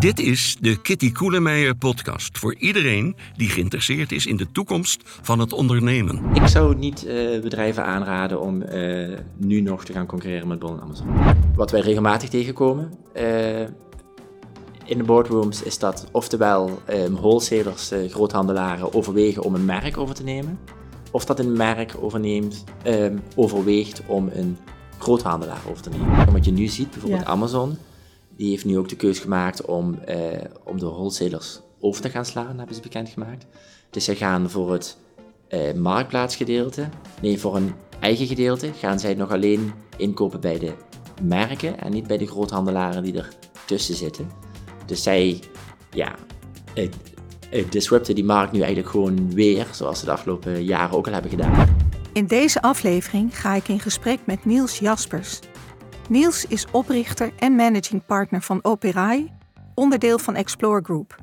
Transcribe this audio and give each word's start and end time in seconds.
Dit 0.00 0.18
is 0.18 0.56
de 0.60 0.80
Kitty 0.80 1.12
Koelemeijer 1.12 1.74
podcast 1.74 2.38
voor 2.38 2.54
iedereen 2.54 3.16
die 3.36 3.48
geïnteresseerd 3.48 4.12
is 4.12 4.26
in 4.26 4.36
de 4.36 4.52
toekomst 4.52 5.02
van 5.04 5.38
het 5.38 5.52
ondernemen. 5.52 6.34
Ik 6.34 6.46
zou 6.46 6.76
niet 6.76 7.06
uh, 7.06 7.40
bedrijven 7.40 7.84
aanraden 7.84 8.40
om 8.40 8.62
uh, 8.62 9.18
nu 9.36 9.60
nog 9.60 9.84
te 9.84 9.92
gaan 9.92 10.06
concurreren 10.06 10.48
met 10.48 10.58
Bol 10.58 10.72
en 10.72 10.80
Amazon. 10.80 11.06
Wat 11.54 11.70
wij 11.70 11.80
regelmatig 11.80 12.28
tegenkomen 12.28 12.92
uh, 13.16 13.60
in 14.84 14.98
de 14.98 15.04
boardrooms 15.04 15.62
is 15.62 15.78
dat 15.78 16.08
oftewel 16.12 16.82
um, 16.90 17.14
wholesalers, 17.14 17.92
groothandelaren 18.08 18.94
overwegen 18.94 19.42
om 19.42 19.54
een 19.54 19.64
merk 19.64 19.96
over 19.96 20.14
te 20.14 20.24
nemen. 20.24 20.58
Of 21.10 21.24
dat 21.24 21.38
een 21.38 21.52
merk 21.52 21.94
overneemt, 22.00 22.64
um, 22.86 23.22
overweegt 23.34 24.02
om 24.06 24.28
een 24.32 24.56
groothandelaar 24.98 25.62
over 25.70 25.82
te 25.82 25.90
nemen. 25.90 26.32
Wat 26.32 26.44
je 26.44 26.52
nu 26.52 26.66
ziet, 26.66 26.90
bijvoorbeeld 26.90 27.22
ja. 27.22 27.28
Amazon, 27.28 27.76
die 28.40 28.50
heeft 28.50 28.64
nu 28.64 28.78
ook 28.78 28.88
de 28.88 28.96
keus 28.96 29.18
gemaakt 29.18 29.64
om, 29.64 29.94
eh, 29.94 30.16
om 30.64 30.78
de 30.78 30.86
wholesalers 30.86 31.60
over 31.80 32.02
te 32.02 32.10
gaan 32.10 32.24
slaan, 32.24 32.58
hebben 32.58 32.74
ze 32.74 32.80
bekendgemaakt. 32.80 33.46
Dus 33.90 34.04
ze 34.04 34.16
gaan 34.16 34.50
voor 34.50 34.72
het 34.72 34.96
eh, 35.48 35.72
marktplaatsgedeelte, 35.72 36.88
nee, 37.22 37.38
voor 37.38 37.56
een 37.56 37.72
eigen 37.98 38.26
gedeelte, 38.26 38.72
gaan 38.72 38.98
zij 38.98 39.14
nog 39.14 39.32
alleen 39.32 39.72
inkopen 39.96 40.40
bij 40.40 40.58
de 40.58 40.72
merken 41.22 41.80
en 41.80 41.92
niet 41.92 42.06
bij 42.06 42.18
de 42.18 42.26
groothandelaren 42.26 43.02
die 43.02 43.16
er 43.16 43.28
tussen 43.66 43.94
zitten. 43.94 44.30
Dus 44.86 45.02
zij, 45.02 45.40
ja, 45.90 46.14
eh, 46.74 46.88
eh, 47.50 47.70
disrupten 47.70 48.14
die 48.14 48.24
markt 48.24 48.52
nu 48.52 48.58
eigenlijk 48.58 48.90
gewoon 48.90 49.34
weer, 49.34 49.66
zoals 49.72 49.98
ze 49.98 50.04
de 50.04 50.12
afgelopen 50.12 50.64
jaren 50.64 50.96
ook 50.96 51.06
al 51.06 51.12
hebben 51.12 51.30
gedaan. 51.30 51.76
In 52.12 52.26
deze 52.26 52.62
aflevering 52.62 53.38
ga 53.40 53.54
ik 53.54 53.68
in 53.68 53.80
gesprek 53.80 54.18
met 54.24 54.44
Niels 54.44 54.78
Jaspers. 54.78 55.40
Niels 56.10 56.44
is 56.44 56.66
oprichter 56.70 57.32
en 57.38 57.54
managing 57.54 58.06
partner 58.06 58.42
van 58.42 58.58
Operai, 58.62 59.32
onderdeel 59.74 60.18
van 60.18 60.34
Explore 60.34 60.80
Group. 60.82 61.16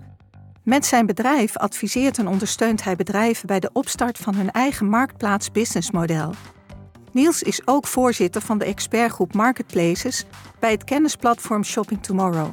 Met 0.63 0.85
zijn 0.85 1.05
bedrijf 1.05 1.57
adviseert 1.57 2.17
en 2.17 2.27
ondersteunt 2.27 2.83
hij 2.83 2.95
bedrijven 2.95 3.47
bij 3.47 3.59
de 3.59 3.69
opstart 3.73 4.17
van 4.17 4.35
hun 4.35 4.51
eigen 4.51 4.89
marktplaats 4.89 5.51
businessmodel. 5.51 6.33
Niels 7.11 7.43
is 7.43 7.67
ook 7.67 7.87
voorzitter 7.87 8.41
van 8.41 8.57
de 8.57 8.65
expertgroep 8.65 9.33
Marketplaces 9.33 10.25
bij 10.59 10.71
het 10.71 10.83
kennisplatform 10.83 11.63
Shopping 11.63 12.03
Tomorrow. 12.03 12.51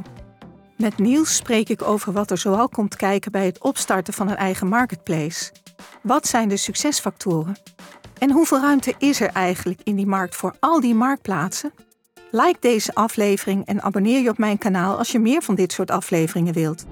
Met 0.77 0.99
Niels 0.99 1.37
spreek 1.37 1.69
ik 1.69 1.83
over 1.83 2.13
wat 2.13 2.31
er 2.31 2.39
zoal 2.39 2.69
komt 2.69 2.97
kijken 2.97 3.33
bij 3.33 3.47
het 3.47 3.63
opstarten 3.63 4.15
van 4.15 4.29
een 4.29 4.37
eigen 4.37 4.69
marketplace. 4.69 5.53
Wat 6.03 6.27
zijn 6.27 6.49
de 6.49 6.57
succesfactoren? 6.57 7.57
En 8.19 8.31
hoeveel 8.31 8.61
ruimte 8.61 8.95
is 8.99 9.21
er 9.21 9.31
eigenlijk 9.31 9.81
in 9.85 9.97
die 9.97 10.07
markt 10.07 10.37
voor 10.37 10.55
al 10.61 10.81
die 10.81 10.95
marktplaatsen? 10.95 11.73
Like 12.35 12.57
deze 12.61 12.95
aflevering 12.95 13.67
en 13.67 13.83
abonneer 13.83 14.23
je 14.23 14.29
op 14.29 14.39
mijn 14.39 14.59
kanaal 14.59 14.99
als 14.99 15.13
je 15.13 15.19
meer 15.19 15.43
van 15.43 15.55
dit 15.55 15.73
soort 15.73 15.91
afleveringen 15.91 16.55
wilt. 16.55 16.85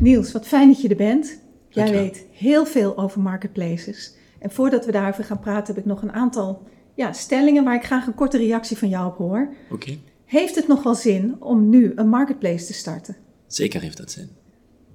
Niels, 0.00 0.32
wat 0.32 0.46
fijn 0.46 0.68
dat 0.68 0.80
je 0.80 0.88
er 0.88 0.96
bent. 0.96 1.38
Jij 1.68 1.90
weet 1.90 2.26
heel 2.32 2.66
veel 2.66 2.98
over 2.98 3.20
marketplaces. 3.20 4.14
En 4.38 4.50
voordat 4.50 4.86
we 4.86 4.92
daarover 4.92 5.24
gaan 5.24 5.40
praten, 5.40 5.74
heb 5.74 5.82
ik 5.82 5.88
nog 5.88 6.02
een 6.02 6.12
aantal 6.12 6.68
ja, 6.94 7.12
stellingen 7.12 7.64
waar 7.64 7.74
ik 7.74 7.84
graag 7.84 8.06
een 8.06 8.14
korte 8.14 8.36
reactie 8.36 8.76
van 8.78 8.88
jou 8.88 9.06
op 9.06 9.16
hoor. 9.16 9.54
Oké. 9.70 9.98
Heeft 10.24 10.54
het 10.54 10.68
nog 10.68 10.82
wel 10.82 10.94
zin 10.94 11.36
om 11.38 11.68
nu 11.68 11.92
een 11.94 12.08
marketplace 12.08 12.66
te 12.66 12.72
starten? 12.72 13.16
Zeker 13.46 13.80
heeft 13.80 13.96
dat 13.96 14.10
zin. 14.10 14.28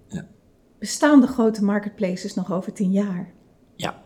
Ja. 0.07 0.27
Bestaan 0.79 1.21
de 1.21 1.27
grote 1.27 1.63
marketplaces 1.63 2.33
nog 2.33 2.53
over 2.53 2.73
tien 2.73 2.91
jaar? 2.91 3.33
Ja. 3.75 4.03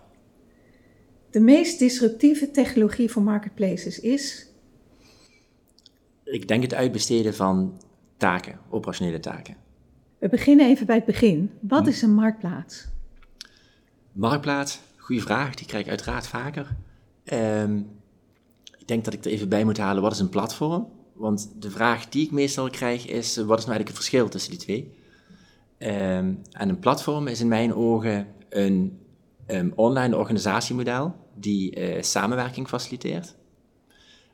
De 1.32 1.40
meest 1.40 1.80
disruptieve 1.80 2.52
technologie 2.52 3.12
voor 3.12 3.24
marketplaces 3.24 4.00
is 4.00 4.49
ik 6.32 6.48
denk 6.48 6.62
het 6.62 6.74
uitbesteden 6.74 7.36
van 7.36 7.82
taken, 8.18 8.60
operationele 8.70 9.20
taken. 9.20 9.56
We 10.18 10.30
beginnen 10.30 10.66
even 10.66 10.86
bij 10.86 10.96
het 10.96 11.06
begin. 11.06 11.52
Wat 11.60 11.84
hm. 11.84 11.88
is 11.88 12.02
een 12.02 12.14
marktplaats? 12.14 12.88
Marktplaats, 14.12 14.80
goede 14.98 15.22
vraag, 15.22 15.56
die 15.56 15.68
krijg 15.68 15.84
ik 15.84 15.90
uiteraard 15.90 16.28
vaker. 16.28 16.76
Um, 17.34 17.88
ik 18.78 18.88
denk 18.88 19.06
dat 19.06 19.14
ik 19.14 19.26
er 19.26 19.32
even 19.32 19.50
bij 19.50 19.64
moet 19.64 19.78
halen, 19.78 20.02
wat 20.02 20.12
is 20.12 20.20
een 20.20 20.30
platform? 20.30 20.88
Want 21.14 21.52
de 21.60 21.72
vraag 21.72 22.10
die 22.10 22.26
ik 22.26 22.32
meestal 22.32 22.70
krijg 22.70 23.08
is, 23.08 23.36
wat 23.36 23.58
is 23.58 23.66
nou 23.66 23.78
eigenlijk 23.78 23.88
het 23.88 23.96
verschil 23.96 24.30
tussen 24.30 24.52
die 24.52 24.60
twee? 24.60 24.98
Um, 25.78 26.42
en 26.52 26.70
een 26.70 26.80
platform 26.80 27.28
is 27.28 27.42
in 27.42 27.48
mijn 27.48 27.74
ogen 27.74 28.28
een 28.50 29.00
um, 29.48 29.72
online 29.76 30.18
organisatiemodel 30.18 31.16
die 31.36 31.96
uh, 31.96 32.02
samenwerking 32.02 32.68
faciliteert. 32.68 33.36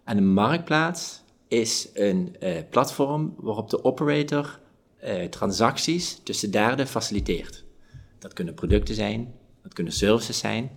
En 0.03 0.17
een 0.17 0.33
marktplaats 0.33 1.23
is 1.47 1.89
een 1.93 2.35
uh, 2.43 2.57
platform 2.69 3.33
waarop 3.37 3.69
de 3.69 3.83
operator 3.83 4.59
uh, 5.03 5.23
transacties 5.23 6.19
tussen 6.23 6.51
derden 6.51 6.87
faciliteert. 6.87 7.63
Dat 8.19 8.33
kunnen 8.33 8.53
producten 8.53 8.95
zijn, 8.95 9.33
dat 9.63 9.73
kunnen 9.73 9.93
services 9.93 10.37
zijn. 10.37 10.71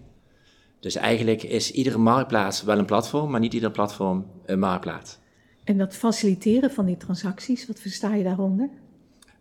Dus 0.81 0.95
eigenlijk 0.95 1.43
is 1.43 1.71
iedere 1.71 1.99
marktplaats 1.99 2.62
wel 2.62 2.79
een 2.79 2.84
platform, 2.84 3.31
maar 3.31 3.41
niet 3.41 3.55
ieder 3.55 3.71
platform 3.71 4.27
een 4.45 4.59
marktplaats. 4.59 5.19
En 5.65 5.79
dat 5.79 5.95
faciliteren 5.95 6.71
van 6.71 6.87
die 6.87 6.97
transacties, 6.97 7.67
wat 7.67 7.81
versta 7.81 8.15
je 8.15 8.25
daaronder? 8.25 8.71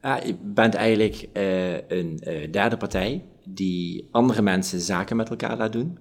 Uh, 0.01 0.15
je 0.25 0.35
bent 0.41 0.73
eigenlijk 0.73 1.27
uh, 1.33 1.73
een 1.73 2.21
uh, 2.27 2.51
derde 2.51 2.77
partij 2.77 3.25
die 3.43 4.07
andere 4.11 4.41
mensen 4.41 4.79
zaken 4.79 5.15
met 5.15 5.29
elkaar 5.29 5.57
laat 5.57 5.71
doen. 5.71 5.97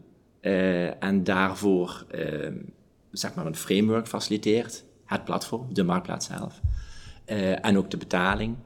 en 1.01 1.25
daarvoor 1.25 2.07
ehm, 2.11 2.55
zeg 3.11 3.35
maar 3.35 3.47
een 3.47 3.57
framework 3.57 4.09
faciliteert 4.09 4.85
het 5.07 5.25
platform, 5.25 5.75
de 5.75 5.85
marktplaats 5.85 6.27
zelf. 6.27 6.61
Uh, 7.27 7.67
en 7.67 7.79
ook 7.79 7.91
de 7.91 7.97
betaling. 7.97 8.57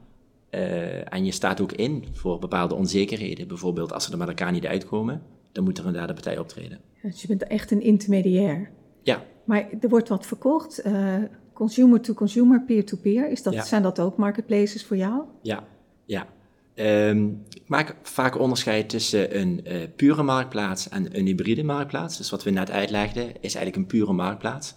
Uh, 0.51 1.13
en 1.13 1.25
je 1.25 1.31
staat 1.31 1.61
ook 1.61 1.71
in 1.71 2.05
voor 2.11 2.39
bepaalde 2.39 2.75
onzekerheden. 2.75 3.47
Bijvoorbeeld 3.47 3.93
als 3.93 4.05
ze 4.05 4.11
er 4.11 4.17
met 4.17 4.27
elkaar 4.27 4.51
niet 4.51 4.65
uitkomen, 4.65 5.21
dan 5.51 5.63
moet 5.63 5.77
er 5.77 5.85
een 5.85 5.93
derde 5.93 6.13
partij 6.13 6.37
optreden. 6.37 6.79
Dus 7.01 7.21
je 7.21 7.27
bent 7.27 7.43
echt 7.43 7.71
een 7.71 7.81
intermediair. 7.81 8.69
Ja. 9.03 9.23
Maar 9.43 9.67
er 9.81 9.89
wordt 9.89 10.09
wat 10.09 10.25
verkocht, 10.25 10.85
uh, 10.85 11.15
consumer 11.53 12.01
to 12.01 12.13
consumer, 12.13 12.63
peer-to-peer. 12.63 13.29
Is 13.29 13.43
dat, 13.43 13.67
Zijn 13.67 13.81
dat 13.81 13.99
ook 13.99 14.17
marketplaces 14.17 14.85
voor 14.85 14.97
jou? 14.97 15.23
Ja, 15.41 15.63
ja. 16.05 16.27
Um, 16.75 17.43
ik 17.49 17.63
maak 17.67 17.95
vaak 18.01 18.39
onderscheid 18.39 18.89
tussen 18.89 19.39
een 19.39 19.63
pure 19.95 20.23
marktplaats 20.23 20.89
en 20.89 21.17
een 21.17 21.25
hybride 21.25 21.63
marktplaats. 21.63 22.17
Dus 22.17 22.29
wat 22.29 22.43
we 22.43 22.49
net 22.49 22.71
uitlegden, 22.71 23.27
is 23.27 23.55
eigenlijk 23.55 23.75
een 23.75 23.85
pure 23.85 24.13
marktplaats. 24.13 24.75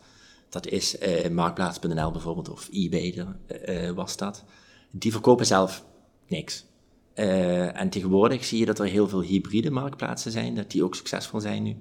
Dat 0.54 0.66
is 0.66 0.96
uh, 1.00 1.28
Marktplaats.nl 1.28 2.10
bijvoorbeeld, 2.10 2.50
of 2.50 2.68
eBay 2.72 3.26
uh, 3.68 3.90
was 3.90 4.16
dat. 4.16 4.44
Die 4.90 5.12
verkopen 5.12 5.46
zelf 5.46 5.84
niks. 6.26 6.64
En 7.14 7.88
tegenwoordig 7.88 8.44
zie 8.44 8.58
je 8.58 8.66
dat 8.66 8.78
er 8.78 8.86
heel 8.86 9.08
veel 9.08 9.22
hybride 9.22 9.70
marktplaatsen 9.70 10.32
zijn, 10.32 10.54
dat 10.54 10.70
die 10.70 10.84
ook 10.84 10.94
succesvol 10.94 11.40
zijn 11.40 11.62
nu. 11.62 11.76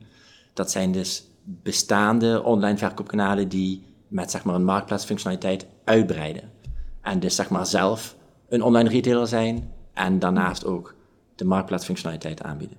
Dat 0.53 0.72
zijn 0.72 0.91
dus 0.91 1.23
bestaande 1.44 2.44
online 2.44 2.78
verkoopkanalen 2.78 3.50
die 3.50 3.84
met 4.07 4.31
zeg 4.31 4.44
maar, 4.44 4.56
een 4.56 4.63
marktplaatsfunctionaliteit 4.63 5.66
uitbreiden. 5.84 6.51
En 7.01 7.19
dus 7.19 7.35
zeg 7.35 7.50
maar 7.50 7.66
zelf 7.66 8.16
een 8.50 8.61
online 8.61 8.90
retailer 8.90 9.28
zijn 9.28 9.72
en 9.94 10.19
daarnaast 10.19 10.66
ook 10.66 10.95
de 11.35 11.45
marktplaatsfunctionaliteit 11.45 12.41
aanbieden. 12.41 12.78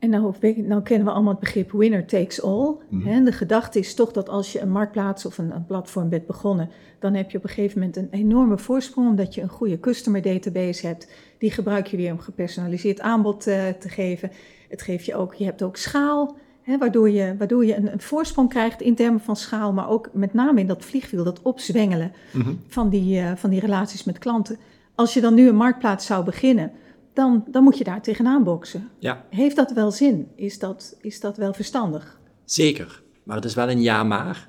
En 0.00 0.10
nou, 0.10 0.34
nou, 0.56 0.82
kennen 0.82 1.06
we 1.06 1.12
allemaal 1.12 1.32
het 1.32 1.40
begrip 1.40 1.72
winner 1.72 2.06
takes 2.06 2.42
all. 2.42 2.74
Mm 2.88 3.24
De 3.24 3.32
gedachte 3.32 3.78
is 3.78 3.94
toch 3.94 4.12
dat 4.12 4.28
als 4.28 4.52
je 4.52 4.60
een 4.60 4.70
marktplaats 4.70 5.26
of 5.26 5.38
een, 5.38 5.54
een, 5.54 5.66
platform 5.66 6.08
bent 6.08 6.26
begonnen, 6.26 6.70
dan 6.98 7.14
heb 7.14 7.30
je 7.30 7.36
op 7.38 7.44
een 7.44 7.50
gegeven 7.50 7.78
moment 7.78 7.96
een 7.96 8.08
enorme 8.10 8.58
voorsprong, 8.58 9.08
omdat 9.08 9.34
je 9.34 9.40
een 9.40 9.48
goede 9.48 9.80
customer 9.80 10.22
database 10.22 10.86
hebt. 10.86 11.12
Die 11.38 11.50
gebruik 11.50 11.86
je 11.86 11.96
weer 11.96 12.12
om 12.12 12.18
gepersonaliseerd 12.18 13.00
aanbod 13.00 13.46
uh, 13.46 13.68
te 13.68 13.88
geven. 13.88 14.30
Het 14.68 14.82
geeft 14.82 15.04
je 15.04 15.14
ook, 15.14 15.34
je 15.34 15.44
hebt 15.44 15.62
ook 15.62 15.76
schaal, 15.76 16.36
hè, 16.62 16.78
waardoor 16.78 17.10
je, 17.10 17.34
waardoor 17.38 17.64
je 17.64 17.76
een, 17.76 17.92
een, 17.92 18.00
voorsprong 18.00 18.48
krijgt 18.48 18.80
in 18.80 18.94
termen 18.94 19.20
van 19.20 19.36
schaal, 19.36 19.72
maar 19.72 19.88
ook 19.88 20.08
met 20.12 20.34
name 20.34 20.60
in 20.60 20.66
dat 20.66 20.84
vliegwiel, 20.84 21.24
dat 21.24 21.42
opzwengelen 21.42 22.12
mm 22.32 22.60
van, 22.68 22.88
die, 22.88 23.20
uh, 23.20 23.32
van 23.34 23.50
die 23.50 23.60
relaties 23.60 24.04
met 24.04 24.18
klanten. 24.18 24.58
Als 24.94 25.14
je 25.14 25.20
dan 25.20 25.34
nu 25.34 25.48
een 25.48 25.56
marktplaats 25.56 26.06
zou 26.06 26.24
beginnen 26.24 26.72
dan, 27.20 27.44
dan 27.50 27.62
moet 27.62 27.78
je 27.78 27.84
daar 27.84 28.02
tegenaan 28.02 28.44
boksen. 28.44 28.88
Ja. 28.98 29.24
Heeft 29.30 29.56
dat 29.56 29.72
wel 29.72 29.90
zin? 29.90 30.28
Is 30.34 30.58
dat, 30.58 30.96
is 31.00 31.20
dat 31.20 31.36
wel 31.36 31.52
verstandig? 31.52 32.20
Zeker, 32.44 33.02
maar 33.22 33.36
het 33.36 33.44
is 33.44 33.54
wel 33.54 33.70
een 33.70 33.82
ja 33.82 34.04
maar. 34.04 34.48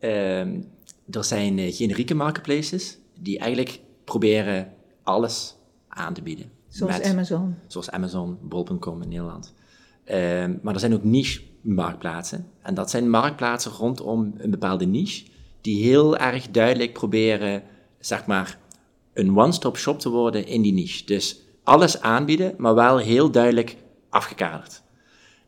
Uh, 0.00 0.40
er 1.10 1.24
zijn 1.24 1.58
uh, 1.58 1.74
generieke 1.74 2.14
marketplaces 2.14 2.98
die 3.20 3.38
eigenlijk 3.38 3.80
proberen 4.04 4.72
alles 5.02 5.56
aan 5.88 6.14
te 6.14 6.22
bieden. 6.22 6.50
Zoals 6.68 7.00
Amazon. 7.00 7.54
Zoals 7.66 7.90
Amazon, 7.90 8.38
Bol.com 8.42 9.02
in 9.02 9.08
Nederland. 9.08 9.54
Uh, 10.04 10.14
maar 10.62 10.74
er 10.74 10.80
zijn 10.80 10.94
ook 10.94 11.04
niche 11.04 11.40
marktplaatsen. 11.60 12.46
En 12.62 12.74
dat 12.74 12.90
zijn 12.90 13.10
marktplaatsen 13.10 13.72
rondom 13.72 14.34
een 14.36 14.50
bepaalde 14.50 14.86
niche, 14.86 15.26
die 15.60 15.84
heel 15.84 16.16
erg 16.16 16.50
duidelijk 16.50 16.92
proberen, 16.92 17.62
zeg 17.98 18.26
maar, 18.26 18.58
een 19.12 19.38
one-stop 19.38 19.76
shop 19.76 19.98
te 20.00 20.08
worden 20.08 20.46
in 20.46 20.62
die 20.62 20.72
niche. 20.72 21.04
Dus 21.04 21.45
alles 21.66 22.00
aanbieden, 22.00 22.54
maar 22.56 22.74
wel 22.74 22.96
heel 22.98 23.30
duidelijk 23.30 23.76
afgekaderd. 24.08 24.82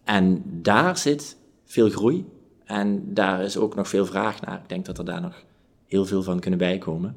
En 0.05 0.43
daar 0.45 0.97
zit 0.99 1.37
veel 1.65 1.91
groei 1.91 2.27
en 2.65 3.15
daar 3.15 3.43
is 3.43 3.57
ook 3.57 3.75
nog 3.75 3.89
veel 3.89 4.07
vraag 4.07 4.41
naar. 4.41 4.61
Ik 4.63 4.69
denk 4.69 4.87
dat 4.87 4.99
er 4.99 5.05
daar 5.05 5.21
nog 5.21 5.45
heel 5.87 6.05
veel 6.07 6.23
van 6.23 6.41
kunnen 6.41 6.59
bijkomen. 6.59 7.17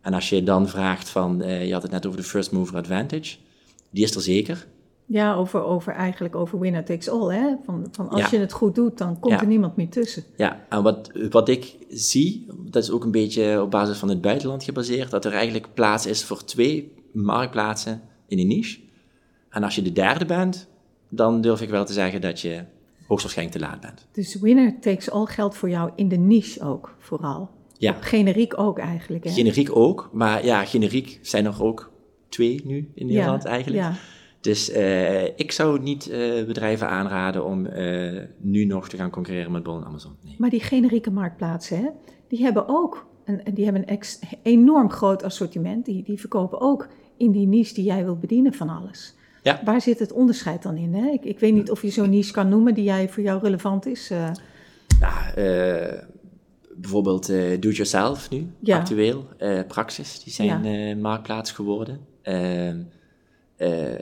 En 0.00 0.14
als 0.14 0.28
je 0.28 0.42
dan 0.42 0.68
vraagt 0.68 1.08
van, 1.08 1.42
eh, 1.42 1.66
je 1.66 1.72
had 1.72 1.82
het 1.82 1.90
net 1.90 2.06
over 2.06 2.18
de 2.18 2.26
first 2.26 2.52
mover 2.52 2.76
advantage, 2.76 3.36
die 3.90 4.04
is 4.04 4.14
er 4.14 4.20
zeker. 4.22 4.66
Ja, 5.06 5.34
over, 5.34 5.62
over 5.62 5.92
eigenlijk 5.92 6.36
over 6.36 6.58
winner 6.58 6.84
takes 6.84 7.08
all. 7.08 7.34
Hè? 7.34 7.54
Van, 7.64 7.88
van 7.92 8.08
als 8.08 8.20
Ja. 8.20 8.28
je 8.30 8.38
het 8.38 8.52
goed 8.52 8.74
doet, 8.74 8.98
dan 8.98 9.18
komt 9.20 9.34
Ja. 9.34 9.40
er 9.40 9.46
niemand 9.46 9.76
meer 9.76 9.88
tussen. 9.88 10.24
Ja, 10.36 10.64
en 10.68 10.82
wat, 10.82 11.10
wat 11.30 11.48
ik 11.48 11.76
zie, 11.90 12.46
dat 12.70 12.82
is 12.82 12.90
ook 12.90 13.04
een 13.04 13.10
beetje 13.10 13.62
op 13.62 13.70
basis 13.70 13.98
van 13.98 14.08
het 14.08 14.20
buitenland 14.20 14.64
gebaseerd, 14.64 15.10
dat 15.10 15.24
er 15.24 15.32
eigenlijk 15.32 15.66
plaats 15.74 16.06
is 16.06 16.24
voor 16.24 16.44
twee 16.44 16.94
marktplaatsen 17.12 18.00
in 18.32 18.38
een 18.38 18.46
niche. 18.46 18.80
En 19.50 19.62
als 19.62 19.74
je 19.74 19.82
de 19.82 19.92
derde 19.92 20.24
bent, 20.24 20.68
dan 21.08 21.40
durf 21.40 21.60
ik 21.60 21.68
wel 21.68 21.84
te 21.84 21.92
zeggen 21.92 22.20
dat 22.20 22.40
je 22.40 22.64
hoogstwaarschijnlijk 23.06 23.58
te 23.58 23.64
laat 23.64 23.80
bent. 23.80 24.06
Dus 24.12 24.40
winner 24.40 24.80
takes 24.80 25.10
all 25.10 25.24
geldt 25.26 25.56
voor 25.56 25.70
jou 25.70 25.90
in 25.96 26.08
de 26.08 26.16
niche 26.16 26.62
ook, 26.62 26.96
vooral. 26.98 27.50
Ja, 27.78 27.92
Generiek 28.00 28.58
ook 28.58 28.78
eigenlijk. 28.78 29.24
Hè? 29.24 29.30
generiek 29.30 29.76
ook, 29.76 30.10
maar 30.12 30.44
ja, 30.44 30.64
generiek 30.64 31.18
zijn 31.22 31.46
er 31.46 31.62
ook 31.62 31.92
twee 32.28 32.60
nu 32.64 32.90
in 32.94 33.06
Nederland 33.06 33.44
eigenlijk. 33.44 33.82
Ja. 33.82 33.94
Dus 34.40 34.70
eh, 34.70 35.24
ik 35.24 35.52
zou 35.52 35.80
niet 35.80 36.10
eh, 36.10 36.44
bedrijven 36.44 36.88
aanraden 36.88 37.44
om 37.44 37.66
eh, 37.66 38.22
nu 38.38 38.64
nog 38.64 38.88
te 38.88 38.96
gaan 38.96 39.10
concurreren 39.10 39.52
met 39.52 39.62
Bol 39.62 39.76
en 39.76 39.84
Amazon. 39.84 40.16
Nee. 40.24 40.34
Maar 40.38 40.50
die 40.50 40.60
generieke 40.60 41.10
marktplaatsen, 41.10 41.76
hè, 41.76 41.88
die 42.28 42.42
hebben 42.42 42.68
ook 42.68 43.06
een, 43.24 43.40
die 43.54 43.64
hebben 43.64 43.82
een 43.82 43.88
ex- 43.88 44.20
enorm 44.42 44.90
groot 44.90 45.22
assortiment. 45.22 45.84
Die, 45.84 46.02
die 46.02 46.20
verkopen 46.20 46.60
ook 46.60 46.88
in 47.16 47.30
die 47.30 47.46
niche 47.46 47.74
die 47.74 47.84
jij 47.84 48.04
wilt 48.04 48.20
bedienen 48.20 48.52
van 48.54 48.68
alles. 48.68 49.14
Ja. 49.42 49.60
Waar 49.64 49.80
zit 49.80 49.98
het 49.98 50.12
onderscheid 50.12 50.62
dan 50.62 50.76
in? 50.76 50.94
Hè? 50.94 51.10
Ik, 51.10 51.24
ik 51.24 51.38
weet 51.38 51.54
niet 51.54 51.70
of 51.70 51.82
je 51.82 51.90
zo'n 51.90 52.10
niche 52.10 52.32
kan 52.32 52.48
noemen 52.48 52.74
die 52.74 52.84
jij, 52.84 53.08
voor 53.08 53.22
jou 53.22 53.40
relevant 53.42 53.86
is. 53.86 54.10
eh. 54.10 54.30
Nou, 55.00 55.34
eh, 55.34 55.98
bijvoorbeeld 56.76 57.28
eh 57.28 57.60
Do-it-yourself 57.60 58.30
nu, 58.30 58.46
Ja. 58.60 58.78
actueel. 58.78 59.26
Praxis, 59.68 60.22
die 60.24 60.32
zijn 60.32 60.62
Ja. 60.64 60.94
marktplaats 60.96 61.52
geworden. 61.52 62.00
Ehm, 62.22 62.78
eh, 63.56 63.94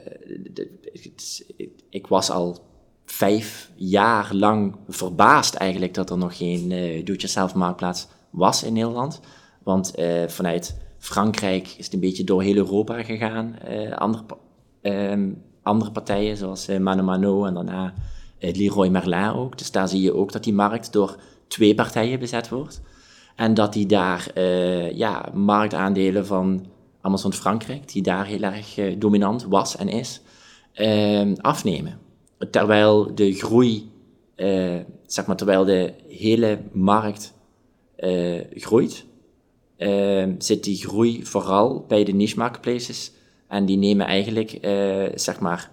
ik- 1.89 2.07
was 2.07 2.29
al 2.31 2.57
vijf 3.05 3.71
jaar 3.75 4.29
lang 4.33 4.75
verbaasd 4.87 5.55
eigenlijk 5.55 5.93
dat 5.93 6.09
er 6.09 6.17
nog 6.17 6.37
geen 6.37 6.69
do-it-yourself 6.69 7.53
marktplaats 7.55 8.07
was 8.29 8.63
in 8.63 8.73
Nederland. 8.73 9.19
Want 9.63 9.93
vanuit 10.27 10.77
Frankrijk 11.01 11.75
is 11.77 11.93
een 11.93 11.99
beetje 11.99 12.23
door 12.23 12.41
heel 12.41 12.55
Europa 12.55 13.03
gegaan. 13.03 13.55
Eh, 13.57 13.91
andere, 13.91 14.23
ehm, 14.81 15.31
andere 15.63 15.91
partijen 15.91 16.37
zoals 16.37 16.67
eh, 16.67 16.79
Mano 16.79 17.03
Mano 17.03 17.45
en 17.45 17.53
daarna 17.53 17.93
eh, 18.39 18.55
Leroy 18.55 18.87
Merlin 18.87 19.33
ook. 19.33 19.57
Dus 19.57 19.71
daar 19.71 19.87
zie 19.87 20.01
je 20.01 20.15
ook 20.15 20.31
dat 20.31 20.43
die 20.43 20.53
markt 20.53 20.93
door 20.93 21.15
twee 21.47 21.75
partijen 21.75 22.19
bezet 22.19 22.49
wordt. 22.49 22.81
En 23.35 23.53
dat 23.53 23.73
die 23.73 23.85
daar 23.85 24.39
ja, 24.95 25.29
marktaandelen 25.33 26.25
van 26.25 26.65
Amazon 27.01 27.33
Frankrijk, 27.33 27.91
die 27.91 28.01
daar 28.01 28.25
heel 28.25 28.41
erg 28.41 28.97
dominant 28.97 29.43
was 29.43 29.75
en 29.77 29.87
is, 29.87 30.21
eh, 30.73 31.31
afnemen. 31.35 31.99
Terwijl 32.51 33.15
de 33.15 33.33
groei, 33.33 33.91
zeg 35.05 35.25
maar, 35.25 35.35
terwijl 35.35 35.65
de 35.65 35.93
hele 36.07 36.59
markt 36.71 37.33
groeit, 38.53 39.05
zit 40.37 40.63
die 40.63 40.77
groei 40.77 41.25
vooral 41.25 41.85
bij 41.87 42.03
de 42.03 42.11
niche 42.11 42.37
marketplaces. 42.37 43.11
En 43.47 43.65
die 43.65 43.77
nemen 43.77 44.05
eigenlijk, 44.05 44.51
eh, 44.51 45.05
zeg 45.15 45.39
maar, 45.39 45.71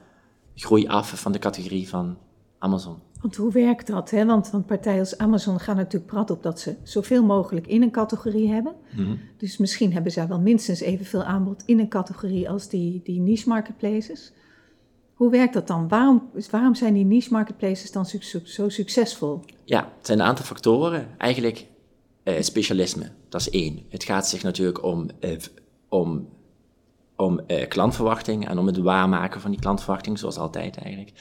groei 0.55 0.87
af 0.87 1.21
van 1.21 1.33
de 1.33 1.39
categorie 1.39 1.89
van 1.89 2.17
Amazon. 2.59 2.97
Want 3.21 3.37
hoe 3.37 3.53
werkt 3.53 3.87
dat? 3.87 4.11
Hè? 4.11 4.27
Want, 4.27 4.51
want 4.51 4.67
partijen 4.67 5.01
als 5.01 5.19
Amazon 5.19 5.61
gaan 5.61 5.77
natuurlijk 5.77 6.11
prat 6.11 6.31
op 6.31 6.43
dat 6.43 6.61
ze 6.61 6.77
zoveel 6.83 7.25
mogelijk 7.25 7.67
in 7.67 7.83
een 7.83 7.91
categorie 7.91 8.49
hebben. 8.49 8.75
Dus 9.37 9.57
misschien 9.57 9.93
hebben 9.93 10.13
zij 10.13 10.29
wel 10.29 10.41
minstens 10.41 10.81
evenveel 10.81 11.23
aanbod 11.23 11.63
in 11.67 11.79
een 11.79 11.89
categorie 11.89 12.51
als 12.51 12.69
die, 12.69 13.01
die 13.05 13.21
niche 13.21 13.49
marketplaces. 13.49 14.33
Hoe 15.15 15.31
werkt 15.31 15.55
dat 15.55 15.67
dan? 15.67 15.89
Waarom, 15.89 16.31
waarom 16.51 16.75
zijn 16.75 16.95
die 16.95 17.05
niche 17.05 17.33
marketplaces 17.33 17.93
dan 17.93 18.07
zo, 18.07 18.19
zo 18.45 18.69
succesvol? 18.69 19.41
Ja, 19.65 19.93
het 19.97 20.07
zijn 20.07 20.19
een 20.19 20.27
aantal 20.27 20.45
factoren. 20.45 21.09
Eigenlijk 21.17 21.67
specialisme, 22.41 23.11
dat 23.29 23.41
is 23.41 23.51
één. 23.51 23.83
Het 23.89 24.05
gaat 24.05 24.29
zich 24.29 24.43
natuurlijk 24.43 24.83
om, 24.83 25.07
eh, 25.21 25.37
om, 25.89 26.29
om 27.17 27.39
eh, 27.39 27.69
klantverwachting 27.69 28.49
en 28.49 28.59
om 28.59 28.67
het 28.67 28.79
waarmaken 28.79 29.41
van 29.41 29.51
die 29.51 29.61
klantverwachting, 29.61 30.19
zoals 30.19 30.39
altijd 30.39 30.77
eigenlijk. 30.77 31.13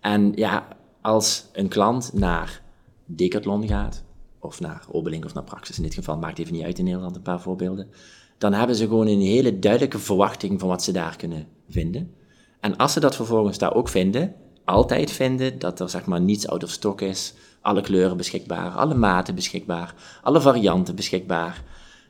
En 0.00 0.32
ja, 0.34 0.68
als 1.00 1.44
een 1.52 1.68
klant 1.68 2.12
naar 2.12 2.62
Decathlon 3.04 3.68
gaat, 3.68 4.04
of 4.40 4.60
naar 4.60 4.84
Obelink 4.90 5.24
of 5.24 5.34
naar 5.34 5.44
Praxis 5.44 5.76
in 5.76 5.82
dit 5.82 5.94
geval, 5.94 6.18
maakt 6.18 6.38
even 6.38 6.52
niet 6.52 6.64
uit 6.64 6.78
in 6.78 6.84
Nederland, 6.84 7.16
een 7.16 7.22
paar 7.22 7.40
voorbeelden, 7.40 7.90
dan 8.38 8.52
hebben 8.52 8.76
ze 8.76 8.86
gewoon 8.86 9.06
een 9.06 9.20
hele 9.20 9.58
duidelijke 9.58 9.98
verwachting 9.98 10.60
van 10.60 10.68
wat 10.68 10.82
ze 10.82 10.92
daar 10.92 11.16
kunnen 11.16 11.46
vinden. 11.68 12.14
En 12.60 12.76
als 12.76 12.92
ze 12.92 13.00
dat 13.00 13.16
vervolgens 13.16 13.58
daar 13.58 13.74
ook 13.74 13.88
vinden, 13.88 14.34
altijd 14.64 15.10
vinden 15.10 15.58
dat 15.58 15.80
er 15.80 15.90
zeg 15.90 16.06
maar 16.06 16.20
niets 16.20 16.48
out 16.48 16.62
of 16.62 16.70
stock 16.70 17.00
is, 17.00 17.34
alle 17.66 17.80
kleuren 17.80 18.16
beschikbaar, 18.16 18.70
alle 18.70 18.94
maten 18.94 19.34
beschikbaar, 19.34 19.94
alle 20.22 20.40
varianten 20.40 20.94
beschikbaar, 20.94 21.62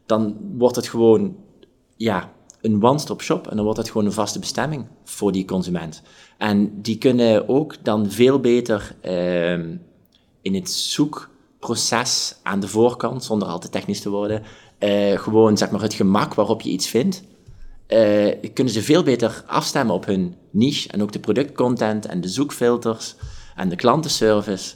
dan 0.07 0.37
wordt 0.59 0.77
het 0.77 0.89
gewoon 0.89 1.37
ja, 1.97 2.33
een 2.61 2.83
one-stop 2.83 3.23
shop 3.23 3.47
en 3.47 3.57
dan 3.57 3.65
wordt 3.65 3.79
het 3.79 3.91
gewoon 3.91 4.07
een 4.07 4.13
vaste 4.13 4.39
bestemming 4.39 4.87
voor 5.05 5.33
die 5.33 5.45
consument. 5.45 6.03
En 6.39 6.83
die 6.83 6.99
kunnen 6.99 7.49
ook 7.49 7.85
dan 7.85 8.11
veel 8.11 8.41
beter 8.41 8.97
ehm, 9.01 9.77
in 10.43 10.55
het 10.55 10.71
zoekproces 10.71 12.37
aan 12.43 12.61
de 12.61 12.69
voorkant, 12.69 13.25
zonder 13.25 13.49
al 13.49 13.59
te 13.59 13.69
technisch 13.69 14.01
te 14.01 14.11
worden, 14.11 14.43
eh, 14.79 15.19
gewoon 15.19 15.57
zeg 15.57 15.71
maar 15.71 15.83
het 15.83 15.95
gemak 15.95 16.35
waarop 16.35 16.61
je 16.61 16.71
iets 16.71 16.89
vindt, 16.89 17.23
eh, 17.87 18.53
kunnen 18.55 18.73
ze 18.73 18.83
veel 18.83 19.03
beter 19.03 19.45
afstemmen 19.47 19.95
op 19.95 20.07
hun 20.07 20.35
niche 20.51 20.89
en 20.89 21.03
ook 21.03 21.13
de 21.13 21.21
productcontent 21.21 22.07
en 22.07 22.21
de 22.21 22.29
zoekfilters 22.29 23.15
en 23.57 23.69
de 23.69 23.77
klantenservice. 23.77 24.75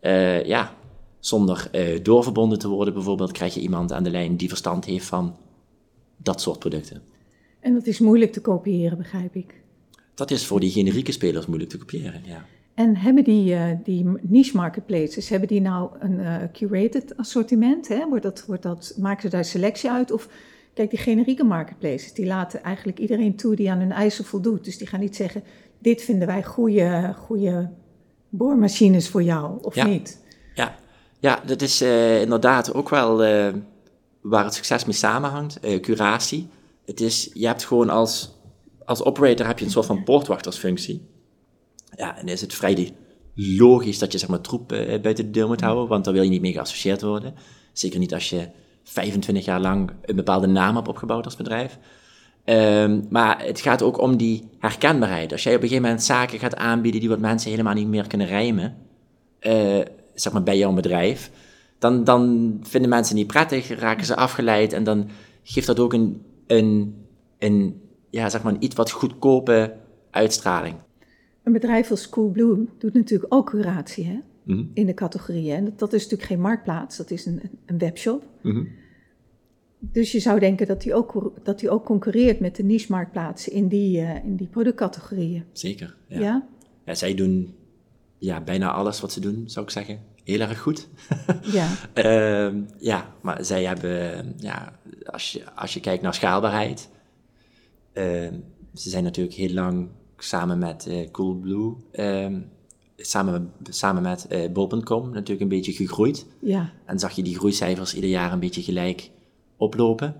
Eh, 0.00 0.44
ja, 0.44 0.74
zonder 1.18 1.68
eh, 1.72 2.02
doorverbonden 2.02 2.58
te 2.58 2.68
worden 2.68 2.94
bijvoorbeeld, 2.94 3.32
krijg 3.32 3.54
je 3.54 3.60
iemand 3.60 3.92
aan 3.92 4.02
de 4.02 4.10
lijn 4.10 4.36
die 4.36 4.48
verstand 4.48 4.84
heeft 4.84 5.06
van 5.06 5.36
dat 6.16 6.40
soort 6.40 6.58
producten. 6.58 7.02
En 7.60 7.74
dat 7.74 7.86
is 7.86 7.98
moeilijk 7.98 8.32
te 8.32 8.40
kopiëren, 8.40 8.98
begrijp 8.98 9.34
ik. 9.34 9.54
Dat 10.14 10.30
is 10.30 10.46
voor 10.46 10.60
die 10.60 10.70
generieke 10.70 11.12
spelers 11.12 11.46
moeilijk 11.46 11.70
te 11.70 11.78
kopiëren, 11.78 12.22
ja. 12.24 12.44
En 12.74 12.96
hebben 12.96 13.24
die, 13.24 13.54
eh, 13.54 13.76
die 13.84 14.06
niche 14.20 14.56
marketplaces, 14.56 15.28
hebben 15.28 15.48
die 15.48 15.60
nou 15.60 15.90
een 15.98 16.50
curated 16.52 17.16
assortiment? 17.16 17.88
Hè? 17.88 18.08
Wordt 18.08 18.22
dat, 18.22 18.44
wordt 18.46 18.62
dat, 18.62 18.94
maken 18.98 19.22
ze 19.22 19.28
daar 19.28 19.44
selectie 19.44 19.90
uit? 19.90 20.10
Of 20.10 20.28
kijk, 20.74 20.90
die 20.90 20.98
generieke 20.98 21.44
marketplaces, 21.44 22.12
die 22.12 22.26
laten 22.26 22.62
eigenlijk 22.62 22.98
iedereen 22.98 23.36
toe 23.36 23.56
die 23.56 23.70
aan 23.70 23.78
hun 23.78 23.92
eisen 23.92 24.24
voldoet. 24.24 24.64
Dus 24.64 24.78
die 24.78 24.86
gaan 24.86 25.00
niet 25.00 25.16
zeggen, 25.16 25.42
dit 25.78 26.02
vinden 26.02 26.26
wij 26.26 26.44
goede, 26.44 27.14
goede 27.16 27.70
boormachines 28.30 29.08
voor 29.08 29.22
jou, 29.22 29.58
of 29.62 29.74
Ja. 29.74 29.86
niet? 29.86 30.22
Ja, 30.54 30.74
ja 31.18 31.42
dat 31.46 31.62
is 31.62 31.80
eh, 31.80 32.20
inderdaad 32.20 32.74
ook 32.74 32.88
wel 32.88 33.24
eh, 33.24 33.52
waar 34.20 34.44
het 34.44 34.54
succes 34.54 34.84
mee 34.84 34.94
samenhangt. 34.94 35.60
eh, 35.60 35.80
curatie. 35.80 36.48
Het 36.84 37.00
is, 37.00 37.30
je 37.32 37.46
hebt 37.46 37.64
gewoon 37.64 37.90
als, 37.90 38.30
als 38.84 39.02
operator 39.04 39.46
heb 39.46 39.58
je 39.58 39.64
een 39.64 39.70
soort 39.70 39.86
van 39.86 40.04
poortwachtersfunctie. 40.04 41.08
Ja, 41.96 42.18
en 42.18 42.28
is 42.28 42.40
het 42.40 42.54
vrij 42.54 42.94
logisch 43.34 43.98
dat 43.98 44.12
je 44.12 44.18
zeg 44.18 44.28
maar 44.28 44.40
troep 44.40 44.68
buiten 44.68 45.14
de 45.14 45.30
deur 45.30 45.46
moet 45.46 45.60
houden, 45.60 45.88
want 45.88 46.04
daar 46.04 46.14
wil 46.14 46.22
je 46.22 46.30
niet 46.30 46.40
mee 46.40 46.52
geassocieerd 46.52 47.02
worden. 47.02 47.34
Zeker 47.72 47.98
niet 47.98 48.14
als 48.14 48.30
je 48.30 48.48
25 48.84 49.44
jaar 49.44 49.60
lang 49.60 49.90
een 50.02 50.16
bepaalde 50.16 50.46
naam 50.46 50.74
hebt 50.76 50.88
opgebouwd 50.88 51.24
als 51.24 51.36
bedrijf. 51.36 51.78
Ehm, 52.50 53.00
maar 53.08 53.44
het 53.44 53.60
gaat 53.60 53.82
ook 53.82 54.00
om 54.00 54.16
die 54.16 54.48
herkenbaarheid. 54.58 55.32
Als 55.32 55.42
jij 55.42 55.54
op 55.54 55.62
een 55.62 55.68
gegeven 55.68 55.88
moment 55.88 56.04
zaken 56.04 56.38
gaat 56.38 56.56
aanbieden 56.56 57.00
die 57.00 57.08
wat 57.08 57.18
mensen 57.18 57.50
helemaal 57.50 57.74
niet 57.74 57.88
meer 57.88 58.06
kunnen 58.06 58.26
rijmen, 58.26 58.76
eh, 59.38 59.78
zeg 60.14 60.32
maar 60.32 60.42
bij 60.42 60.58
jouw 60.58 60.72
bedrijf, 60.72 61.30
dan, 61.78 62.04
dan 62.04 62.56
vinden 62.62 62.90
mensen 62.90 63.16
niet 63.16 63.26
prettig, 63.26 63.78
raken 63.78 64.06
ze 64.06 64.16
afgeleid 64.16 64.72
en 64.72 64.84
dan 64.84 65.08
geeft 65.42 65.66
dat 65.66 65.78
ook 65.78 65.92
een, 65.92 66.22
een, 66.46 66.94
een, 67.38 67.80
ja, 68.10 68.28
zeg 68.28 68.42
maar 68.42 68.52
een 68.52 68.64
iets 68.64 68.76
wat 68.76 68.90
goedkope 68.90 69.74
uitstraling. 70.10 70.74
Een 71.42 71.52
bedrijf 71.52 71.90
als 71.90 72.08
Coolblue 72.08 72.68
doet 72.78 72.94
natuurlijk 72.94 73.34
ook 73.34 73.50
curatie 73.50 74.06
hè? 74.06 74.18
Mhm. 74.42 74.64
in 74.74 74.86
de 74.86 74.94
categorieën. 74.94 75.56
En 75.56 75.64
dat, 75.64 75.78
dat 75.78 75.92
is 75.92 76.02
natuurlijk 76.02 76.28
geen 76.28 76.40
marktplaats, 76.40 76.96
dat 76.96 77.10
is 77.10 77.26
een, 77.26 77.40
een 77.66 77.78
webshop. 77.78 78.24
Mhm. 78.40 78.64
Dus 79.80 80.12
je 80.12 80.20
zou 80.20 80.40
denken 80.40 80.66
dat 80.66 80.82
die 80.82 80.94
ook, 80.94 81.32
dat 81.42 81.58
die 81.58 81.70
ook 81.70 81.84
concurreert 81.84 82.40
met 82.40 82.56
de 82.56 82.62
niche-marktplaatsen 82.62 83.52
in 83.52 83.68
die, 83.68 84.00
eh, 84.00 84.24
in 84.24 84.36
die 84.36 84.46
productcategorieën. 84.46 85.44
Zeker. 85.52 85.96
Ja? 86.06 86.20
Ja. 86.20 86.48
Ja, 86.84 86.94
zij 86.94 87.14
doen 87.14 87.54
ja, 88.18 88.40
bijna 88.40 88.72
alles 88.72 89.00
wat 89.00 89.12
ze 89.12 89.20
doen, 89.20 89.42
zou 89.46 89.64
ik 89.64 89.70
zeggen. 89.70 89.98
Heel 90.24 90.40
erg 90.40 90.60
goed. 90.60 90.88
Ja. 91.42 91.68
Ehm, 91.92 92.62
ja, 92.78 93.14
maar 93.22 93.44
zij 93.44 93.64
hebben, 93.64 94.34
ja, 94.36 94.72
als 95.04 95.32
je, 95.32 95.52
als 95.54 95.74
je 95.74 95.80
kijkt 95.80 96.02
naar 96.02 96.14
schaalbaarheid, 96.14 96.88
ehm, 97.92 98.34
ze 98.74 98.90
zijn 98.90 99.04
natuurlijk 99.04 99.36
heel 99.36 99.52
lang 99.52 99.88
samen 100.16 100.58
met 100.58 100.86
eh, 100.86 101.10
Coolblue, 101.10 101.74
ehm, 101.92 102.40
samen, 102.96 103.52
samen 103.62 104.02
met 104.02 104.26
eh 104.26 104.52
Bol.com 104.52 105.10
natuurlijk 105.10 105.40
een 105.40 105.48
beetje 105.48 105.72
gegroeid. 105.72 106.26
ja. 106.40 106.72
En 106.86 106.98
zag 106.98 107.12
je 107.12 107.22
die 107.22 107.36
groeicijfers 107.36 107.94
ieder 107.94 108.10
jaar 108.10 108.32
een 108.32 108.40
beetje 108.40 108.62
gelijk 108.62 109.10
oplopen. 109.60 110.14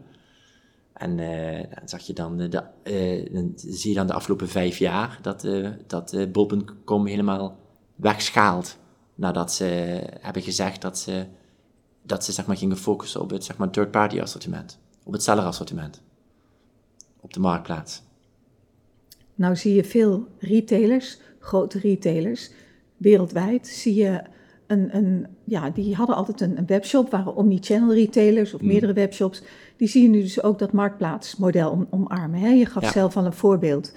En 0.93 1.19
uh, 1.19 1.63
dan 1.75 1.89
zag 1.89 2.01
je 2.01 2.13
dan, 2.13 2.37
de, 2.37 2.63
uh, 2.85 3.35
dan 3.35 3.53
zie 3.57 3.91
je 3.91 3.97
dan 3.97 4.07
de 4.07 4.13
afgelopen 4.13 4.49
vijf 4.49 4.79
jaar 4.79 5.19
dat, 5.23 5.45
uh, 5.45 5.69
dat 5.87 6.33
bol.com 6.33 7.07
helemaal 7.07 7.59
wegschaalt. 7.95 8.79
Nadat 9.15 9.53
ze 9.53 9.65
hebben 10.21 10.43
gezegd 10.43 10.83
dat 10.83 10.99
ze, 10.99 11.27
dat 12.03 12.25
ze 12.25 12.33
zeg 12.33 12.47
maar, 12.47 12.57
gingen 12.57 12.77
focussen 12.77 13.21
op 13.21 13.31
het 13.31 13.45
zeg 13.45 13.57
maar, 13.57 13.71
third-party 13.71 14.21
assortiment. 14.21 14.79
Op 15.05 15.13
het 15.13 15.23
seller 15.23 15.45
assortiment. 15.45 16.03
Op 17.21 17.33
de 17.33 17.41
marktplaats. 17.41 18.03
Nou 19.35 19.57
zie 19.57 19.75
je 19.75 19.85
veel 19.85 20.27
retailers, 20.39 21.19
grote 21.39 21.79
retailers, 21.79 22.51
wereldwijd 22.97 23.67
zie 23.67 23.95
je 23.95 24.23
een, 24.71 24.97
een, 24.97 25.27
ja, 25.45 25.71
die 25.71 25.95
hadden 25.95 26.17
altijd 26.17 26.41
een, 26.41 26.59
een 26.59 26.67
webshop, 26.67 27.11
waren 27.11 27.37
omni-channel 27.37 27.95
retailers 27.95 28.55
of 28.55 28.61
mm. 28.61 28.67
meerdere 28.69 28.93
webshops. 28.93 29.43
Die 29.77 29.89
zie 29.89 30.03
je 30.03 30.09
nu 30.09 30.21
dus 30.21 30.43
ook 30.43 30.59
dat 30.59 30.73
marktplaatsmodel 30.73 31.71
om, 31.71 31.87
omarmen. 31.91 32.41
Hè? 32.41 32.49
Je 32.49 32.67
gaf 32.67 32.91
zelf 32.91 33.17
al 33.17 33.25
een 33.25 33.33
voorbeeld. 33.33 33.93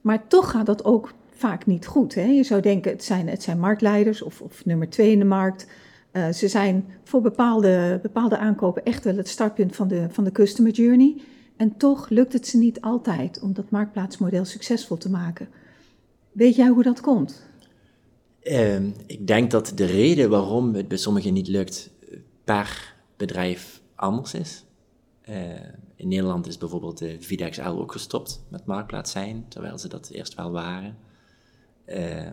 Maar 0.00 0.26
toch 0.26 0.50
gaat 0.50 0.66
dat 0.66 0.84
ook 0.84 1.12
vaak 1.30 1.66
niet 1.66 1.86
goed. 1.86 2.14
Hè? 2.14 2.24
Je 2.24 2.44
zou 2.44 2.60
denken, 2.60 2.92
het 2.92 3.04
zijn, 3.04 3.28
het 3.28 3.42
zijn 3.42 3.58
marktleiders 3.58 4.22
of, 4.22 4.40
of 4.40 4.64
nummer 4.64 4.88
twee 4.88 5.10
in 5.10 5.18
de 5.18 5.24
markt. 5.24 5.66
Uh, 6.12 6.28
ze 6.28 6.48
zijn 6.48 6.84
voor 7.04 7.20
bepaalde, 7.20 7.98
bepaalde 8.02 8.38
aankopen 8.38 8.84
echt 8.84 9.04
wel 9.04 9.16
het 9.16 9.28
startpunt 9.28 9.76
van 9.76 9.88
de, 9.88 10.06
van 10.10 10.24
de 10.24 10.32
customer 10.32 10.72
journey. 10.72 11.20
En 11.56 11.76
toch 11.76 12.08
lukt 12.08 12.32
het 12.32 12.46
ze 12.46 12.58
niet 12.58 12.80
altijd 12.80 13.40
om 13.40 13.52
dat 13.52 13.70
marktplaatsmodel 13.70 14.44
succesvol 14.44 14.96
te 14.96 15.10
maken. 15.10 15.48
Weet 16.32 16.56
jij 16.56 16.68
hoe 16.68 16.82
dat 16.82 17.00
komt? 17.00 17.47
Uh, 18.42 18.84
ik 19.06 19.26
denk 19.26 19.50
dat 19.50 19.72
de 19.74 19.84
reden 19.84 20.30
waarom 20.30 20.74
het 20.74 20.88
bij 20.88 20.96
sommigen 20.96 21.32
niet 21.32 21.48
lukt 21.48 21.90
per 22.44 22.94
bedrijf 23.16 23.82
anders 23.94 24.34
is. 24.34 24.64
Uh, 25.28 25.34
in 25.96 26.08
Nederland 26.08 26.46
is 26.46 26.58
bijvoorbeeld 26.58 26.98
de 26.98 27.16
VDXL 27.20 27.62
ook 27.62 27.92
gestopt 27.92 28.42
met 28.48 28.66
marktplaats 28.66 29.10
zijn, 29.10 29.44
terwijl 29.48 29.78
ze 29.78 29.88
dat 29.88 30.08
eerst 30.08 30.34
wel 30.34 30.50
waren. 30.50 30.96
Uh, 31.86 32.26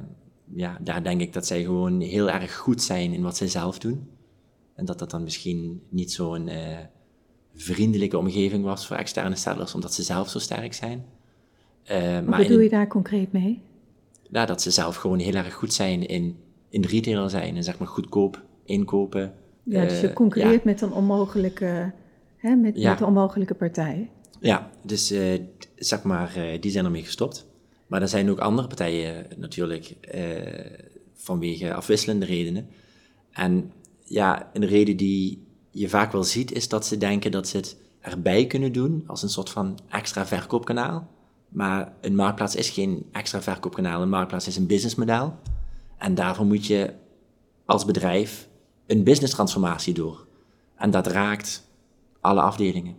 ja, 0.54 0.78
daar 0.82 1.04
denk 1.04 1.22
ik 1.22 1.34
dat 1.34 1.46
zij 1.46 1.64
gewoon 1.64 2.00
heel 2.00 2.30
erg 2.30 2.56
goed 2.56 2.82
zijn 2.82 3.14
in 3.14 3.22
wat 3.22 3.38
zij 3.38 3.48
zelf 3.48 3.80
doen. 3.80 4.10
En 4.76 4.86
dat 4.86 5.00
dat 5.00 5.10
dan 5.10 5.24
misschien 5.24 5.82
niet 5.90 6.12
zo'n 6.12 6.50
vriendelijke 7.54 8.18
omgeving 8.18 8.64
was 8.64 8.88
voor 8.88 8.96
externe 8.96 9.36
sellers, 9.36 9.74
omdat 9.74 9.94
ze 9.94 10.04
zelf 10.04 10.30
zo 10.30 10.40
sterk 10.40 10.74
zijn. 10.74 11.06
wat 11.88 12.26
maar 12.26 12.42
bedoel 12.42 12.60
je 12.60 12.70
daar 12.70 12.88
concreet 12.88 13.32
mee? 13.32 13.62
Ja, 14.32 14.46
dat 14.46 14.62
ze 14.62 14.72
zelf 14.72 14.96
gewoon 14.96 15.20
heel 15.20 15.34
erg 15.34 15.54
goed 15.54 15.74
zijn 15.74 16.08
in, 16.08 16.38
in 16.70 16.84
retailer 16.84 17.30
zijn 17.30 17.56
en 17.56 17.64
zeg 17.64 17.78
maar 17.78 17.88
goedkoop 17.88 18.44
inkopen. 18.64 19.34
Ja, 19.64 19.86
dus 19.86 20.02
je 20.02 20.08
eh, 20.08 20.14
concurreert 20.14 20.64
met 20.64 20.82
een 20.82 20.92
onmogelijke, 20.92 21.94
hè, 22.38 22.56
met, 22.56 22.84
met 22.84 23.00
een 23.00 23.06
onmogelijke 23.06 23.54
partij. 23.54 24.10
Ja, 24.40 24.70
dus 24.84 25.12
uh, 25.12 25.40
zeg 25.76 26.04
maar, 26.04 26.34
uh, 26.38 26.62
die 26.62 26.72
zijn 26.72 26.86
ermee 26.86 27.04
gestopt. 27.04 27.46
Maar 27.88 28.02
er 28.02 28.08
zijn 28.08 28.30
ook 28.30 28.40
andere 28.40 28.68
partijen 28.68 29.26
natuurlijk 29.38 29.96
vanwege 31.14 31.74
afwisselende 31.74 32.26
redenen. 32.26 32.68
En 33.32 33.72
ja, 34.04 34.50
een 34.54 34.66
reden 34.66 34.98
die 34.98 35.48
je 35.72 35.90
vaak 35.90 36.12
wel 36.12 36.24
ziet 36.24 36.52
is 36.52 36.68
dat 36.68 36.86
ze 36.86 36.98
denken 36.98 37.32
dat 37.32 37.48
ze 37.48 37.58
het 37.58 37.78
erbij 38.00 38.48
kunnen 38.48 38.72
doen 38.72 39.04
als 39.08 39.24
een 39.24 39.30
soort 39.30 39.50
van 39.50 39.80
extra 39.90 40.26
verkoopkanaal. 40.26 41.08
Maar 41.56 41.94
een 42.02 42.16
marktplaats 42.16 42.56
is 42.56 42.70
geen 42.70 43.06
extra 43.12 43.42
verkoopkanaal. 43.42 44.02
Een 44.02 44.10
marktplaats 44.10 44.48
is 44.48 44.58
een 44.58 44.68
businessmodel. 44.68 45.36
En 45.98 46.16
daarvoor 46.16 46.46
moet 46.46 46.66
je 46.66 46.94
als 47.66 47.86
bedrijf 47.86 48.48
een 48.88 49.04
business 49.04 49.34
transformatie 49.34 49.94
door. 49.94 50.28
En 50.76 50.92
dat 50.92 51.08
raakt 51.08 51.70
alle 52.22 52.42
afdelingen 52.42 52.96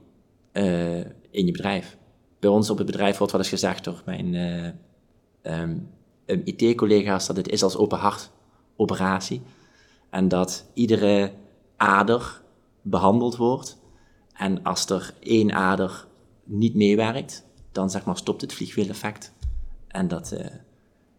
uh, 0.53 0.99
in 1.31 1.47
je 1.47 1.53
bedrijf. 1.53 1.97
Bij 2.39 2.51
ons 2.51 2.71
op 2.71 2.77
het 2.77 2.87
bedrijf 2.87 3.17
wordt 3.17 3.33
wel 3.33 3.41
eens 3.41 3.51
gezegd 3.51 3.85
door 3.85 4.03
mijn 4.05 4.33
uh, 4.35 5.61
um, 5.61 5.91
IT-collega's 6.25 7.27
dat 7.27 7.37
het 7.37 7.49
is 7.49 7.63
als 7.63 7.77
open 7.77 7.99
hart 7.99 8.31
operatie. 8.77 9.43
En 10.11 10.29
dat 10.29 10.67
iedere 10.75 11.33
ader 11.77 12.43
behandeld 12.83 13.37
wordt. 13.37 13.79
En 14.33 14.63
als 14.63 14.87
er 14.87 15.15
één 15.21 15.53
ader 15.53 16.07
niet 16.45 16.75
meewerkt, 16.75 17.47
dan 17.77 17.91
zeg 17.91 18.05
maar, 18.05 18.17
stopt 18.17 18.41
het 18.41 18.53
vliegwiel-effect. 18.53 19.33
En 19.89 20.09
dat 20.09 20.33
uh, 20.35 20.47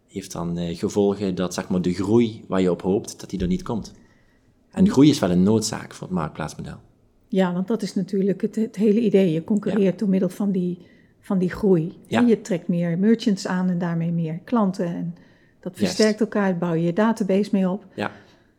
heeft 0.06 0.32
dan 0.32 0.58
uh, 0.58 0.76
gevolgen 0.76 1.34
dat 1.34 1.54
zeg 1.54 1.68
maar, 1.68 1.82
de 1.82 1.94
groei 1.94 2.44
waar 2.48 2.60
je 2.60 2.70
op 2.70 2.82
hoopt, 2.82 3.20
dat 3.20 3.30
die 3.30 3.40
er 3.40 3.46
niet 3.46 3.62
komt. 3.62 3.92
En 4.70 4.90
groei 4.90 5.08
is 5.08 5.18
wel 5.18 5.30
een 5.30 5.42
noodzaak 5.42 5.94
voor 5.94 6.06
het 6.06 6.16
marktplaatsmodel. 6.16 6.76
Ja, 7.28 7.52
want 7.52 7.68
dat 7.68 7.82
is 7.82 7.94
natuurlijk 7.94 8.42
het, 8.42 8.56
het 8.56 8.76
hele 8.76 9.00
idee. 9.00 9.32
Je 9.32 9.44
concurreert 9.44 9.92
ja. 9.92 9.98
door 9.98 10.08
middel 10.08 10.28
van 10.28 10.50
die, 10.50 10.78
van 11.20 11.38
die 11.38 11.50
groei. 11.50 11.98
Ja. 12.06 12.20
En 12.20 12.26
je 12.26 12.40
trekt 12.40 12.68
meer 12.68 12.98
merchants 12.98 13.46
aan 13.46 13.68
en 13.68 13.78
daarmee 13.78 14.12
meer 14.12 14.40
klanten. 14.44 14.86
En 14.86 15.14
dat 15.60 15.72
versterkt 15.76 16.18
yes. 16.18 16.20
elkaar, 16.20 16.58
bouw 16.58 16.74
je 16.74 16.82
je 16.82 16.92
database 16.92 17.48
mee 17.52 17.70
op. 17.70 17.84
Ja. 17.94 18.10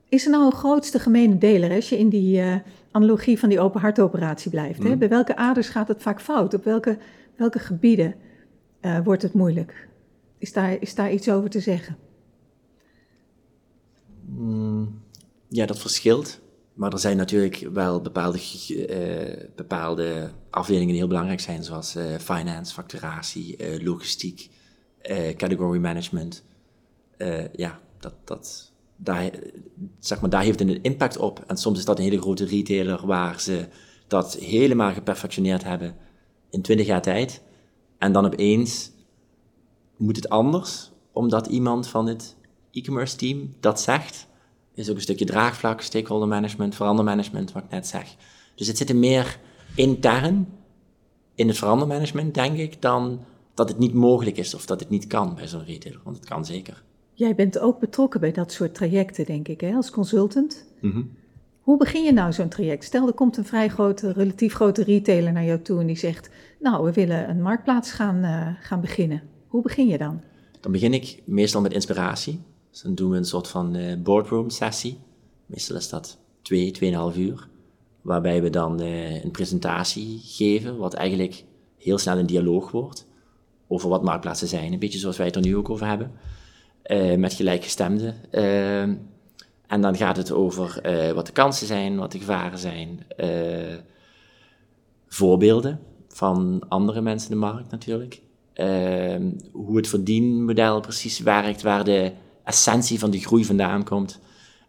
Is 0.10 0.26
er 0.26 0.32
nou 0.32 0.46
een 0.46 0.58
grootste 0.58 1.00
gemene 1.00 1.38
deler 1.38 1.72
als 1.72 1.90
je 1.90 1.98
in 1.98 2.10
die 2.10 2.42
uh, 2.42 2.56
analogie 2.92 3.40
van 3.40 3.50
die 3.50 3.60
open 3.60 3.82
hartoperatie 3.82 4.52
blijft? 4.52 4.84
Hè? 4.84 4.90
Mm. 4.90 4.98
Bij 4.98 5.10
welke 5.10 5.36
aders 5.36 5.70
gaat 5.70 5.88
het 5.88 6.02
vaak 6.02 6.22
fout? 6.22 6.54
Op 6.54 6.64
welke 6.64 6.98
welke 7.40 7.60
gebieden 7.60 8.16
uh, 8.82 9.00
wordt 9.04 9.22
het 9.22 9.34
moeilijk? 9.34 9.88
Is 10.38 10.54
daar, 10.54 10.82
is 10.82 10.96
daar 10.96 11.12
iets 11.12 11.30
over 11.30 11.50
te 11.50 11.60
zeggen? 11.60 11.98
Mm, 14.26 15.02
ja, 15.48 15.66
dat 15.66 15.80
verschilt. 15.80 16.40
Maar 16.74 16.92
er 16.94 17.00
zijn 17.00 17.18
natuurlijk 17.18 17.68
wel 17.74 18.02
bepaalde, 18.02 18.40
uh, 18.70 19.50
bepaalde 19.56 20.32
afdelingen 20.50 20.88
die 20.88 20.98
heel 20.98 21.08
belangrijk 21.08 21.40
zijn, 21.40 21.64
zoals 21.64 21.96
uh, 21.96 22.16
finance, 22.18 22.74
facturatie, 22.74 23.84
logistiek, 23.84 24.50
category 25.36 25.80
management. 25.80 26.44
ja, 27.56 27.80
dat, 28.00 28.14
dat, 28.24 28.72
daar, 28.96 29.32
zeg 30.00 30.22
maar, 30.22 30.30
daar 30.30 30.44
heeft 30.44 30.60
het 30.60 30.70
een 30.70 30.84
impact 30.84 31.18
op. 31.18 31.44
En 31.48 31.58
soms 31.58 31.80
is 31.80 31.86
dat 31.86 31.98
een 31.98 32.04
hele 32.04 32.22
grote 32.22 32.46
retailer 32.46 33.06
waar 33.06 33.42
ze 33.42 33.68
dat 34.08 34.36
helemaal 34.36 34.94
geperfectioneerd 34.94 35.64
hebben 35.64 35.96
in 36.50 36.62
20 36.62 36.86
jaar 36.86 37.02
tijd. 37.02 37.42
En 37.98 38.12
dan 38.12 38.26
opeens 38.26 38.92
moet 39.98 40.16
het 40.16 40.30
anders, 40.30 40.92
omdat 41.12 41.48
iemand 41.48 41.88
van 41.88 42.08
het 42.08 42.36
e-commerce 42.72 43.16
team 43.16 43.56
dat 43.60 43.82
zegt. 43.82 44.28
Is 44.74 44.90
ook 44.90 44.96
een 44.96 45.02
stukje 45.02 45.26
draagvlak, 45.26 45.82
stakeholder 45.82 46.28
management, 46.28 46.76
verandermanagement, 46.76 47.52
wat 47.52 47.64
ik 47.64 47.70
net 47.70 47.88
zeg. 47.88 48.16
Dus 48.56 48.68
het 48.68 48.78
zit 48.78 48.90
er 48.90 48.96
meer 48.96 49.40
intern 49.76 50.48
in 51.36 51.48
het 51.48 51.58
verandermanagement, 51.58 52.34
denk 52.34 52.58
ik, 52.58 52.82
dan 52.82 53.20
dat 53.54 53.70
het 53.70 53.78
niet 53.78 53.94
mogelijk 53.94 54.38
is 54.38 54.54
of 54.54 54.66
dat 54.66 54.80
het 54.80 54.90
niet 54.90 55.08
kan 55.08 55.36
bij 55.36 55.48
zo'n 55.48 55.66
retailer. 55.66 56.02
Want 56.04 56.18
het 56.18 56.26
kan 56.26 56.46
zeker. 56.46 56.84
Jij 57.14 57.36
bent 57.36 57.60
ook 57.60 57.80
betrokken 57.80 58.20
bij 58.20 58.32
dat 58.32 58.52
soort 58.52 58.76
trajecten, 58.76 59.26
denk 59.26 59.48
ik, 59.48 59.62
hè, 59.62 59.74
als 59.74 59.90
consultant. 59.90 60.66
Mm 60.82 61.18
hoe 61.70 61.78
begin 61.78 62.04
je 62.04 62.12
nou 62.12 62.34
zo'n 62.34 62.50
traject? 62.50 62.84
Stel, 62.84 63.08
er 63.08 63.14
komt 63.14 63.38
een 63.38 63.46
vrij 63.46 63.70
grote, 63.70 64.12
relatief 64.12 64.54
grote 64.54 64.84
retailer 64.84 65.32
naar 65.32 65.44
jou 65.44 65.62
toe 65.62 65.80
en 65.80 65.88
die 65.88 65.98
zegt: 65.98 66.30
Nou, 66.60 66.84
we 66.84 66.94
willen 66.94 67.30
een 67.30 67.42
marktplaats 67.42 67.92
gaan, 67.92 68.24
uh, 68.24 68.48
gaan 68.62 68.82
beginnen. 68.82 69.22
Hoe 69.48 69.62
begin 69.62 69.88
je 69.88 69.98
dan? 69.98 70.22
Dan 70.60 70.72
begin 70.72 70.94
ik 70.94 71.22
meestal 71.26 71.62
met 71.62 71.74
inspiratie. 71.74 72.42
Dus 72.72 72.82
dan 72.82 72.96
doen 72.96 73.10
we 73.10 73.18
een 73.18 73.26
soort 73.26 73.48
van 73.48 73.76
uh, 73.76 73.96
boardroom 73.98 74.50
sessie. 74.50 75.00
Meestal 75.46 75.76
is 75.76 75.90
dat 75.90 76.18
twee, 76.42 76.72
tweeënhalf 76.72 77.18
uur. 77.18 77.48
Waarbij 78.02 78.42
we 78.42 78.50
dan 78.50 78.82
uh, 78.82 79.24
een 79.24 79.32
presentatie 79.32 80.20
geven, 80.24 80.78
wat 80.78 80.94
eigenlijk 80.94 81.44
heel 81.78 81.98
snel 81.98 82.18
een 82.18 82.26
dialoog 82.26 82.72
wordt. 82.72 83.08
Over 83.68 83.90
wat 83.90 84.04
marktplaatsen 84.04 84.48
zijn. 84.48 84.74
Een 84.74 84.80
beetje 84.80 85.00
zoals 85.00 85.18
wij 85.18 85.26
het 85.26 85.36
er 85.36 85.42
nu 85.42 85.56
ook 85.56 85.70
over 85.70 85.88
hebben. 85.88 86.12
met 87.20 87.34
gelijkgestemden. 87.34 88.16
En 89.70 89.82
dan 89.82 89.96
gaat 89.96 90.18
het 90.18 90.32
over 90.32 90.82
uh, 90.86 91.12
wat 91.12 91.26
de 91.26 91.32
kansen 91.32 91.68
zijn, 91.68 91.98
wat 91.98 92.12
de 92.12 92.18
gevaren 92.18 92.58
zijn. 92.58 93.06
Uh, 93.18 93.76
voorbeelden 95.08 95.80
van 96.08 96.64
andere 96.68 97.02
mensen 97.02 97.32
in 97.32 97.40
de 97.40 97.46
markt 97.46 97.72
natuurlijk. 97.72 98.22
Uh, 98.56 99.32
hoe 99.52 99.78
het 99.78 99.88
verdienmodel 99.88 100.80
precies 100.80 101.20
werkt, 101.20 101.62
waar 101.62 101.84
de 101.84 102.12
essentie 102.44 103.00
van 103.00 103.12
de 103.12 103.20
groei 103.20 103.46
vandaan 103.46 103.84
komt. 103.84 104.20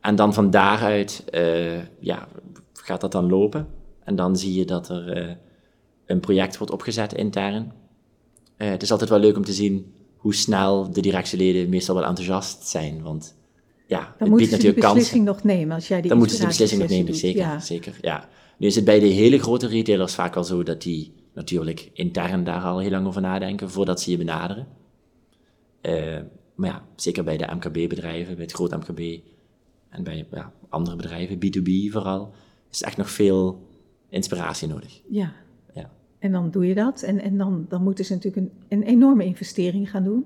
En 0.00 0.16
dan 0.16 0.34
van 0.34 0.50
daaruit 0.50 1.24
eh, 1.30 1.78
ja, 2.00 2.28
gaat 2.72 3.00
dat 3.00 3.12
dan 3.12 3.28
lopen. 3.28 3.68
En 4.04 4.16
dan 4.16 4.36
zie 4.36 4.54
je 4.54 4.64
dat 4.64 4.88
er 4.88 5.38
een 6.06 6.20
project 6.20 6.58
wordt 6.58 6.72
opgezet 6.72 7.12
intern. 7.12 7.72
het 8.56 8.82
is 8.82 8.90
altijd 8.90 9.10
wel 9.10 9.18
leuk 9.18 9.36
om 9.36 9.44
te 9.44 9.52
zien 9.52 9.94
hoe 10.16 10.34
snel 10.34 10.92
de 10.92 11.00
directieleden 11.00 11.68
meestal 11.68 11.94
wel 11.94 12.04
enthousiast 12.04 12.68
zijn. 12.68 13.02
Want 13.02 13.38
ja, 13.90 14.14
dan 14.18 14.28
moet 14.28 14.50
je 14.50 14.56
de 14.56 14.72
beslissing 14.72 15.24
nog 15.24 15.42
nemen 15.42 15.74
als 15.74 15.88
jij 15.88 16.00
die 16.00 16.08
Dan 16.08 16.18
moeten 16.18 16.36
ze 16.36 16.42
de 16.42 16.48
beslissing 16.48 16.80
nog 16.80 16.90
nemen, 16.90 17.14
zeker, 17.14 17.40
ja. 17.40 17.60
zeker. 17.60 17.98
Ja. 18.00 18.28
Nu 18.56 18.66
is 18.66 18.74
het 18.74 18.84
bij 18.84 19.00
de 19.00 19.06
hele 19.06 19.38
grote 19.38 19.66
retailers 19.66 20.14
vaak 20.14 20.36
al 20.36 20.44
zo 20.44 20.62
dat 20.62 20.82
die 20.82 21.12
natuurlijk 21.32 21.90
intern 21.92 22.44
daar 22.44 22.62
al 22.62 22.78
heel 22.78 22.90
lang 22.90 23.06
over 23.06 23.20
nadenken 23.20 23.70
voordat 23.70 24.00
ze 24.00 24.10
je 24.10 24.16
benaderen. 24.16 24.66
Uh, 25.82 26.18
maar 26.54 26.68
ja, 26.68 26.84
zeker 26.96 27.24
bij 27.24 27.36
de 27.36 27.48
MKB-bedrijven, 27.54 28.34
bij 28.34 28.44
het 28.44 28.52
groot 28.52 28.70
MKB 28.70 29.20
en 29.88 30.02
bij 30.02 30.26
ja, 30.30 30.52
andere 30.68 30.96
bedrijven, 30.96 31.36
B2B 31.36 31.92
vooral, 31.92 32.32
is 32.70 32.82
echt 32.82 32.96
nog 32.96 33.10
veel 33.10 33.66
inspiratie 34.08 34.68
nodig. 34.68 35.00
Ja. 35.08 35.32
ja. 35.74 35.90
En 36.18 36.32
dan 36.32 36.50
doe 36.50 36.66
je 36.66 36.74
dat. 36.74 37.02
En, 37.02 37.20
en 37.20 37.36
dan, 37.36 37.66
dan 37.68 37.82
moeten 37.82 38.04
ze 38.04 38.12
natuurlijk 38.12 38.46
een, 38.46 38.52
een 38.68 38.82
enorme 38.82 39.24
investering 39.24 39.90
gaan 39.90 40.04
doen. 40.04 40.24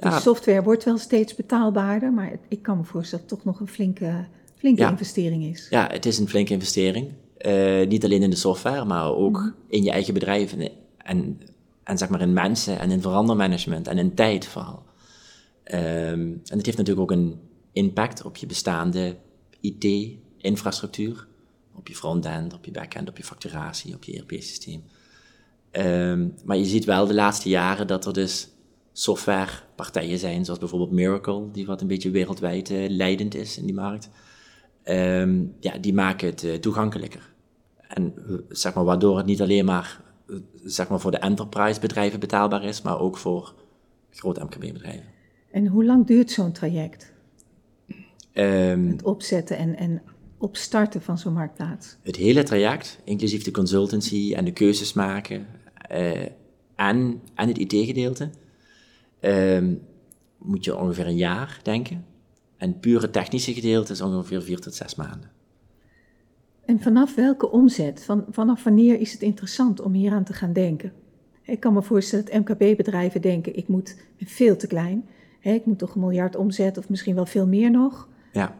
Die 0.00 0.10
Ja. 0.10 0.20
software 0.20 0.62
wordt 0.62 0.84
wel 0.84 0.98
steeds 0.98 1.34
betaalbaarder, 1.34 2.12
maar 2.12 2.32
ik 2.48 2.62
kan 2.62 2.76
me 2.76 2.84
voorstellen 2.84 3.24
dat 3.28 3.36
het 3.38 3.44
toch 3.44 3.52
nog 3.54 3.60
een 3.68 3.72
flinke, 3.74 4.26
flinke 4.56 4.80
Ja. 4.82 4.90
investering 4.90 5.44
is. 5.44 5.66
Ja, 5.70 5.88
het 5.90 6.06
is 6.06 6.18
een 6.18 6.28
flinke 6.28 6.52
investering. 6.52 7.12
Eh, 7.36 7.86
niet 7.86 8.04
alleen 8.04 8.22
in 8.22 8.30
de 8.30 8.36
software, 8.36 8.84
maar 8.84 9.14
ook 9.14 9.54
in 9.68 9.82
je 9.82 9.90
eigen 9.90 10.14
bedrijf. 10.14 10.52
En, 10.52 10.70
en, 10.98 11.40
en 11.84 11.98
zeg 11.98 12.08
maar 12.08 12.20
in 12.20 12.32
mensen 12.32 12.78
en 12.78 12.90
in 12.90 13.00
verandermanagement 13.02 13.88
en 13.88 13.98
in 13.98 14.14
tijd 14.14 14.46
vooral. 14.46 14.82
Ehm, 15.64 15.82
en 16.20 16.56
het 16.56 16.66
heeft 16.66 16.78
natuurlijk 16.78 17.10
ook 17.10 17.16
een 17.18 17.38
impact 17.72 18.22
op 18.24 18.36
je 18.36 18.46
bestaande 18.46 19.16
IT-infrastructuur. 19.60 21.26
Op 21.74 21.88
je 21.88 21.94
frontend, 21.94 22.54
op 22.54 22.64
je 22.64 22.70
backend, 22.70 23.08
op 23.08 23.16
je 23.16 23.24
facturatie, 23.24 23.94
op 23.94 24.04
je 24.04 24.12
ERP-systeem. 24.16 24.82
Ehm, 25.70 26.28
maar 26.44 26.56
je 26.56 26.64
ziet 26.64 26.84
wel 26.84 27.06
de 27.06 27.14
laatste 27.14 27.48
jaren 27.48 27.86
dat 27.86 28.06
er 28.06 28.12
dus 28.12 28.48
softwarepartijen 28.96 30.18
zijn, 30.18 30.44
zoals 30.44 30.60
bijvoorbeeld 30.60 30.90
Miracle, 30.90 31.50
die 31.50 31.66
wat 31.66 31.80
een 31.80 31.86
beetje 31.86 32.10
wereldwijd 32.10 32.70
eh, 32.70 32.88
leidend 32.88 33.34
is 33.34 33.58
in 33.58 33.64
die 33.64 33.74
markt. 33.74 34.08
Ehm, 34.82 35.44
ja, 35.60 35.78
die 35.78 35.94
maken 35.94 36.28
het 36.28 36.44
eh, 36.44 36.54
toegankelijker. 36.54 37.32
En 37.88 38.14
eh, 38.16 38.34
zeg 38.48 38.74
maar, 38.74 38.84
waardoor 38.84 39.16
het 39.16 39.26
niet 39.26 39.42
alleen 39.42 39.64
maar, 39.64 40.00
zeg 40.64 40.88
maar 40.88 41.00
voor 41.00 41.10
de 41.10 41.18
enterprise 41.18 41.80
bedrijven 41.80 42.20
betaalbaar 42.20 42.64
is, 42.64 42.82
maar 42.82 43.00
ook 43.00 43.16
voor 43.16 43.54
grote 44.10 44.44
MKB 44.44 44.60
bedrijven. 44.60 45.04
En 45.50 45.66
hoe 45.66 45.84
lang 45.84 46.06
duurt 46.06 46.30
zo'n 46.30 46.52
traject? 46.52 47.12
Ehm, 48.32 48.86
Het 48.86 49.02
opzetten 49.02 49.56
en, 49.56 49.76
en 49.76 50.02
opstarten 50.38 51.02
van 51.02 51.18
zo'n 51.18 51.32
marktplaats? 51.32 51.96
het 52.02 52.16
hele 52.16 52.42
traject, 52.42 52.98
inclusief 53.04 53.44
de 53.44 53.50
consultancy 53.50 54.34
en 54.36 54.44
de 54.44 54.52
keuzes 54.52 54.92
maken 54.92 55.46
en, 56.76 57.20
en 57.34 57.48
het 57.48 57.58
IT-gedeelte, 57.58 58.30
ehm, 59.24 59.74
moet 60.38 60.64
je 60.64 60.76
ongeveer 60.76 61.06
een 61.06 61.16
jaar 61.16 61.60
denken. 61.62 62.04
En 62.56 62.68
het 62.68 62.80
pure 62.80 63.10
technische 63.10 63.54
gedeelte 63.54 63.92
is 63.92 64.00
ongeveer 64.00 64.42
vier 64.42 64.60
tot 64.60 64.74
zes 64.74 64.94
maanden. 64.94 65.30
En 66.64 66.80
vanaf 66.80 67.14
welke 67.14 67.50
omzet, 67.50 68.04
van, 68.04 68.24
vanaf 68.30 68.64
wanneer 68.64 69.00
is 69.00 69.12
het 69.12 69.22
interessant 69.22 69.80
om 69.80 69.92
hier 69.92 70.12
aan 70.12 70.24
te 70.24 70.32
gaan 70.32 70.52
denken? 70.52 70.92
Ik 71.42 71.60
kan 71.60 71.72
me 71.72 71.82
voorstellen 71.82 72.24
dat 72.24 72.34
MKB-bedrijven 72.34 73.20
denken, 73.20 73.56
ik 73.56 73.68
moet 73.68 73.96
ben 74.18 74.28
veel 74.28 74.56
te 74.56 74.66
klein. 74.66 75.08
Ik 75.40 75.66
moet 75.66 75.78
toch 75.78 75.94
een 75.94 76.00
miljard 76.00 76.36
omzet 76.36 76.78
of 76.78 76.88
misschien 76.88 77.14
wel 77.14 77.26
veel 77.26 77.46
meer 77.46 77.70
nog. 77.70 78.08
Ja, 78.32 78.54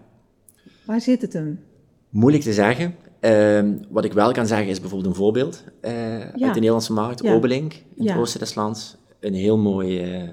Waar 0.87 1.01
zit 1.01 1.23
het 1.23 1.33
hem? 1.33 1.61
Moeilijk 2.09 2.43
te 2.45 2.53
zeggen. 2.53 2.95
Ehm, 3.21 3.77
wat 3.91 4.05
ik 4.05 4.13
wel 4.13 4.33
kan 4.33 4.47
zeggen 4.47 4.69
is 4.69 4.81
bijvoorbeeld 4.81 5.11
een 5.11 5.17
voorbeeld 5.21 5.65
eh, 5.81 6.21
uit 6.21 6.39
de 6.39 6.47
Nederlandse 6.47 6.93
markt. 6.93 7.23
Ja. 7.23 7.35
Obelink 7.35 7.73
in 7.73 8.05
Ja. 8.05 8.13
het 8.13 8.21
oosten 8.21 8.41
des 8.41 8.55
lands. 8.55 8.97
Een 9.21 9.35
heel 9.35 9.59
mooi, 9.59 10.01
eh, 10.01 10.29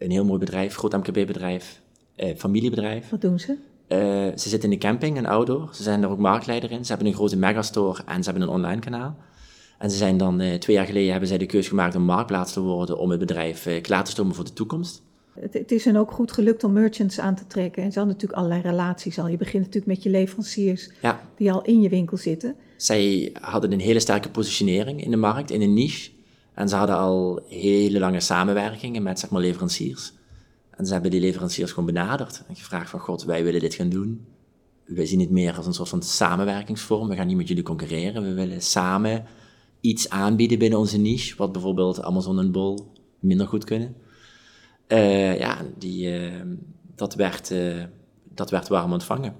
een 0.00 0.10
heel 0.10 0.24
mooi 0.24 0.38
bedrijf, 0.38 0.74
groot 0.74 0.92
MKB-bedrijf, 0.92 1.80
eh, 2.16 2.36
familiebedrijf. 2.36 3.10
Wat 3.10 3.20
doen 3.20 3.38
ze? 3.38 3.56
Eh, 3.86 3.98
ze 4.36 4.48
zitten 4.48 4.72
in 4.72 4.78
de 4.78 4.86
camping 4.86 5.16
en 5.16 5.26
outdoor. 5.26 5.68
Ze 5.72 5.82
zijn 5.82 6.02
er 6.02 6.08
ook 6.08 6.18
marktleider 6.18 6.70
in. 6.70 6.84
Ze 6.84 6.88
hebben 6.88 7.06
een 7.06 7.14
grote 7.14 7.36
megastore 7.36 8.02
en 8.06 8.22
ze 8.22 8.30
hebben 8.30 8.48
een 8.48 8.54
online 8.54 8.80
kanaal. 8.80 9.16
En 9.80 9.90
ze 9.90 9.96
zijn 9.96 10.16
dan, 10.16 10.40
eh, 10.40 10.54
twee 10.54 10.76
jaar 10.76 10.86
geleden 10.86 11.10
hebben 11.10 11.28
zij 11.28 11.38
de 11.38 11.46
keuze 11.46 11.68
gemaakt 11.68 11.94
om 11.94 12.02
marktplaats 12.02 12.52
te 12.52 12.60
worden 12.60 12.98
om 12.98 13.10
het 13.10 13.18
bedrijf 13.18 13.66
eh, 13.66 13.80
klaar 13.82 14.04
te 14.04 14.10
stomen 14.10 14.34
voor 14.34 14.44
de 14.44 14.52
toekomst. 14.52 15.02
Het, 15.40 15.52
het 15.52 15.72
is 15.72 15.84
hen 15.84 15.96
ook 15.96 16.10
goed 16.10 16.32
gelukt 16.32 16.64
om 16.64 16.72
merchants 16.72 17.18
aan 17.18 17.34
te 17.34 17.46
trekken. 17.46 17.82
En 17.82 17.92
ze 17.92 17.98
hadden 17.98 18.16
natuurlijk 18.16 18.42
allerlei 18.42 18.70
relaties 18.70 19.18
al. 19.18 19.28
Je 19.28 19.36
begint 19.36 19.64
natuurlijk 19.64 19.92
met 19.92 20.02
je 20.02 20.10
leveranciers 20.10 20.90
Ja, 21.02 21.20
die 21.36 21.52
al 21.52 21.62
in 21.62 21.80
je 21.80 21.88
winkel 21.88 22.16
zitten. 22.16 22.54
Zij 22.76 23.32
hadden 23.40 23.72
een 23.72 23.80
hele 23.80 24.00
sterke 24.00 24.30
positionering 24.30 25.04
in 25.04 25.10
de 25.10 25.16
markt, 25.16 25.50
in 25.50 25.60
een 25.60 25.74
niche. 25.74 26.10
En 26.60 26.68
ze 26.68 26.76
hadden 26.76 26.96
al 26.96 27.42
hele 27.48 27.98
lange 27.98 28.20
samenwerkingen 28.20 29.02
met 29.02 29.18
zeg 29.18 29.30
maar, 29.30 29.40
leveranciers. 29.40 30.12
En 30.70 30.86
ze 30.86 30.92
hebben 30.92 31.10
die 31.10 31.20
leveranciers 31.20 31.70
gewoon 31.70 31.86
benaderd 31.86 32.42
en 32.48 32.56
gevraagd 32.56 32.90
van 32.90 33.00
God, 33.00 33.24
wij 33.24 33.44
willen 33.44 33.60
dit 33.60 33.74
gaan 33.74 33.88
doen. 33.88 34.26
Wij 34.84 35.06
zien 35.06 35.20
het 35.20 35.30
meer 35.30 35.56
als 35.56 35.66
een 35.66 35.74
soort 35.74 35.88
van 35.88 36.02
samenwerkingsvorm. 36.02 37.08
We 37.08 37.14
gaan 37.14 37.26
niet 37.26 37.36
met 37.36 37.48
jullie 37.48 37.62
concurreren. 37.62 38.22
We 38.22 38.34
willen 38.34 38.62
samen 38.62 39.24
iets 39.80 40.08
aanbieden 40.08 40.58
binnen 40.58 40.78
onze 40.78 40.98
niche, 40.98 41.36
wat 41.36 41.52
bijvoorbeeld 41.52 42.02
Amazon 42.02 42.38
en 42.38 42.52
Bol 42.52 42.92
minder 43.18 43.46
goed 43.46 43.64
kunnen. 43.64 43.94
Eh, 44.86 45.38
ja, 45.38 45.58
die, 45.78 46.18
eh, 46.18 46.42
dat, 46.94 47.14
werd, 47.14 47.50
eh, 47.50 47.84
dat 48.34 48.50
werd 48.50 48.68
warm 48.68 48.92
ontvangen. 48.92 49.34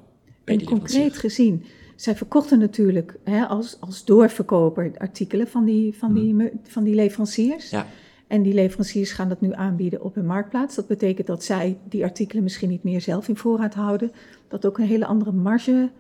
Bij 0.45 0.59
En 0.59 0.65
concreet 0.65 1.19
gezien, 1.19 1.65
zij 2.01 2.17
verkochten 2.17 2.59
natuurlijk 2.59 3.17
hè, 3.25 3.45
als, 3.47 3.77
als 3.81 4.05
doorverkoper 4.05 4.93
artikelen 4.99 5.49
van 5.49 5.65
die, 5.65 5.95
van, 5.99 6.15
die, 6.15 6.35
me- 6.35 6.53
van 6.63 6.85
die 6.85 6.95
leveranciers. 6.95 7.71
Ja. 7.71 7.87
En 8.27 8.43
die 8.43 8.55
leveranciers 8.55 9.13
gaan 9.13 9.29
dat 9.29 9.41
nu 9.41 9.53
aanbieden 9.53 10.03
op 10.03 10.15
hun 10.15 10.27
marktplaats. 10.27 10.75
Dat 10.75 10.87
betekent 10.87 11.27
dat 11.27 11.45
zij 11.45 11.79
die 11.89 12.05
artikelen 12.05 12.43
misschien 12.43 12.69
niet 12.69 12.83
meer 12.83 13.01
zelf 13.01 13.29
in 13.29 13.37
voorraad 13.37 13.75
houden. 13.75 14.13
Dat 14.49 14.67
ook 14.67 14.79
een 14.79 14.87
hele 14.87 15.07
andere 15.07 15.33
marge 15.33 15.91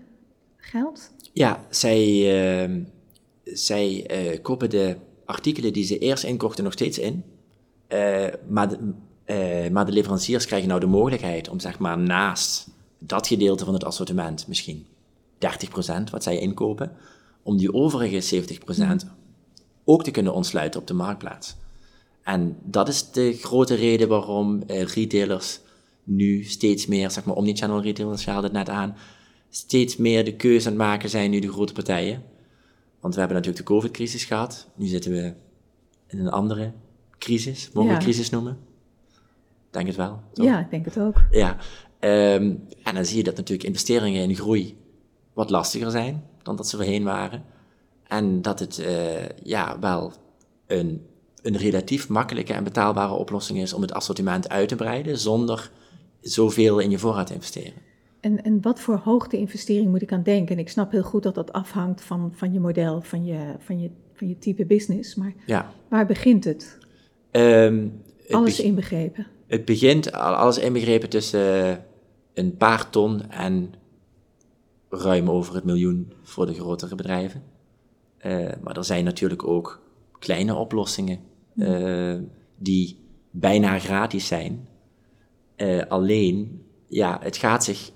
geldt. 0.56 1.12
Ja, 1.32 1.64
zij, 1.68 2.04
eh, 2.64 2.70
zij 3.44 4.06
eh, 4.06 4.42
kopen 4.42 4.70
de 4.70 4.96
artikelen 5.24 5.72
die 5.72 5.84
ze 5.84 5.98
eerst 5.98 6.24
inkochten 6.24 6.64
nog 6.64 6.72
steeds 6.72 6.98
in. 6.98 7.24
Eh, 7.86 8.26
maar, 8.48 8.68
de, 8.68 8.78
eh, 9.24 9.70
maar 9.70 9.86
de 9.86 9.92
leveranciers 9.92 10.46
krijgen 10.46 10.68
nou 10.68 10.80
de 10.80 10.86
mogelijkheid 10.86 11.48
om 11.48 11.60
zeg 11.60 11.78
maar 11.78 11.98
naast 11.98 12.68
dat 12.98 13.26
gedeelte 13.26 13.64
van 13.64 13.74
het 13.74 13.84
assortiment, 13.84 14.48
misschien 14.48 14.86
30% 15.40 16.10
wat 16.10 16.22
zij 16.22 16.38
inkopen, 16.38 16.92
om 17.42 17.56
die 17.56 17.72
overige 17.74 18.42
70% 19.04 19.06
ook 19.84 20.04
te 20.04 20.10
kunnen 20.10 20.34
ontsluiten 20.34 20.80
op 20.80 20.86
de 20.86 20.94
marktplaats. 20.94 21.56
En 22.22 22.56
dat 22.64 22.88
is 22.88 23.10
de 23.10 23.32
grote 23.32 23.74
reden 23.74 24.08
waarom 24.08 24.62
eh, 24.66 24.82
retailers 24.82 25.60
nu 26.04 26.44
steeds 26.44 26.86
meer, 26.86 27.10
zeg 27.10 27.24
maar 27.24 27.34
omnichannel 27.34 27.82
retailers, 27.82 28.24
je 28.24 28.30
haalde 28.30 28.46
het 28.46 28.56
net 28.56 28.68
aan, 28.68 28.96
steeds 29.50 29.96
meer 29.96 30.24
de 30.24 30.36
keuze 30.36 30.66
aan 30.66 30.72
het 30.72 30.82
maken 30.82 31.10
zijn 31.10 31.30
nu 31.30 31.38
de 31.38 31.52
grote 31.52 31.72
partijen. 31.72 32.22
Want 33.00 33.14
we 33.14 33.20
hebben 33.20 33.38
natuurlijk 33.38 33.66
de 33.66 33.72
COVID-crisis 33.74 34.24
gehad. 34.24 34.68
Nu 34.74 34.86
zitten 34.86 35.12
we 35.12 35.32
in 36.06 36.18
een 36.18 36.30
andere 36.30 36.72
crisis. 37.18 37.70
Mogen 37.72 37.90
we 37.90 37.96
Ja. 37.96 38.02
crisis 38.02 38.30
noemen? 38.30 38.58
Denk 39.70 39.86
het 39.86 39.96
wel. 39.96 40.20
toch? 40.32 40.44
Ja, 40.46 40.60
ik 40.60 40.70
denk 40.70 40.84
het 40.84 40.98
ook. 40.98 41.16
Ja. 41.30 41.56
Ehm, 41.98 42.54
en 42.82 42.94
dan 42.94 43.04
zie 43.04 43.16
je 43.16 43.22
dat 43.22 43.36
natuurlijk 43.36 43.68
investeringen 43.68 44.22
in 44.28 44.36
groei 44.36 44.76
wat 45.40 45.50
lastiger 45.50 45.90
zijn 45.90 46.24
dan 46.42 46.56
dat 46.56 46.68
ze 46.68 46.76
voorheen 46.76 47.04
waren. 47.04 47.42
En 48.06 48.42
dat 48.42 48.58
het 48.58 48.78
eh, 48.78 49.28
ja, 49.42 49.78
wel 49.78 50.12
een, 50.66 51.06
een 51.42 51.56
relatief 51.56 52.08
makkelijke 52.08 52.52
en 52.52 52.64
betaalbare 52.64 53.12
oplossing 53.12 53.58
is 53.58 53.72
om 53.72 53.82
het 53.82 53.92
assortiment 53.92 54.48
uit 54.48 54.68
te 54.68 54.76
breiden 54.76 55.18
zonder 55.18 55.70
zoveel 56.20 56.78
in 56.78 56.90
je 56.90 56.98
voorraad 56.98 57.26
te 57.26 57.34
investeren. 57.34 57.72
En, 58.20 58.42
en 58.42 58.58
wat 58.62 58.80
voor 58.80 59.00
hoogte-investering 59.04 59.90
moet 59.90 60.02
ik 60.02 60.12
aan 60.12 60.22
denken? 60.22 60.54
En 60.54 60.60
ik 60.60 60.68
snap 60.68 60.90
heel 60.90 61.02
goed 61.02 61.22
dat 61.22 61.34
dat 61.34 61.52
afhangt 61.52 62.00
van, 62.02 62.32
van 62.34 62.52
je 62.52 62.60
model, 62.60 63.00
van 63.02 63.24
je, 63.24 63.54
van, 63.58 63.80
je, 63.80 63.90
van 64.14 64.28
je 64.28 64.38
type 64.38 64.64
business. 64.66 65.14
Maar 65.14 65.32
Ja. 65.46 65.72
waar 65.88 66.06
begint 66.06 66.44
het? 66.44 66.78
Ehm, 67.30 67.86
het 68.22 68.32
Alles 68.36 68.56
beg- 68.56 68.66
inbegrepen. 68.66 69.26
Het 69.46 69.64
begint, 69.64 70.12
al- 70.12 70.34
alles 70.34 70.58
inbegrepen 70.58 71.08
tussen 71.08 71.84
een 72.34 72.56
paar 72.56 72.90
ton 72.90 73.30
en 73.30 73.74
ruim 74.90 75.30
over 75.30 75.54
het 75.54 75.64
miljoen 75.64 76.12
voor 76.22 76.46
de 76.46 76.54
grotere 76.54 76.94
bedrijven. 76.94 77.42
Eh, 78.18 78.48
maar 78.62 78.76
er 78.76 78.84
zijn 78.84 79.04
natuurlijk 79.04 79.46
ook 79.46 79.82
kleine 80.18 80.54
oplossingen 80.54 81.18
eh, 81.56 82.14
die 82.58 82.98
bijna 83.30 83.78
gratis 83.78 84.26
zijn. 84.26 84.68
Eh, 85.56 85.82
alleen, 85.88 86.62
ja, 86.86 87.18
het 87.22 87.36
gaat 87.36 87.64
zich, 87.64 87.90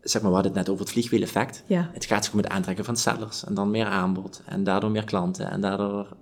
zeg 0.00 0.22
maar, 0.22 0.30
we 0.30 0.36
hadden 0.36 0.52
het 0.52 0.60
net 0.60 0.70
over 0.70 0.84
het 0.84 0.92
vliegwiel-effect. 0.92 1.64
Ja. 1.66 1.90
Het 1.92 2.04
gaat 2.04 2.24
zich 2.24 2.32
om 2.32 2.38
het 2.38 2.48
aantrekken 2.48 2.84
van 2.84 2.96
sellers 2.96 3.44
en 3.44 3.54
dan 3.54 3.70
meer 3.70 3.86
aanbod 3.86 4.42
en 4.46 4.64
daardoor 4.64 4.90
meer 4.90 5.04
klanten 5.04 5.50
en 5.50 5.60
daardoor 5.60 6.16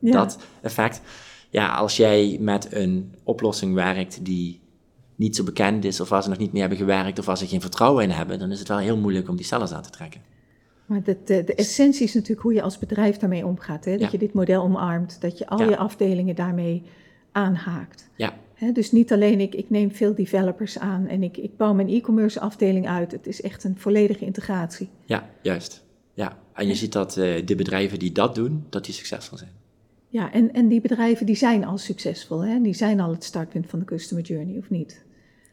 Ja. 0.00 0.12
dat 0.12 0.38
effect. 0.62 1.00
Ja, 1.50 1.74
als 1.74 1.96
jij 1.96 2.36
met 2.40 2.72
een 2.72 3.14
oplossing 3.22 3.74
werkt 3.74 4.24
die 4.24 4.60
niet 5.16 5.36
zo 5.36 5.44
bekend 5.44 5.84
is 5.84 6.00
of 6.00 6.08
waar 6.08 6.22
ze 6.22 6.28
nog 6.28 6.38
niet 6.38 6.52
mee 6.52 6.60
hebben 6.60 6.78
gewerkt 6.78 7.18
of 7.18 7.24
waar 7.26 7.38
ze 7.38 7.46
geen 7.46 7.60
vertrouwen 7.60 8.04
in 8.04 8.10
hebben, 8.10 8.38
dan 8.38 8.50
is 8.50 8.58
het 8.58 8.68
wel 8.68 8.78
heel 8.78 8.96
moeilijk 8.96 9.28
om 9.28 9.36
die 9.36 9.44
sellers 9.44 9.72
aan 9.72 9.82
te 9.82 9.90
trekken. 9.90 10.20
Maar 10.86 11.02
de, 11.02 11.16
de, 11.24 11.44
de 11.44 11.54
essentie 11.54 12.04
is 12.04 12.14
natuurlijk 12.14 12.42
hoe 12.42 12.54
je 12.54 12.62
als 12.62 12.78
bedrijf 12.78 13.16
daarmee 13.16 13.46
omgaat. 13.46 13.84
Hè? 13.84 13.90
Dat 13.92 14.00
Ja. 14.00 14.08
je 14.10 14.18
dit 14.18 14.32
model 14.32 14.62
omarmt, 14.62 15.20
dat 15.20 15.38
je 15.38 15.46
al 15.46 15.58
Ja. 15.60 15.68
je 15.68 15.76
afdelingen 15.76 16.34
daarmee 16.34 16.82
aanhaakt. 17.32 18.08
Ja, 18.16 18.34
Hè, 18.54 18.72
dus 18.72 18.92
niet 18.92 19.12
alleen 19.12 19.40
ik, 19.40 19.54
ik 19.54 19.70
neem 19.70 19.92
veel 19.92 20.14
developers 20.14 20.78
aan 20.78 21.06
en 21.06 21.22
ik, 21.22 21.36
ik 21.36 21.56
bouw 21.56 21.74
mijn 21.74 21.88
e-commerce 21.88 22.40
afdeling 22.40 22.88
uit. 22.88 23.12
Het 23.12 23.26
is 23.26 23.40
echt 23.42 23.64
een 23.64 23.74
volledige 23.78 24.24
integratie. 24.24 24.88
ja, 25.04 25.30
juist. 25.42 25.82
Ja, 26.14 26.38
en 26.52 26.66
je 26.66 26.74
ziet 26.74 26.92
dat 26.92 27.16
eh, 27.16 27.46
de 27.46 27.54
bedrijven 27.54 27.98
die 27.98 28.12
dat 28.12 28.34
doen, 28.34 28.64
dat 28.70 28.84
die 28.84 28.94
succesvol 28.94 29.38
zijn. 29.38 29.50
Ja, 30.14 30.32
en, 30.32 30.52
en 30.52 30.68
die 30.68 30.80
bedrijven 30.80 31.26
die 31.26 31.34
zijn 31.34 31.64
al 31.64 31.78
succesvol. 31.78 32.44
Hè? 32.44 32.60
Die 32.60 32.74
zijn 32.74 33.00
al 33.00 33.10
het 33.10 33.24
startpunt 33.24 33.66
van 33.66 33.78
de 33.78 33.84
customer 33.84 34.24
journey, 34.24 34.58
of 34.58 34.70
niet? 34.70 35.04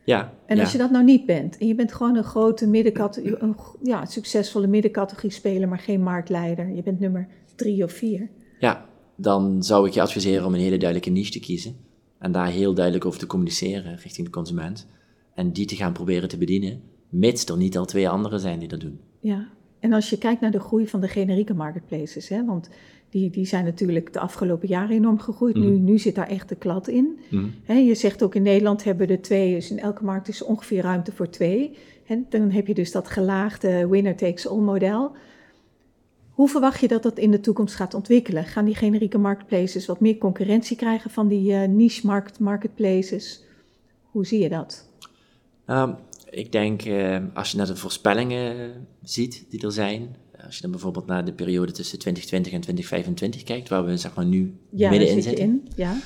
Ja, 0.06 0.34
En 0.46 0.56
ja. 0.56 0.62
als 0.62 0.72
je 0.72 0.78
dat 0.78 0.92
nou 0.92 1.04
niet 1.04 1.26
bent 1.26 1.58
en 1.58 1.68
je 1.68 1.76
bent 1.76 1.94
gewoon 1.94 2.16
een 2.16 2.24
grote 2.24 2.68
middencategorie, 2.68 3.42
een 3.42 3.56
ja, 3.84 4.06
succesvolle 4.06 4.68
middencategorie 4.68 5.32
speler, 5.32 5.68
maar 5.68 5.80
geen 5.80 6.04
marktleider. 6.04 6.70
Je 6.70 6.84
bent 6.84 7.00
nummer 7.00 7.28
drie 7.56 7.84
of 7.84 7.92
vier. 7.92 8.30
Ja, 8.60 8.86
dan 9.16 9.64
zou 9.64 9.88
ik 9.88 9.94
je 9.94 10.02
adviseren 10.02 10.46
om 10.46 10.54
een 10.54 10.60
hele 10.60 10.78
duidelijke 10.78 11.10
niche 11.10 11.32
te 11.32 11.40
kiezen. 11.40 11.76
En 12.20 12.32
daar 12.32 12.48
heel 12.48 12.74
duidelijk 12.74 13.06
over 13.06 13.20
te 13.20 13.28
communiceren 13.28 13.96
richting 13.96 14.26
de 14.26 14.34
consument. 14.34 14.88
En 15.34 15.52
die 15.52 15.66
te 15.66 15.76
gaan 15.76 15.94
proberen 15.94 16.30
te 16.30 16.38
bedienen, 16.38 16.82
mits 17.10 17.46
er 17.46 17.58
niet 17.58 17.78
al 17.78 17.86
twee 17.86 18.10
anderen 18.10 18.40
zijn 18.40 18.60
die 18.60 18.68
dat 18.68 18.80
doen. 18.80 19.00
Ja, 19.20 19.48
en 19.80 19.94
als 19.94 20.10
je 20.10 20.18
kijkt 20.18 20.42
naar 20.42 20.52
de 20.52 20.60
groei 20.60 20.88
van 20.88 21.02
de 21.02 21.08
generieke 21.08 21.54
marketplaces, 21.54 22.30
hè, 22.30 22.46
want 22.46 22.70
die, 23.12 23.30
die 23.30 23.46
zijn 23.46 23.66
natuurlijk 23.66 24.14
de 24.14 24.20
afgelopen 24.20 24.68
jaren 24.68 24.96
enorm 24.96 25.20
gegroeid. 25.20 25.56
nu, 25.56 25.72
Mhm. 25.72 25.84
nu 25.84 26.00
zit 26.00 26.16
daar 26.16 26.28
echt 26.28 26.50
de 26.50 26.56
klad 26.56 26.88
in. 26.88 27.20
Hè, 27.64 27.74
je 27.74 27.96
zegt 27.96 28.24
ook 28.24 28.36
in 28.36 28.42
Nederland 28.42 28.84
hebben 28.84 29.10
er 29.10 29.22
twee, 29.22 29.54
dus 29.54 29.72
in 29.72 29.80
elke 29.80 30.04
markt 30.04 30.28
is 30.28 30.44
ongeveer 30.44 30.82
ruimte 30.82 31.12
voor 31.12 31.30
twee. 31.30 31.78
En 32.08 32.26
dan 32.30 32.52
heb 32.52 32.68
je 32.68 32.74
dus 32.74 32.92
dat 32.92 33.08
gelaagde 33.08 33.88
winner 33.88 34.16
takes 34.16 34.48
all 34.48 34.58
model. 34.60 35.12
Hoe 36.30 36.50
verwacht 36.50 36.80
je 36.80 36.88
dat 36.88 37.04
dat 37.04 37.18
in 37.18 37.32
de 37.32 37.40
toekomst 37.40 37.76
gaat 37.76 37.94
ontwikkelen? 37.94 38.44
Gaan 38.46 38.66
die 38.66 38.76
generieke 38.76 39.18
marketplaces 39.18 39.86
wat 39.86 40.00
meer 40.00 40.18
concurrentie 40.18 40.78
krijgen 40.78 41.10
van 41.10 41.28
die 41.28 41.54
eh, 41.54 41.68
niche 41.68 42.06
market 42.06 42.40
marketplaces? 42.40 43.44
Hoe 44.04 44.26
zie 44.26 44.40
je 44.40 44.50
dat? 44.50 44.90
Nou, 45.66 45.94
ik 46.30 46.52
denk, 46.52 46.82
eh, 46.82 47.18
als 47.34 47.52
je 47.52 47.58
naar 47.58 47.66
de 47.68 47.76
voorspellingen 47.76 48.60
eh, 48.60 48.70
ziet 49.04 49.46
die 49.50 49.62
er 49.66 49.72
zijn, 49.72 50.16
als 50.46 50.56
je 50.56 50.62
dan 50.62 50.72
bijvoorbeeld 50.72 51.06
naar 51.06 51.26
de 51.26 51.34
periode 51.34 51.72
tussen 51.72 52.00
2020 52.00 52.54
en 52.54 52.62
2025 52.62 53.44
kijkt, 53.44 53.70
waar 53.70 53.86
we 53.86 53.98
zeg 53.98 54.16
maar 54.16 54.26
nu 54.26 54.58
Ja, 54.70 54.90
middenin 54.90 55.22
zitten, 55.22 55.44
in. 55.44 55.68
Ja, 55.76 55.98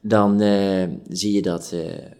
dan 0.00 0.40
eh, 0.40 0.88
zie 1.08 1.32
je 1.32 1.42
dat 1.42 1.72
eh, 1.72 2.10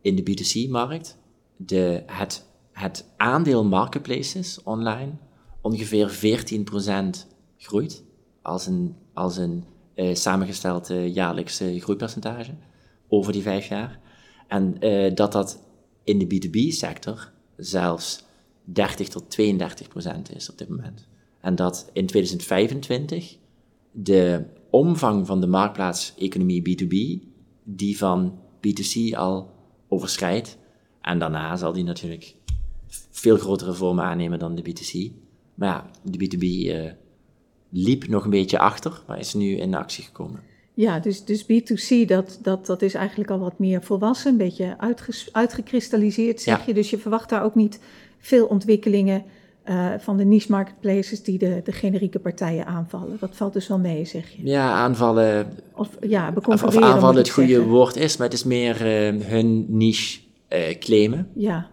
in 0.00 0.16
de 0.16 0.22
B2C-markt 0.22 1.16
de, 1.56 2.02
het, 2.06 2.44
het 2.72 3.04
aandeel 3.16 3.64
marketplaces 3.64 4.62
online 4.62 5.12
ongeveer 5.60 6.18
14% 7.24 7.32
groeit 7.56 8.04
als 8.42 8.66
een, 8.66 8.94
als 9.12 9.36
een 9.36 9.64
eh, 9.94 10.14
samengesteld 10.14 10.90
eh, 10.90 11.14
jaarlijks 11.14 11.60
eh, 11.60 11.82
groeipercentage 11.82 12.50
over 13.08 13.32
die 13.32 13.42
vijf 13.42 13.66
jaar. 13.68 14.00
En 14.48 14.80
eh, 14.80 15.14
dat 15.14 15.32
dat 15.32 15.62
in 16.04 16.18
de 16.18 16.24
B2B-sector 16.24 17.32
zelfs 17.56 18.24
30 18.64 19.08
tot 19.08 19.30
32 19.30 19.88
procent 19.88 20.34
is 20.34 20.50
op 20.50 20.58
dit 20.58 20.68
moment. 20.68 21.06
En 21.44 21.54
dat 21.54 21.90
in 21.92 22.06
2025 22.06 23.36
de 23.90 24.44
omvang 24.70 25.26
van 25.26 25.40
de 25.40 25.46
marktplaatseconomie 25.46 26.62
B2B 26.62 27.26
die 27.64 27.98
van 27.98 28.38
B2C 28.56 29.16
al 29.16 29.50
overschrijdt. 29.88 30.58
En 31.00 31.18
daarna 31.18 31.56
zal 31.56 31.72
die 31.72 31.84
natuurlijk 31.84 32.34
veel 33.10 33.36
grotere 33.36 33.72
vormen 33.72 34.04
aannemen 34.04 34.38
dan 34.38 34.54
de 34.54 34.62
B2C. 34.62 35.12
Maar 35.54 35.68
ja, 35.68 35.90
de 36.02 36.18
B2B 36.24 36.68
eh, 36.70 36.92
liep 37.70 38.08
nog 38.08 38.24
een 38.24 38.30
beetje 38.30 38.58
achter, 38.58 39.02
maar 39.06 39.18
is 39.18 39.34
nu 39.34 39.56
in 39.56 39.74
actie 39.74 40.04
gekomen. 40.04 40.40
ja 40.74 40.98
dus, 41.00 41.24
dus 41.24 41.42
B2C, 41.42 42.06
dat, 42.06 42.38
dat, 42.42 42.66
dat 42.66 42.82
is 42.82 42.94
eigenlijk 42.94 43.30
al 43.30 43.38
wat 43.38 43.58
meer 43.58 43.82
volwassen, 43.82 44.30
een 44.32 44.38
beetje 44.38 44.76
uitgekristalliseerd, 45.32 46.40
zeg 46.40 46.58
Ja. 46.58 46.64
je. 46.66 46.74
Dus 46.74 46.90
je 46.90 46.98
verwacht 46.98 47.28
daar 47.28 47.42
ook 47.44 47.54
niet 47.54 47.80
veel 48.18 48.46
ontwikkelingen 48.46 49.24
eh, 49.64 49.92
van 49.98 50.16
de 50.16 50.24
niche 50.24 50.50
marketplaces 50.50 51.22
die 51.22 51.38
de, 51.38 51.60
de 51.64 51.72
generieke 51.72 52.18
partijen 52.18 52.66
aanvallen. 52.66 53.16
Dat 53.20 53.36
valt 53.36 53.52
dus 53.52 53.68
wel 53.68 53.78
mee, 53.78 54.04
zeg 54.04 54.30
je. 54.30 54.46
Ja, 54.46 54.70
aanvallen, 54.72 55.56
Of 55.74 55.88
ja, 56.00 56.32
of, 56.44 56.62
of 56.62 56.76
aanvallen 56.76 57.16
het 57.16 57.30
goede 57.30 57.48
zeggen. 57.52 57.68
woord 57.68 57.96
is, 57.96 58.16
maar 58.16 58.26
het 58.26 58.36
is 58.36 58.44
meer 58.44 58.74
eh, 58.74 59.20
hun 59.26 59.66
niche 59.68 60.20
eh, 60.48 60.78
claimen. 60.78 61.28
Ja, 61.34 61.72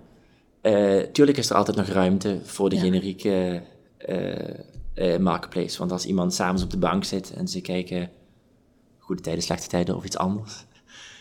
Eh, 0.62 0.97
tuurlijk 0.99 1.38
is 1.38 1.49
er 1.49 1.56
altijd 1.56 1.77
nog 1.77 1.88
ruimte 1.88 2.39
voor 2.43 2.69
de 2.69 2.75
Ja. 2.75 2.82
generieke 2.82 3.62
marketplace. 5.19 5.77
Want 5.77 5.91
als 5.91 6.06
iemand 6.06 6.34
s'avonds 6.34 6.63
op 6.63 6.69
de 6.69 6.77
bank 6.77 7.04
zit 7.04 7.34
en 7.34 7.47
ze 7.47 7.62
kijken 7.62 8.10
goede 8.97 9.21
tijden, 9.21 9.43
slechte 9.43 9.67
tijden 9.67 9.95
of 9.95 10.06
iets 10.06 10.17
anders. 10.17 10.65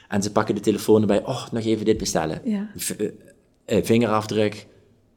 En 0.09 0.23
ze 0.23 0.33
pakken 0.33 0.55
de 0.55 0.61
telefoon 0.61 1.01
erbij, 1.01 1.25
oh, 1.25 1.47
nog 1.53 1.65
even 1.65 1.85
dit 1.85 1.99
bestellen. 1.99 2.41
ja, 2.45 2.71
V- 2.77 3.11
vingerafdruk, 3.67 4.67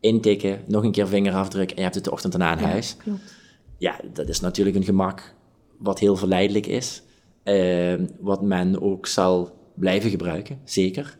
intikken, 0.04 0.60
nog 0.68 0.84
een 0.84 0.92
keer 0.92 1.08
vingerafdruk 1.08 1.70
en 1.70 1.76
je 1.76 1.82
hebt 1.82 1.96
het 1.96 2.04
de 2.04 2.12
ochtend 2.12 2.34
daarna 2.34 2.54
in 2.56 2.60
ja, 2.64 2.70
huis. 2.70 2.98
klopt. 2.98 3.36
Ja, 3.78 4.00
dat 4.14 4.30
is 4.30 4.40
natuurlijk 4.40 4.76
een 4.76 4.84
gemak 4.84 5.34
wat 5.78 6.00
heel 6.00 6.16
verleidelijk 6.16 6.66
is. 6.66 7.02
eh, 7.44 7.94
wat 8.20 8.42
men 8.42 8.82
ook 8.82 9.08
zal 9.08 9.58
blijven 9.76 10.10
gebruiken, 10.10 10.60
zeker. 10.64 11.18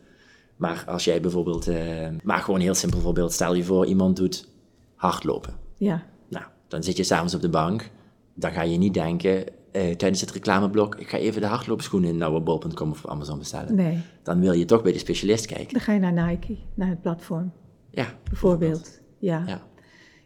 Maar 0.56 0.84
als 0.86 1.04
jij 1.04 1.20
bijvoorbeeld, 1.20 1.68
eh, 1.68 2.08
maar 2.22 2.38
gewoon 2.38 2.56
een 2.56 2.66
heel 2.66 2.74
simpel 2.74 3.00
voorbeeld, 3.00 3.32
stel 3.32 3.54
je 3.54 3.64
voor 3.64 3.86
iemand 3.86 4.16
doet 4.16 4.48
hardlopen. 4.94 5.54
Ja, 5.76 6.02
Nou, 6.28 6.44
dan 6.68 6.82
zit 6.82 6.96
je 6.96 7.02
s'avonds 7.04 7.34
op 7.34 7.40
de 7.40 7.48
bank, 7.48 7.90
dan 8.34 8.52
ga 8.52 8.62
je 8.62 8.78
niet 8.78 8.94
denken 8.94 9.44
eh, 9.72 9.94
tijdens 9.94 10.20
het 10.20 10.30
reclameblok, 10.30 10.94
ik 10.94 11.08
ga 11.08 11.16
even 11.18 11.40
de 11.40 11.46
hardloopschoenen 11.46 12.10
in 12.10 12.16
nauwebol.com 12.16 12.90
of 12.90 13.06
Amazon 13.06 13.38
bestellen. 13.38 13.74
nee. 13.74 13.98
Dan 14.22 14.40
wil 14.40 14.52
je 14.52 14.64
toch 14.64 14.82
bij 14.82 14.92
de 14.92 14.98
specialist 14.98 15.46
kijken. 15.46 15.72
Dan 15.72 15.80
ga 15.82 15.92
je 15.92 16.00
naar 16.00 16.26
Nike, 16.28 16.56
naar 16.74 16.88
het 16.88 17.00
platform, 17.02 17.52
Ja, 17.94 18.18
bijvoorbeeld. 18.28 19.00
Ja. 19.18 19.44
Ja. 19.46 19.66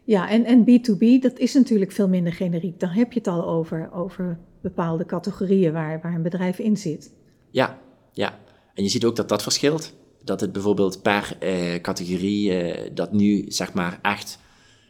Ja, 0.03 0.29
en, 0.29 0.45
en 0.45 0.61
B2B, 0.61 1.21
dat 1.21 1.39
is 1.39 1.53
natuurlijk 1.53 1.91
veel 1.91 2.07
minder 2.07 2.33
generiek. 2.33 2.79
Dan 2.79 2.89
heb 2.89 3.11
je 3.11 3.19
het 3.19 3.27
al 3.27 3.47
over, 3.47 3.89
over 3.93 4.39
bepaalde 4.61 5.05
categorieën 5.05 5.73
waar, 5.73 5.99
waar 6.01 6.15
een 6.15 6.21
bedrijf 6.21 6.59
in 6.59 6.77
zit. 6.77 7.13
Ja, 7.49 7.79
ja. 8.13 8.39
En 8.73 8.83
je 8.83 8.89
ziet 8.89 9.05
ook 9.05 9.15
dat 9.15 9.29
dat 9.29 9.43
verschilt. 9.43 9.93
Dat 10.23 10.41
het 10.41 10.51
bijvoorbeeld 10.51 11.01
per 11.01 11.35
eh, 11.39 11.81
categorie, 11.81 12.53
eh, 12.53 12.89
dat 12.93 13.11
nu 13.11 13.45
zeg 13.47 13.73
maar 13.73 13.99
echt 14.01 14.39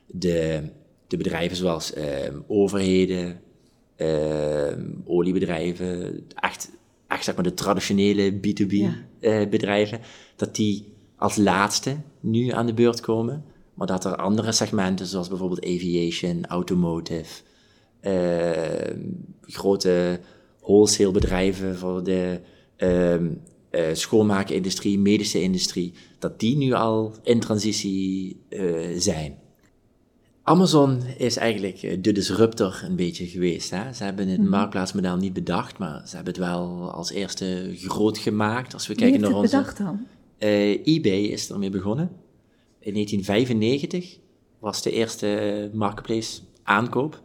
de, 0.08 0.62
de 1.08 1.18
bedrijven 1.18 1.58
zoals 1.58 1.94
eh, 1.94 2.06
overheden, 2.48 3.40
eh, 3.96 4.78
oliebedrijven, 5.06 6.24
echt, 6.36 6.72
echt 7.08 7.24
zeg 7.24 7.36
maar 7.36 7.44
de 7.44 7.54
traditionele 7.54 8.32
B2B 8.34 8.72
Ja. 8.72 8.94
eh, 9.20 9.50
bedrijven, 9.50 10.00
dat 10.36 10.56
die 10.56 10.94
als 11.20 11.36
laatste 11.36 11.98
nu 12.20 12.50
aan 12.50 12.66
de 12.66 12.74
beurt 12.74 13.00
komen. 13.00 13.44
Maar 13.74 13.88
dat 13.88 14.06
er 14.06 14.16
andere 14.16 14.52
segmenten, 14.52 15.06
zoals 15.06 15.28
bijvoorbeeld 15.28 15.66
aviation, 15.66 16.46
automotive, 16.46 17.42
eh, 18.00 18.96
grote 19.42 20.20
wholesale-bedrijven 20.62 21.78
voor 21.78 22.04
de 22.04 22.40
eh, 22.76 23.82
schoonmaakindustrie, 23.94 25.00
medische 25.00 25.42
industrie, 25.42 25.94
dat 26.20 26.40
die 26.40 26.58
nu 26.58 26.74
al 26.74 27.14
in 27.24 27.40
transitie 27.40 28.40
eh, 28.50 28.62
zijn. 28.98 29.38
Amazon 30.44 31.02
is 31.18 31.38
eigenlijk 31.38 32.04
de 32.04 32.12
disruptor 32.12 32.82
een 32.86 32.96
beetje 32.96 33.28
geweest. 33.28 33.70
Hè? 33.70 33.94
Ze 33.94 34.04
hebben 34.04 34.28
het 34.28 34.44
marktplaatsmodel 34.44 35.18
niet 35.18 35.34
bedacht, 35.34 35.78
maar 35.78 36.08
ze 36.08 36.16
hebben 36.16 36.34
het 36.34 36.44
wel 36.44 36.92
als 36.92 37.12
eerste 37.12 37.72
groot 37.76 38.18
gemaakt. 38.18 38.74
Als 38.74 38.88
we 38.88 38.94
Wie 38.94 39.02
kijken 39.02 39.22
naar 39.22 39.30
het 39.30 39.40
onze... 39.40 39.58
bedacht 39.58 39.78
dan? 39.78 40.08
Eh, 40.40 40.88
eBay 40.88 41.22
is 41.22 41.50
ermee 41.50 41.70
begonnen. 41.70 42.12
In 42.80 42.94
1995 42.94 44.18
was 44.60 44.82
de 44.82 44.92
eerste 44.92 45.70
marketplace 45.74 46.42
aankoop. 46.64 47.22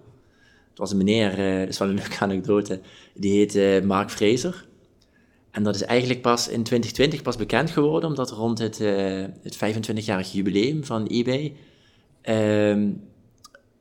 Het 0.69 0.79
was 0.79 0.91
een 0.91 0.97
meneer, 0.97 1.39
eh, 1.39 1.59
dat 1.59 1.69
is 1.69 1.79
wel 1.79 1.89
een 1.89 1.95
leuke 2.03 2.19
anekdote, 2.19 2.81
die 3.15 3.33
heette 3.33 3.83
Mark 3.85 4.11
Fraser. 4.11 4.67
En 5.51 5.63
dat 5.63 5.75
is 5.75 5.83
eigenlijk 5.83 6.23
pas 6.23 6.49
in 6.49 6.63
2020 6.63 7.23
pas 7.23 7.37
bekend 7.37 7.71
geworden, 7.71 8.09
omdat 8.09 8.31
rond 8.31 8.59
het, 8.59 8.81
eh, 8.81 9.25
het 9.43 9.57
25-jarig 9.57 10.33
jubileum 10.33 10.85
van 10.85 11.07
eBay, 11.07 11.57
ehm, 12.21 12.91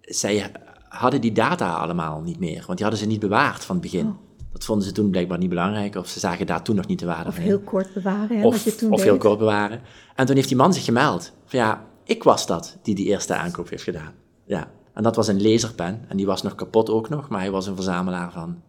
zij 0.02 0.52
hadden 0.90 1.22
die 1.22 1.32
data 1.32 1.74
allemaal 1.74 2.22
niet 2.22 2.40
meer, 2.40 2.64
want 2.66 2.78
die 2.78 2.88
hadden 2.88 2.98
ze 2.98 3.06
niet 3.08 3.20
bewaard 3.20 3.66
van 3.66 3.76
het 3.76 3.84
begin. 3.84 4.06
Oh. 4.06 4.33
Dat 4.54 4.64
vonden 4.64 4.86
ze 4.88 4.92
toen 4.92 5.10
blijkbaar 5.10 5.38
niet 5.38 5.50
belangrijk, 5.50 5.96
of 5.96 6.08
ze 6.08 6.20
zagen 6.20 6.46
daar 6.46 6.62
toen 6.64 6.76
nog 6.76 6.88
niet 6.88 7.00
de 7.00 7.06
waarde 7.06 7.30
Of 7.30 7.36
van. 7.36 7.44
heel 7.44 7.60
kort 7.60 7.94
bewaren, 7.94 8.38
hè, 8.40 8.46
Of, 8.46 8.64
je 8.64 8.76
toen 8.76 8.92
of 8.92 8.98
deed. 8.98 9.06
heel 9.06 9.18
kort 9.18 9.38
bewaren. 9.40 9.82
En 10.16 10.26
toen 10.26 10.36
heeft 10.36 10.48
die 10.48 10.58
man 10.58 10.74
zich 10.74 10.86
gemeld. 10.86 11.32
Van 11.46 11.60
ja, 11.60 11.86
ik 12.04 12.24
was 12.24 12.46
dat 12.48 12.78
die 12.82 12.96
die 12.96 13.06
eerste 13.06 13.36
aankoop 13.36 13.70
heeft 13.70 13.84
gedaan. 13.84 14.12
Ja. 14.46 14.72
En 14.94 15.04
dat 15.04 15.16
was 15.16 15.28
een 15.28 15.42
laserpen. 15.42 16.06
En 16.08 16.18
die 16.18 16.26
was 16.26 16.42
nog 16.42 16.56
kapot 16.56 16.90
ook 16.90 17.10
nog, 17.10 17.30
maar 17.30 17.40
hij 17.40 17.52
was 17.52 17.68
een 17.68 17.76
verzamelaar 17.76 18.32
van, 18.32 18.62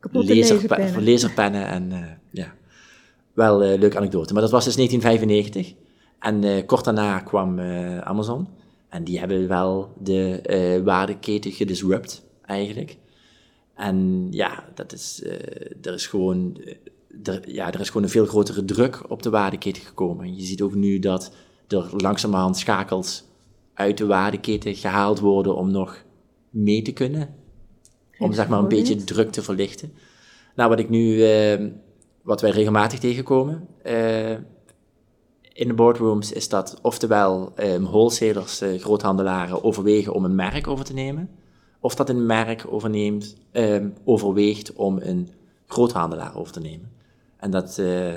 Kapotte 0.00 0.36
laserpe- 0.36 0.54
laserpennen. 0.62 0.94
van 0.94 1.04
laserpennen. 1.04 1.66
En 1.66 1.92
eh, 1.92 1.98
ja, 2.30 2.52
wel 3.32 3.64
een 3.64 3.78
leuke 3.78 3.96
anekdote. 3.96 4.32
Maar 4.32 4.42
dat 4.42 4.50
was 4.50 4.64
dus 4.64 4.74
1995. 4.76 5.74
En 6.18 6.44
eh, 6.44 6.66
kort 6.66 6.84
daarna 6.84 7.18
kwam 7.18 7.58
eh, 7.58 7.98
Amazon. 7.98 8.48
En 8.88 9.04
die 9.04 9.18
hebben 9.18 9.48
wel 9.48 9.92
de 9.98 10.40
eh, 10.40 10.82
waardeketen 10.84 11.52
gedisrupt, 11.52 12.24
eigenlijk. 12.44 12.96
En 13.74 14.26
ja, 14.30 14.64
dat 14.74 14.92
is, 14.92 15.22
eh, 15.22 15.32
er 15.82 15.94
is 15.94 16.06
gewoon, 16.06 16.56
eh, 16.56 17.34
er, 17.34 17.50
ja, 17.52 17.72
er 17.72 17.80
is 17.80 17.86
gewoon 17.86 18.02
een 18.02 18.08
veel 18.08 18.26
grotere 18.26 18.64
druk 18.64 19.10
op 19.10 19.22
de 19.22 19.30
waardeketen 19.30 19.82
gekomen. 19.82 20.36
Je 20.36 20.42
ziet 20.42 20.62
ook 20.62 20.74
nu 20.74 20.98
dat 20.98 21.32
er 21.68 21.90
langzamerhand 21.96 22.56
schakels 22.56 23.24
uit 23.74 23.98
de 23.98 24.06
waardeketen 24.06 24.74
gehaald 24.74 25.20
worden 25.20 25.56
om 25.56 25.70
nog 25.70 26.04
mee 26.50 26.82
te 26.82 26.92
kunnen. 26.92 27.34
Om 28.18 28.32
zeg 28.32 28.48
maar 28.48 28.58
een 28.58 28.68
beetje 28.68 29.04
druk 29.04 29.32
te 29.32 29.42
verlichten. 29.42 29.92
Nou, 30.54 30.68
wat 30.68 30.78
ik 30.78 30.88
nu, 30.88 31.24
eh, 31.24 31.66
wat 32.22 32.40
wij 32.40 32.50
regelmatig 32.50 32.98
tegenkomen 32.98 33.68
in 35.52 35.68
de 35.68 35.74
boardrooms, 35.74 36.32
is 36.32 36.48
dat 36.48 36.78
oftewel 36.82 37.52
eh, 37.54 37.76
wholesalers, 37.76 38.62
groothandelaren, 38.78 39.64
overwegen 39.64 40.12
om 40.12 40.24
een 40.24 40.34
merk 40.34 40.66
over 40.66 40.84
te 40.84 40.92
nemen 40.92 41.30
of 41.84 41.94
dat 41.94 42.08
een 42.08 42.26
merk 42.26 42.64
overneemt, 42.68 43.36
ehm, 43.52 43.88
overweegt 44.04 44.72
om 44.72 44.98
een 45.00 45.28
groothandelaar 45.66 46.36
over 46.36 46.52
te 46.52 46.60
nemen. 46.60 46.90
En 47.36 47.50
dat, 47.50 47.78
eh, 47.78 48.12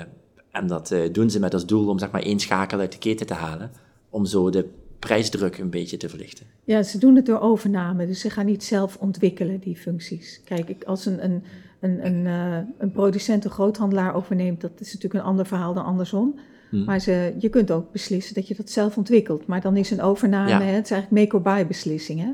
en 0.50 0.66
dat 0.66 0.90
eh, 0.90 1.12
doen 1.12 1.30
ze 1.30 1.40
met 1.40 1.54
als 1.54 1.66
doel 1.66 1.88
om 1.88 1.98
zeg 1.98 2.10
maar 2.10 2.22
één 2.22 2.38
schakel 2.40 2.78
uit 2.78 2.92
de 2.92 2.98
keten 2.98 3.26
te 3.26 3.34
halen, 3.34 3.70
om 4.10 4.24
zo 4.26 4.50
de 4.50 4.68
prijsdruk 4.98 5.58
een 5.58 5.70
beetje 5.70 5.96
te 5.96 6.08
verlichten. 6.08 6.46
Ja, 6.64 6.82
ze 6.82 6.98
doen 6.98 7.16
het 7.16 7.26
door 7.26 7.40
overname, 7.40 8.06
dus 8.06 8.20
ze 8.20 8.30
gaan 8.30 8.46
niet 8.46 8.64
zelf 8.64 8.96
ontwikkelen, 8.96 9.58
die 9.58 9.76
functies. 9.76 10.40
Kijk, 10.44 10.84
als 10.84 11.06
een, 11.06 11.24
een, 11.24 11.42
een, 11.80 12.06
een, 12.06 12.26
eh, 12.26 12.68
een 12.78 12.92
producent 12.92 13.44
een 13.44 13.50
groothandelaar 13.50 14.14
overneemt, 14.14 14.60
dat 14.60 14.72
is 14.78 14.92
natuurlijk 14.92 15.24
een 15.24 15.30
ander 15.30 15.46
verhaal 15.46 15.74
dan 15.74 15.84
andersom. 15.84 16.38
Hmm. 16.70 16.84
Maar 16.84 17.00
ze, 17.00 17.34
je 17.38 17.48
kunt 17.48 17.70
ook 17.70 17.92
beslissen 17.92 18.34
dat 18.34 18.48
je 18.48 18.54
dat 18.54 18.70
zelf 18.70 18.96
ontwikkelt. 18.96 19.46
Maar 19.46 19.60
dan 19.60 19.76
is 19.76 19.90
een 19.90 20.02
overname, 20.02 20.48
Ja. 20.48 20.60
hè, 20.60 20.72
het 20.72 20.84
is 20.84 20.90
eigenlijk 20.90 21.22
make-or-buy 21.22 21.66
beslissing, 21.66 22.20
hè? 22.20 22.32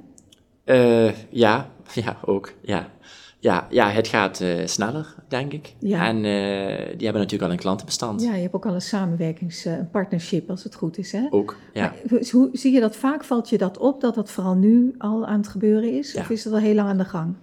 Eh, 0.64 1.12
ja, 1.30 1.70
ja, 2.04 2.16
ook. 2.24 2.52
Ja, 2.62 2.92
ja, 3.38 3.66
ja 3.70 3.90
het 3.90 4.08
gaat 4.08 4.40
eh, 4.40 4.66
sneller, 4.66 5.14
denk 5.28 5.52
ik. 5.52 5.74
Ja. 5.78 6.06
En 6.06 6.16
eh, 6.16 6.86
die 6.96 7.04
hebben 7.04 7.22
natuurlijk 7.22 7.42
al 7.42 7.50
een 7.50 7.56
klantenbestand. 7.56 8.22
Ja, 8.22 8.34
je 8.34 8.42
hebt 8.42 8.54
ook 8.54 8.66
al 8.66 8.74
een 8.74 8.80
samenwerkings, 8.82 9.64
eh, 9.64 9.72
een 9.72 9.90
partnership 9.90 10.50
als 10.50 10.64
het 10.64 10.74
goed 10.74 10.98
is, 10.98 11.12
hè? 11.12 11.26
Ook, 11.30 11.56
ja. 11.72 11.94
Maar 12.10 12.20
hoe- 12.30 12.48
zie 12.52 12.72
je 12.72 12.80
dat 12.80 12.96
vaak? 12.96 13.24
Valt 13.24 13.48
je 13.48 13.58
dat 13.58 13.78
op, 13.78 14.00
dat 14.00 14.14
dat 14.14 14.30
vooral 14.30 14.54
nu 14.54 14.94
al 14.98 15.26
aan 15.26 15.38
het 15.38 15.48
gebeuren 15.48 15.92
is? 15.98 16.12
Ja. 16.12 16.20
Of 16.20 16.30
is 16.30 16.42
dat 16.42 16.52
al 16.52 16.58
heel 16.58 16.74
lang 16.74 16.88
aan 16.88 16.98
de 16.98 17.04
gang? 17.04 17.34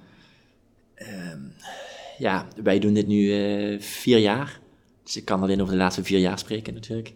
ja, 2.17 2.45
wij 2.63 2.79
doen 2.79 2.93
dit 2.93 3.07
nu 3.07 3.27
vier 3.81 4.17
jaar. 4.17 4.60
Dus 5.03 5.17
ik 5.17 5.25
kan 5.25 5.41
alleen 5.41 5.62
over 5.62 5.73
de 5.73 5.79
laatste 5.79 6.03
vier 6.03 6.19
jaar 6.19 6.39
spreken 6.39 6.73
natuurlijk. 6.73 7.13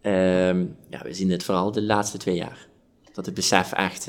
Ehm, 0.00 0.64
ja, 0.90 1.02
we 1.02 1.12
zien 1.14 1.28
dit 1.28 1.42
vooral 1.42 1.72
de 1.72 1.82
laatste 1.82 2.18
twee 2.18 2.36
jaar. 2.36 2.66
Dat 3.12 3.26
het 3.26 3.34
besef 3.34 3.72
echt 3.72 4.08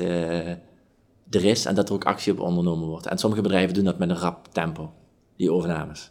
er 1.30 1.44
is 1.44 1.64
en 1.64 1.74
dat 1.74 1.88
er 1.88 1.94
ook 1.94 2.04
actie 2.04 2.32
op 2.32 2.40
ondernomen 2.40 2.88
wordt. 2.88 3.06
En 3.06 3.18
sommige 3.18 3.42
bedrijven 3.42 3.74
doen 3.74 3.84
dat 3.84 3.98
met 3.98 4.10
een 4.10 4.18
rap 4.18 4.48
tempo, 4.52 4.92
die 5.36 5.52
overnames. 5.52 6.10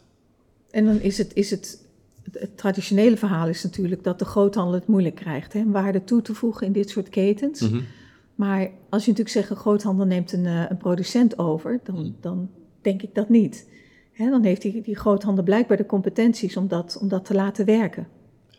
En 0.70 0.84
dan 0.84 1.00
is 1.00 1.18
het, 1.18 1.34
is 1.34 1.50
het, 1.50 1.86
het, 2.32 2.56
traditionele 2.56 3.16
verhaal 3.16 3.48
is 3.48 3.62
natuurlijk 3.62 4.04
dat 4.04 4.18
de 4.18 4.24
groothandel 4.24 4.74
het 4.74 4.86
moeilijk 4.86 5.14
krijgt, 5.14 5.52
hè? 5.52 5.70
Waarde 5.70 6.04
toe 6.04 6.22
te 6.22 6.34
voegen 6.34 6.66
in 6.66 6.72
dit 6.72 6.90
soort 6.90 7.08
ketens. 7.08 7.60
Mhm. 7.60 7.80
Maar 8.34 8.60
als 8.88 9.04
je 9.04 9.10
natuurlijk 9.10 9.28
zegt, 9.28 9.50
een 9.50 9.56
groothandel 9.56 10.06
neemt 10.06 10.32
een, 10.32 10.46
eh, 10.46 10.64
een 10.68 10.76
producent 10.76 11.38
over, 11.38 11.80
dan, 11.84 11.96
Mm. 11.96 12.16
dan 12.20 12.50
denk 12.80 13.02
ik 13.02 13.14
dat 13.14 13.28
niet. 13.28 13.68
Hè, 14.12 14.30
dan 14.30 14.42
heeft 14.42 14.62
die, 14.62 14.82
die 14.82 14.96
groothandel 14.96 15.44
blijkbaar 15.44 15.76
de 15.76 15.86
competenties 15.86 16.56
om 16.56 16.68
dat, 16.68 16.98
om 17.00 17.08
dat 17.08 17.24
te 17.24 17.34
laten 17.34 17.64
werken. 17.64 18.08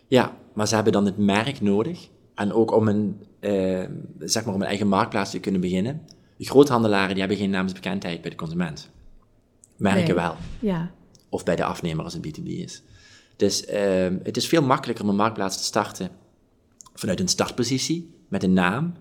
Ja, 0.08 0.38
maar 0.54 0.68
ze 0.68 0.76
hebben 0.76 0.94
dan 0.94 1.06
het 1.06 1.18
merk 1.18 1.62
nodig. 1.62 2.10
En 2.36 2.54
ook 2.54 2.72
om 2.72 2.88
een, 2.88 3.22
eh, 3.40 3.84
zeg 4.20 4.46
maar 4.46 4.54
om 4.54 4.62
een 4.62 4.68
eigen 4.68 4.88
marktplaats 4.88 5.32
te 5.32 5.40
kunnen 5.40 5.62
beginnen. 5.62 6.02
De 6.38 6.46
groothandelaren 6.46 7.10
die 7.10 7.20
hebben 7.20 7.38
geen 7.38 7.50
naamsbekendheid 7.50 8.22
bij 8.22 8.30
de 8.30 8.36
consument. 8.36 8.90
Merken 9.78 10.04
Nee. 10.04 10.14
wel. 10.16 10.36
Ja, 10.60 10.92
Of 11.30 11.44
bij 11.44 11.56
de 11.56 11.64
afnemer 11.64 12.04
als 12.04 12.14
het 12.14 12.28
B2B 12.28 12.46
is. 12.46 12.84
Dus 13.36 13.66
ehm, 13.66 14.18
het 14.24 14.38
is 14.38 14.48
veel 14.48 14.62
makkelijker 14.62 15.04
om 15.04 15.10
een 15.10 15.16
marktplaats 15.16 15.58
te 15.58 15.64
starten 15.64 16.10
vanuit 16.94 17.20
een 17.20 17.28
startpositie 17.28 18.14
met 18.28 18.44
een 18.44 18.54
naam, 18.54 18.94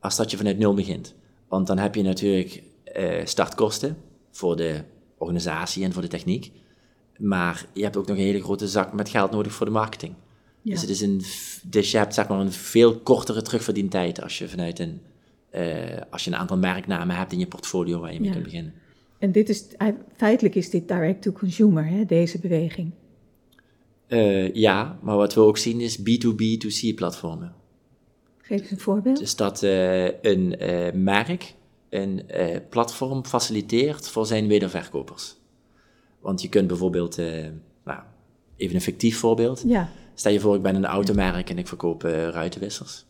als 0.00 0.16
dat 0.16 0.30
je 0.30 0.36
vanuit 0.36 0.58
nul 0.58 0.74
begint. 0.74 1.14
Want 1.48 1.66
dan 1.66 1.78
heb 1.78 1.94
je 1.94 2.02
natuurlijk 2.02 2.62
eh, 2.84 3.26
startkosten 3.26 3.96
voor 4.30 4.56
de 4.56 4.84
organisatie 5.18 5.84
en 5.84 5.92
voor 5.92 6.02
de 6.02 6.08
techniek. 6.08 6.52
Maar 7.18 7.66
je 7.72 7.82
hebt 7.82 7.96
ook 7.96 8.06
nog 8.06 8.16
een 8.16 8.22
hele 8.22 8.42
grote 8.42 8.68
zak 8.68 8.92
met 8.92 9.08
geld 9.08 9.30
nodig 9.30 9.52
voor 9.52 9.66
de 9.66 9.72
marketing. 9.72 10.14
ja. 10.62 10.72
Dus, 10.72 10.80
het 10.80 10.90
is 10.90 11.00
een, 11.00 11.22
dus 11.62 11.90
je 11.90 11.98
hebt 11.98 12.14
zeg 12.14 12.28
maar 12.28 12.40
een 12.40 12.52
veel 12.52 12.98
kortere 12.98 13.42
terugverdientijd 13.42 14.22
als 14.22 14.38
je 14.38 14.48
vanuit 14.48 14.78
een, 14.78 15.00
als 16.10 16.24
je 16.24 16.30
een 16.30 16.36
aantal 16.36 16.58
merknamen 16.58 17.16
hebt 17.16 17.32
in 17.32 17.38
je 17.38 17.46
portfolio 17.46 18.00
waar 18.00 18.12
je 18.12 18.18
mee 18.18 18.28
Ja. 18.28 18.32
kunt 18.34 18.44
beginnen. 18.44 18.74
En 19.18 19.32
dit 19.32 19.48
is, 19.48 19.64
feitelijk 20.16 20.54
is 20.54 20.70
dit 20.70 20.88
direct-to-consumer, 20.88 21.86
hè, 21.86 22.04
deze 22.04 22.38
beweging. 22.38 22.90
Eh, 24.06 24.54
ja, 24.54 24.98
maar 25.02 25.16
wat 25.16 25.34
we 25.34 25.40
ook 25.40 25.58
zien 25.58 25.80
is 25.80 25.98
B2B2C 25.98 26.94
platformen. 26.94 27.54
Geef 28.38 28.60
eens 28.60 28.70
een 28.70 28.78
voorbeeld. 28.78 29.18
Dus 29.18 29.36
dat 29.36 29.62
eh, 29.62 30.04
een 30.22 30.58
eh, 30.58 30.92
merk 30.94 31.54
een 31.88 32.28
eh, 32.28 32.56
platform 32.70 33.24
faciliteert 33.24 34.08
voor 34.08 34.26
zijn 34.26 34.46
wederverkopers. 34.46 35.36
Want 36.20 36.42
je 36.42 36.48
kunt 36.48 36.66
bijvoorbeeld, 36.66 37.18
eh, 37.18 37.46
nou, 37.84 38.00
even 38.56 38.74
een 38.74 38.80
fictief 38.80 39.18
voorbeeld. 39.18 39.62
Ja, 39.66 39.88
Stel 40.14 40.32
je 40.32 40.40
voor, 40.40 40.54
ik 40.56 40.62
ben 40.62 40.74
een 40.74 40.86
automerk 40.86 41.50
en 41.50 41.58
ik 41.58 41.68
verkoop 41.68 42.04
eh, 42.04 42.28
ruitenwissers. 42.28 43.04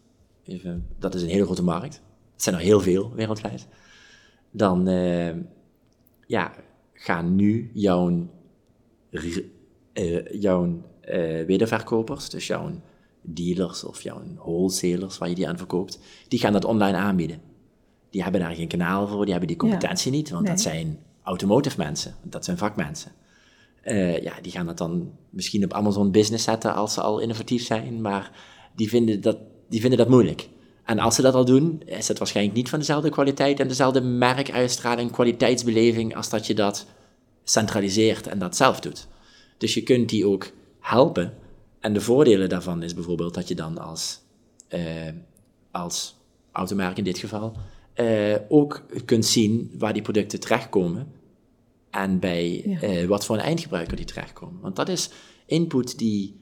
Even, 0.45 0.87
dat 0.99 1.15
is 1.15 1.23
een 1.23 1.29
hele 1.29 1.45
grote 1.45 1.63
markt. 1.63 2.03
Het 2.39 2.47
zijn 2.47 2.57
er 2.57 2.67
heel 2.67 2.81
veel 2.81 3.13
wereldwijd. 3.15 3.67
Dan 4.51 4.89
eh, 4.89 5.35
ja, 6.27 6.53
gaan 6.93 7.35
nu 7.37 7.71
jouw, 7.75 8.27
eh, 9.93 10.41
jouw 10.41 10.83
eh, 11.01 11.47
wederverkopers, 11.47 12.31
dus 12.31 12.47
jouw 12.47 12.71
dealers 13.23 13.85
of 13.85 14.03
jouw 14.03 14.23
wholesalers 14.37 15.19
waar 15.19 15.29
je 15.29 15.35
die 15.35 15.49
aan 15.49 15.57
verkoopt, 15.57 15.99
die 16.29 16.39
gaan 16.39 16.53
dat 16.53 16.65
online 16.65 16.97
aanbieden. 16.97 17.41
Die 18.11 18.23
hebben 18.23 18.41
daar 18.41 18.55
geen 18.55 18.69
kanaal 18.69 19.07
voor, 19.09 19.23
die 19.23 19.31
hebben 19.31 19.49
die 19.49 19.57
competentie 19.57 20.13
niet, 20.13 20.31
want 20.31 20.47
dat 20.47 20.61
zijn 20.61 20.99
automotive 21.23 21.79
mensen, 21.79 22.15
dat 22.23 22.45
zijn 22.45 22.59
vakmensen. 22.59 23.13
Ja, 24.23 24.41
die 24.43 24.53
gaan 24.53 24.67
dat 24.67 24.79
dan 24.79 25.13
misschien 25.31 25.65
op 25.65 25.73
Amazon 25.73 26.11
Business 26.11 26.45
zetten 26.45 26.75
als 26.75 26.95
ze 26.95 27.01
al 27.01 27.19
innovatief 27.19 27.65
zijn, 27.65 28.01
maar 28.01 28.31
die 28.75 28.89
vinden 28.89 29.21
dat, 29.21 29.39
die 29.69 29.81
vinden 29.81 29.99
dat 29.99 30.09
moeilijk. 30.09 30.49
En 30.89 30.99
als 30.99 31.15
ze 31.15 31.23
dat 31.23 31.35
al 31.35 31.45
doen, 31.45 31.83
is 31.85 32.09
het 32.09 32.19
waarschijnlijk 32.19 32.57
niet 32.57 32.69
van 32.69 32.79
dezelfde 32.79 33.11
kwaliteit 33.11 33.61
en 33.61 33.69
dezelfde 33.69 34.01
merkuitstraling, 34.01 35.11
kwaliteitsbeleving, 35.11 36.17
als 36.17 36.29
dat 36.29 36.47
je 36.47 36.55
dat 36.55 36.87
centraliseert 37.45 38.27
en 38.27 38.39
dat 38.39 38.57
zelf 38.57 38.81
doet. 38.81 39.07
Dus 39.59 39.75
je 39.75 39.83
kunt 39.83 40.09
die 40.09 40.27
ook 40.27 40.51
helpen. 40.81 41.35
En 41.81 41.93
de 41.93 42.01
voordelen 42.01 42.49
daarvan 42.49 42.83
is 42.83 42.95
bijvoorbeeld 42.95 43.35
dat 43.35 43.49
je 43.49 43.55
dan 43.55 43.79
als, 43.79 44.21
eh, 44.69 44.81
als 45.71 46.17
automerk 46.53 46.99
in 46.99 47.05
dit 47.05 47.19
geval 47.19 47.57
eh, 47.95 48.35
ook 48.49 48.83
kunt 49.05 49.27
zien 49.27 49.71
waar 49.79 49.93
die 49.93 50.03
producten 50.03 50.41
terechtkomen 50.41 51.13
en 51.91 52.19
bij 52.19 52.63
Ja. 52.67 52.81
eh, 52.81 53.07
wat 53.07 53.25
voor 53.25 53.37
een 53.37 53.43
eindgebruiker 53.43 53.97
die 53.97 54.05
terechtkomen. 54.05 54.61
Want 54.61 54.77
dat 54.77 54.89
is 54.89 55.11
input 55.47 55.99
die 55.99 56.37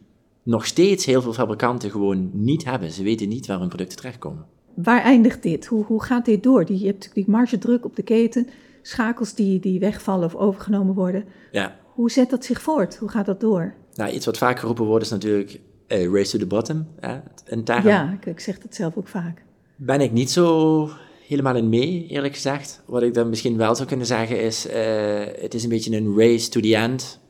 nog 0.46 0.66
steeds 0.66 1.04
heel 1.04 1.22
veel 1.22 1.32
fabrikanten 1.32 1.90
gewoon 1.90 2.30
niet 2.32 2.64
hebben. 2.64 2.90
Ze 2.90 3.02
weten 3.02 3.28
niet 3.28 3.46
waar 3.46 3.58
hun 3.58 3.68
producten 3.68 3.96
terechtkomen. 3.96 4.46
waar 4.74 5.02
eindigt 5.02 5.42
dit? 5.42 5.66
Hoe, 5.66 5.84
hoe 5.84 6.02
gaat 6.02 6.24
dit 6.24 6.42
door? 6.42 6.64
Die, 6.64 6.78
je 6.78 6.84
hebt 6.84 6.98
natuurlijk 6.98 7.26
die 7.26 7.36
margedruk 7.36 7.84
op 7.84 7.96
de 7.96 8.02
keten, 8.02 8.48
schakels 8.82 9.34
die, 9.34 9.60
die 9.60 9.80
wegvallen 9.80 10.24
of 10.24 10.34
overgenomen 10.34 10.94
worden. 10.94 11.24
Ja. 11.52 11.76
Hoe 11.94 12.10
zet 12.10 12.30
dat 12.30 12.44
zich 12.44 12.60
voort? 12.62 12.96
Hoe 12.96 13.08
gaat 13.08 13.26
dat 13.26 13.40
door? 13.40 13.74
Nou, 13.94 14.12
iets 14.12 14.26
wat 14.26 14.38
vaak 14.38 14.58
geroepen 14.58 14.84
wordt 14.84 15.04
is 15.04 15.10
natuurlijk 15.10 15.60
eh, 15.86 16.12
race 16.12 16.30
to 16.30 16.38
the 16.38 16.46
bottom. 16.46 16.86
Hè? 17.00 17.18
Een 17.44 17.64
term. 17.64 17.86
Ja, 17.86 18.12
ik, 18.12 18.26
ik 18.26 18.40
zeg 18.40 18.58
dat 18.58 18.74
zelf 18.74 18.96
ook 18.96 19.08
vaak. 19.08 19.44
Ben 19.76 20.00
ik 20.00 20.12
niet 20.12 20.30
zo 20.30 20.88
helemaal 21.28 21.56
in 21.56 21.68
mee, 21.68 22.06
eerlijk 22.06 22.34
gezegd. 22.34 22.82
Wat 22.86 23.02
ik 23.02 23.14
dan 23.14 23.28
misschien 23.28 23.56
wel 23.56 23.74
zou 23.74 23.88
kunnen 23.88 24.06
zeggen 24.06 24.40
is, 24.42 24.66
eh, 24.66 25.24
het 25.40 25.54
is 25.54 25.62
een 25.62 25.68
beetje 25.68 25.96
een 25.96 26.18
race 26.18 26.48
to 26.48 26.60
the 26.60 26.76
end 26.76 27.20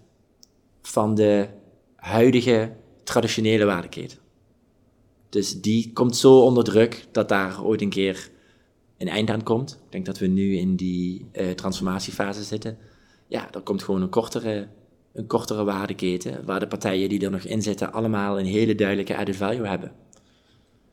van 0.83 1.15
de 1.15 1.47
huidige 1.97 2.71
traditionele 3.07 3.65
waardeketen. 3.65 4.19
Dus 5.29 5.61
die 5.61 5.93
komt 5.93 6.17
zo 6.17 6.41
onder 6.41 6.65
druk 6.65 7.07
dat 7.13 7.29
daar 7.29 7.65
ooit 7.65 7.81
een 7.81 7.91
keer 7.91 8.31
een 8.99 9.09
eind 9.09 9.31
aan 9.31 9.43
komt. 9.43 9.73
Ik 9.85 9.93
denk 9.93 10.07
dat 10.07 10.19
we 10.19 10.27
nu 10.27 10.57
in 10.57 10.77
die 10.77 11.27
eh, 11.33 11.51
transformatiefase 11.51 12.43
zitten. 12.43 12.79
Ja, 13.27 13.53
er 13.53 13.61
komt 13.61 13.83
gewoon 13.83 14.03
een 14.03 14.09
kortere, 14.09 14.69
een 15.13 15.27
kortere 15.27 15.65
waardeketen, 15.65 16.45
waar 16.45 16.61
de 16.61 16.69
partijen 16.69 17.09
die 17.09 17.25
er 17.25 17.31
nog 17.31 17.43
in 17.43 17.63
zitten 17.63 17.93
allemaal 17.93 18.39
een 18.39 18.47
hele 18.47 18.75
duidelijke 18.75 19.17
added 19.17 19.37
value 19.37 19.67
hebben. 19.67 19.93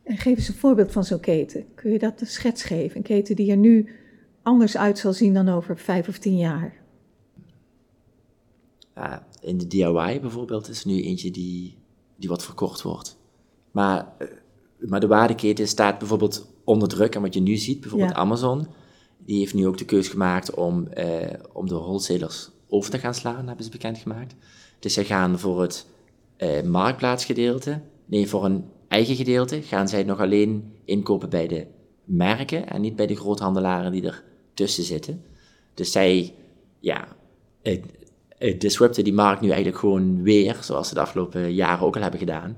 En 0.04 0.17
geef 0.17 0.38
eens 0.38 0.47
een 0.47 0.54
voorbeeld 0.54 0.91
van 0.91 1.04
zo'n 1.04 1.19
keten. 1.19 1.65
Kun 1.76 1.91
je 1.91 1.99
dat 1.99 2.21
een 2.21 2.28
schets 2.28 2.63
geven? 2.63 2.97
Een 2.97 3.04
keten 3.04 3.36
die 3.36 3.52
er 3.52 3.58
nu 3.58 3.89
anders 4.41 4.78
uit 4.78 4.99
zal 4.99 5.13
zien 5.13 5.34
dan 5.34 5.49
over 5.49 5.78
vijf 5.78 6.08
of 6.08 6.17
tien 6.17 6.38
jaar. 6.38 6.82
Ja, 8.95 9.28
in 9.41 9.58
de 9.58 9.67
DIY 9.67 10.19
bijvoorbeeld 10.19 10.69
is 10.69 10.86
nu 10.86 11.02
eentje 11.02 11.32
die, 11.32 11.78
die 12.24 12.32
wat 12.32 12.44
verkort 12.44 12.82
wordt. 12.82 13.18
Maar, 13.72 14.14
eh, 14.18 14.28
maar 14.80 15.00
de 15.00 15.08
waardeketen 15.08 15.68
staat 15.68 15.98
bijvoorbeeld 16.00 16.48
onder 16.64 16.88
druk. 16.88 17.16
En 17.16 17.22
wat 17.22 17.34
je 17.34 17.42
nu 17.42 17.56
ziet, 17.56 17.80
bijvoorbeeld 17.80 18.12
Ja. 18.12 18.16
Amazon, 18.16 18.68
die 19.18 19.40
heeft 19.40 19.54
nu 19.54 19.68
ook 19.68 19.78
de 19.78 19.86
keus 19.86 20.08
gemaakt 20.08 20.54
om, 20.54 20.88
eh, 20.88 21.34
om 21.54 21.68
de 21.68 21.76
wholesalers 21.76 22.50
over 22.68 22.92
te 22.92 23.00
gaan 23.00 23.14
slaan, 23.14 23.48
hebben 23.48 23.66
ze 23.66 23.72
bekendgemaakt. 23.72 24.36
Dus 24.80 24.94
ze 24.94 25.04
gaan 25.04 25.40
voor 25.40 25.62
het 25.62 25.86
eh, 26.38 26.62
marktplaatsgedeelte, 26.64 27.82
nee, 28.06 28.30
voor 28.30 28.46
een 28.46 28.66
eigen 28.88 29.16
gedeelte, 29.16 29.62
gaan 29.62 29.88
zij 29.88 30.04
nog 30.04 30.20
alleen 30.20 30.74
inkopen 30.86 31.30
bij 31.30 31.48
de 31.48 31.68
merken 32.04 32.70
en 32.70 32.82
niet 32.82 32.96
bij 32.96 33.08
de 33.08 33.16
groothandelaren 33.16 33.92
die 33.92 34.06
er 34.06 34.24
tussen 34.54 34.84
zitten. 34.84 35.24
Dus 35.74 35.92
zij, 35.92 36.36
ja, 36.80 37.08
disrupten 38.52 39.04
die 39.04 39.14
markt 39.14 39.42
nu 39.42 39.48
eigenlijk 39.48 39.78
gewoon 39.78 40.24
weer, 40.24 40.58
zoals 40.62 40.88
ze 40.88 40.94
de 40.94 41.00
afgelopen 41.00 41.54
jaren 41.54 41.86
ook 41.86 41.96
al 41.96 42.02
hebben 42.02 42.20
gedaan. 42.20 42.58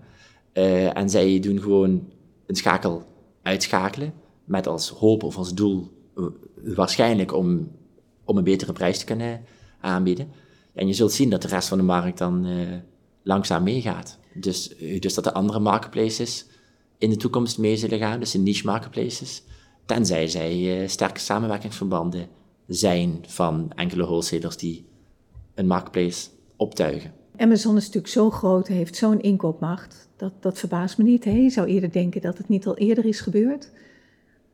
Eh, 0.51 0.97
en 0.97 1.09
zij 1.09 1.39
doen 1.39 1.61
gewoon 1.61 2.09
een 2.45 2.55
schakel 2.55 3.03
uitschakelen, 3.41 4.13
met 4.45 4.67
als 4.67 4.89
hoop 4.89 5.23
of 5.23 5.37
als 5.37 5.53
doel 5.53 5.91
eh, 6.15 6.23
waarschijnlijk 6.75 7.33
om, 7.33 7.71
om 8.23 8.37
een 8.37 8.43
betere 8.43 8.73
prijs 8.73 8.99
te 8.99 9.05
kunnen 9.05 9.43
aanbieden. 9.81 10.31
En 10.73 10.87
je 10.87 10.93
zult 10.93 11.11
zien 11.11 11.29
dat 11.29 11.41
de 11.41 11.47
rest 11.47 11.67
van 11.67 11.77
de 11.77 11.83
markt 11.83 12.17
dan 12.17 12.47
langzaam 13.23 13.63
meegaat. 13.63 14.19
Dus, 14.33 14.75
dus 14.99 15.13
dat 15.13 15.23
de 15.23 15.33
andere 15.33 15.59
marketplaces 15.59 16.45
in 16.97 17.09
de 17.09 17.17
toekomst 17.17 17.57
mee 17.57 17.77
zullen 17.77 17.99
gaan, 17.99 18.19
dus 18.19 18.31
de 18.31 18.37
niche 18.37 18.65
marketplaces, 18.65 19.43
tenzij 19.85 20.27
zij 20.27 20.83
sterke 20.87 21.19
samenwerkingsverbanden 21.19 22.27
zijn 22.67 23.23
van 23.27 23.71
enkele 23.75 24.03
wholesalers 24.03 24.57
die 24.57 24.85
een 25.55 25.67
marketplace 25.67 26.29
optuigen. 26.55 27.11
Amazon 27.37 27.77
is 27.77 27.85
natuurlijk 27.85 28.13
zo 28.13 28.29
groot, 28.29 28.67
heeft 28.67 28.95
zo'n 28.95 29.21
inkoopmacht. 29.21 30.09
Dat, 30.15 30.33
dat 30.39 30.59
verbaast 30.59 30.97
me 30.97 31.03
niet. 31.03 31.23
Hè? 31.23 31.31
Je 31.31 31.49
zou 31.49 31.67
eerder 31.67 31.91
denken 31.91 32.21
dat 32.21 32.37
het 32.37 32.49
niet 32.49 32.67
al 32.67 32.77
eerder 32.77 33.05
is 33.05 33.19
gebeurd. 33.19 33.71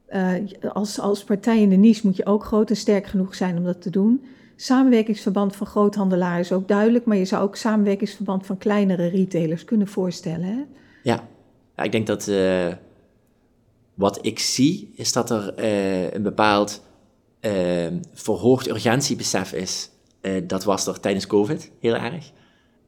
Uh, 0.10 0.34
als, 0.74 1.00
als 1.00 1.24
partij 1.24 1.62
in 1.62 1.70
de 1.70 1.76
niche 1.76 2.08
moet 2.08 2.16
je 2.16 2.26
ook 2.26 2.44
groot 2.44 2.70
en 2.70 2.76
sterk 2.76 3.06
genoeg 3.06 3.36
zijn 3.36 3.58
om 3.58 3.64
dat 3.64 3.82
te 3.82 3.90
doen. 3.90 4.26
Samenwerkingsverband 4.56 5.56
van 5.56 5.68
groothandelaars 5.68 6.40
is 6.40 6.52
ook 6.52 6.68
duidelijk, 6.68 7.06
maar 7.06 7.18
je 7.18 7.26
zou 7.26 7.44
ook 7.44 7.56
samenwerkingsverband 7.56 8.46
van 8.46 8.58
kleinere 8.58 9.08
retailers 9.08 9.66
kunnen 9.66 9.88
voorstellen. 9.88 10.46
Hè? 10.46 10.64
Ja. 11.04 11.28
ja, 11.76 11.84
ik 11.84 11.92
denk 11.92 12.08
dat 12.08 12.28
uh, 12.28 12.74
wat 13.94 14.26
ik 14.26 14.40
zie, 14.40 14.92
is 14.96 15.14
dat 15.14 15.30
er 15.30 15.54
uh, 15.60 16.12
een 16.12 16.24
bepaald 16.24 16.82
verhoogd 18.14 18.68
urgentiebesef 18.68 19.54
is. 19.54 19.91
Dat 20.48 20.64
was 20.64 20.88
er 20.88 21.00
tijdens 21.00 21.28
COVID 21.28 21.72
heel 21.80 21.96
erg. 21.96 22.32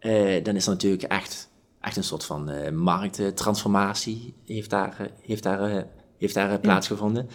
Uh, 0.01 0.43
dan 0.43 0.55
is 0.55 0.65
er 0.65 0.71
natuurlijk 0.71 1.03
echt, 1.03 1.49
echt 1.81 1.97
een 1.97 2.03
soort 2.03 2.25
van 2.25 2.51
uh, 2.51 2.69
markttransformatie 2.69 4.33
heeft 4.45 4.69
daar, 4.69 5.11
heeft 5.21 5.43
daar, 5.43 5.87
heeft 6.17 6.33
daar 6.33 6.59
plaatsgevonden. 6.59 7.27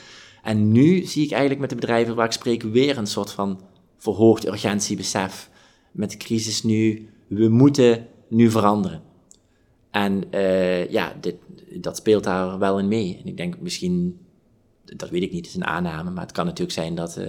En 0.42 0.72
nu 0.72 1.04
zie 1.04 1.24
ik 1.24 1.30
eigenlijk 1.30 1.60
met 1.60 1.70
de 1.70 1.76
bedrijven 1.76 2.14
waar 2.14 2.26
ik 2.26 2.32
spreek 2.32 2.62
weer 2.62 2.98
een 2.98 3.06
soort 3.06 3.30
van 3.30 3.60
verhoogd 3.96 4.46
urgentiebesef. 4.46 5.50
Met 5.92 6.10
de 6.10 6.16
crisis 6.16 6.62
nu, 6.62 7.08
we 7.26 7.48
moeten 7.48 8.06
nu 8.28 8.50
veranderen. 8.50 9.02
En 9.90 10.24
ja, 10.90 11.12
dit, 11.20 11.36
dat 11.74 11.96
speelt 11.96 12.24
daar 12.24 12.58
wel 12.58 12.78
in 12.78 12.88
mee. 12.88 13.18
En 13.20 13.26
ik 13.26 13.36
denk 13.36 13.60
misschien, 13.60 14.26
dat 14.84 15.10
weet 15.10 15.22
ik 15.22 15.32
niet, 15.32 15.46
het 15.46 15.54
is 15.54 15.60
een 15.60 15.66
aanname, 15.66 16.10
maar 16.10 16.22
het 16.22 16.32
kan 16.32 16.44
natuurlijk 16.44 16.72
zijn 16.72 16.94
dat 16.94 17.20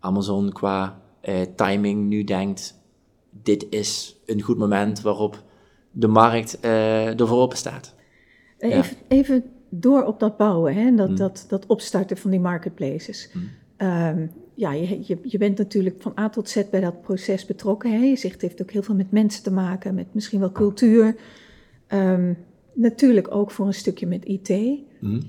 Amazon 0.00 0.52
qua 0.52 1.02
timing 1.54 2.08
nu 2.08 2.24
denkt, 2.24 2.80
dit 3.42 3.66
is 3.70 4.20
een 4.26 4.42
goed 4.42 4.58
moment 4.58 5.00
waarop 5.00 5.44
de 5.90 6.08
markt 6.08 6.58
uh, 6.64 7.20
ervoor 7.20 7.38
open 7.38 7.58
staat. 7.58 7.94
Even, 8.58 8.96
even, 9.08 9.44
door 9.68 10.04
op 10.04 10.20
dat 10.20 10.36
bouwen, 10.36 10.74
hè? 10.74 10.94
Dat, 10.94 11.08
mm. 11.08 11.16
dat, 11.16 11.44
dat 11.48 11.66
opstarten 11.66 12.16
van 12.16 12.30
die 12.30 12.40
marketplaces. 12.40 13.30
Mm. 13.32 13.48
Um, 13.86 14.30
ja, 14.54 14.72
je, 14.72 14.98
je, 15.06 15.18
je, 15.22 15.38
bent 15.38 15.58
natuurlijk 15.58 16.02
van 16.02 16.12
A 16.18 16.28
tot 16.28 16.48
Z 16.48 16.62
bij 16.70 16.80
dat 16.80 17.02
proces 17.02 17.46
betrokken. 17.46 17.92
Hè? 17.92 18.04
Je 18.04 18.16
zegt 18.16 18.32
het 18.32 18.42
heeft 18.42 18.62
ook 18.62 18.70
heel 18.70 18.82
veel 18.82 18.94
met 18.94 19.10
mensen 19.10 19.42
te 19.42 19.52
maken, 19.52 19.94
met 19.94 20.14
misschien 20.14 20.40
wel 20.40 20.52
cultuur. 20.52 21.16
Um, 21.88 22.36
natuurlijk 22.74 23.34
ook 23.34 23.50
voor 23.50 23.66
een 23.66 23.74
stukje 23.74 24.06
met 24.06 24.24
IT. 24.24 24.48
Mm. 25.00 25.20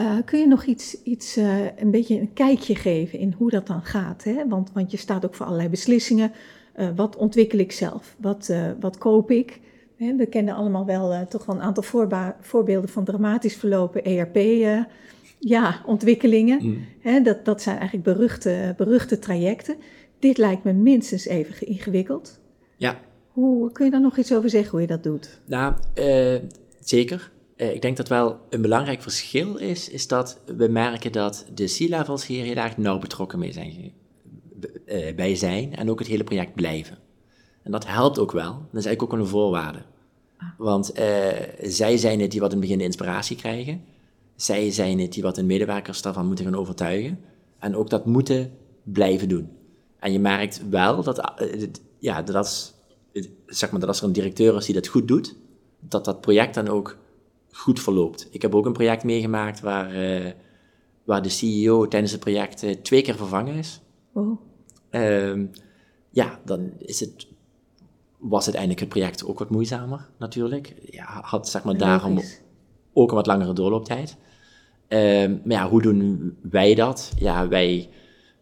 Uh, 0.00 0.16
kun 0.24 0.38
je 0.38 0.46
nog 0.46 0.64
iets, 0.64 1.02
iets 1.02 1.38
uh, 1.38 1.64
een 1.76 1.90
beetje 1.90 2.20
een 2.20 2.32
kijkje 2.32 2.74
geven 2.74 3.18
in 3.18 3.34
hoe 3.38 3.50
dat 3.50 3.66
dan 3.66 3.82
gaat? 3.82 4.24
Hè? 4.24 4.48
Want, 4.48 4.70
want 4.72 4.90
je 4.90 4.96
staat 4.96 5.24
ook 5.24 5.34
voor 5.34 5.46
allerlei 5.46 5.68
beslissingen. 5.68 6.32
Uh, 6.76 6.88
wat 6.96 7.16
ontwikkel 7.16 7.58
ik 7.58 7.72
zelf? 7.72 8.16
Wat, 8.18 8.52
wat 8.80 8.98
koop 8.98 9.30
ik? 9.30 9.60
He, 9.96 10.16
we 10.16 10.26
kennen 10.26 10.54
allemaal 10.54 10.86
wel 10.86 11.26
toch 11.28 11.44
wel 11.44 11.56
een 11.56 11.62
aantal 11.62 11.82
voorbeelden 12.40 12.88
van 12.88 13.04
dramatisch 13.04 13.56
verlopen 13.56 14.04
ERP-ontwikkelingen. 14.04 16.86
Ja, 17.02 17.18
mm. 17.18 17.22
dat, 17.22 17.44
dat 17.44 17.62
zijn 17.62 17.78
eigenlijk 17.78 18.16
beruchte, 18.16 18.74
beruchte 18.76 19.18
trajecten. 19.18 19.76
Dit 20.18 20.38
lijkt 20.38 20.64
me 20.64 20.72
minstens 20.72 21.26
even 21.26 21.66
ingewikkeld. 21.66 22.40
Ja. 22.76 23.00
Hoe, 23.32 23.72
kun 23.72 23.84
je 23.84 23.90
daar 23.90 24.00
nog 24.00 24.16
iets 24.16 24.34
over 24.34 24.50
zeggen 24.50 24.70
hoe 24.70 24.80
je 24.80 24.86
dat 24.86 25.02
doet? 25.02 25.40
Nou, 25.46 25.74
zeker. 26.80 27.30
Ik 27.58 27.82
denk 27.82 27.96
dat 27.96 28.08
wel 28.08 28.38
een 28.50 28.62
belangrijk 28.62 29.02
verschil 29.02 29.56
is, 29.56 29.88
is 29.88 30.06
dat 30.06 30.40
we 30.56 30.68
merken 30.68 31.12
dat 31.12 31.46
de 31.54 31.64
C-levels 31.64 32.26
hier 32.26 32.44
heel 32.44 32.54
erg 32.54 32.76
nauw 32.76 32.98
betrokken 32.98 33.38
mee 33.38 33.52
zijn 33.52 33.92
uh, 34.86 35.14
bij 35.14 35.36
zijn 35.36 35.76
en 35.76 35.90
ook 35.90 35.98
het 35.98 36.08
hele 36.08 36.24
project 36.24 36.54
blijven. 36.54 36.98
En 37.62 37.70
dat 37.70 37.86
helpt 37.86 38.18
ook 38.18 38.32
wel. 38.32 38.52
Dat 38.52 38.80
is 38.80 38.86
eigenlijk 38.86 39.02
ook 39.02 39.20
een 39.20 39.26
voorwaarde. 39.26 39.78
Ah. 40.36 40.48
Want 40.56 40.98
uh, 40.98 41.26
zij 41.62 41.96
zijn 41.96 42.20
het 42.20 42.30
die 42.30 42.40
wat 42.40 42.52
in 42.52 42.56
het 42.56 42.66
begin 42.66 42.78
de 42.78 42.84
inspiratie 42.84 43.36
krijgen. 43.36 43.84
Zij 44.36 44.70
zijn 44.70 44.98
het 44.98 45.12
die 45.12 45.22
wat 45.22 45.36
hun 45.36 45.46
medewerkers 45.46 46.02
daarvan 46.02 46.26
moeten 46.26 46.44
gaan 46.44 46.56
overtuigen. 46.56 47.20
En 47.58 47.76
ook 47.76 47.90
dat 47.90 48.06
moeten 48.06 48.52
blijven 48.82 49.28
doen. 49.28 49.48
En 49.98 50.12
je 50.12 50.18
merkt 50.18 50.62
wel 50.70 51.02
dat, 51.02 51.32
ja, 51.98 52.22
dat, 52.22 52.34
als, 52.34 52.74
zeg 53.46 53.70
maar, 53.70 53.80
dat 53.80 53.88
als 53.88 54.00
er 54.00 54.06
een 54.06 54.12
directeur 54.12 54.56
is 54.56 54.64
die 54.64 54.74
dat 54.74 54.86
goed 54.86 55.08
doet, 55.08 55.36
dat 55.80 56.04
dat 56.04 56.20
project 56.20 56.54
dan 56.54 56.68
ook 56.68 56.96
goed 57.52 57.80
verloopt. 57.80 58.28
Ik 58.30 58.42
heb 58.42 58.54
ook 58.54 58.66
een 58.66 58.72
project 58.72 59.04
meegemaakt 59.04 59.60
waar, 59.60 59.92
waar 61.04 61.22
de 61.22 61.28
CEO 61.28 61.88
tijdens 61.88 62.12
het 62.12 62.20
project 62.20 62.84
twee 62.84 63.02
keer 63.02 63.16
vervangen 63.16 63.54
is. 63.54 63.80
Oh. 64.12 64.40
Ehm, 64.90 65.46
ja, 66.10 66.40
dan 66.44 66.72
is 66.78 67.00
het, 67.00 67.26
was 68.18 68.42
uiteindelijk 68.42 68.80
het 68.80 68.88
project 68.88 69.24
ook 69.24 69.38
wat 69.38 69.50
moeizamer 69.50 70.08
natuurlijk. 70.18 70.74
Ja, 70.90 71.20
had 71.22 71.48
zeg 71.48 71.64
maar 71.64 71.76
daarom 71.76 72.20
ook 72.92 73.08
een 73.08 73.16
wat 73.16 73.26
langere 73.26 73.52
doorlooptijd. 73.52 74.16
Ehm, 74.88 75.30
maar 75.44 75.56
ja, 75.56 75.68
hoe 75.68 75.82
doen 75.82 76.36
wij 76.42 76.74
dat? 76.74 77.12
Ja, 77.16 77.48
wij 77.48 77.88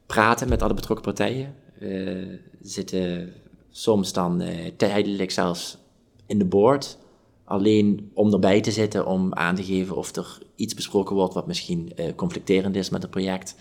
praten 0.06 0.48
met 0.48 0.62
alle 0.62 0.74
betrokken 0.74 1.04
partijen. 1.04 1.54
Uh, 1.80 2.38
zitten 2.60 3.32
soms 3.70 4.12
dan 4.12 4.42
uh, 4.42 4.48
tijdelijk 4.76 5.30
zelfs 5.30 5.78
in 6.26 6.38
de 6.38 6.44
board. 6.44 6.98
Alleen 7.46 8.10
om 8.14 8.32
erbij 8.32 8.60
te 8.60 8.70
zitten, 8.70 9.06
om 9.06 9.34
aan 9.34 9.54
te 9.54 9.64
geven 9.64 9.96
of 9.96 10.16
er 10.16 10.38
iets 10.54 10.74
besproken 10.74 11.16
wordt 11.16 11.34
wat 11.34 11.46
misschien 11.46 11.92
uh, 11.96 12.06
conflicterend 12.16 12.76
is 12.76 12.90
met 12.90 13.02
het 13.02 13.10
project. 13.10 13.56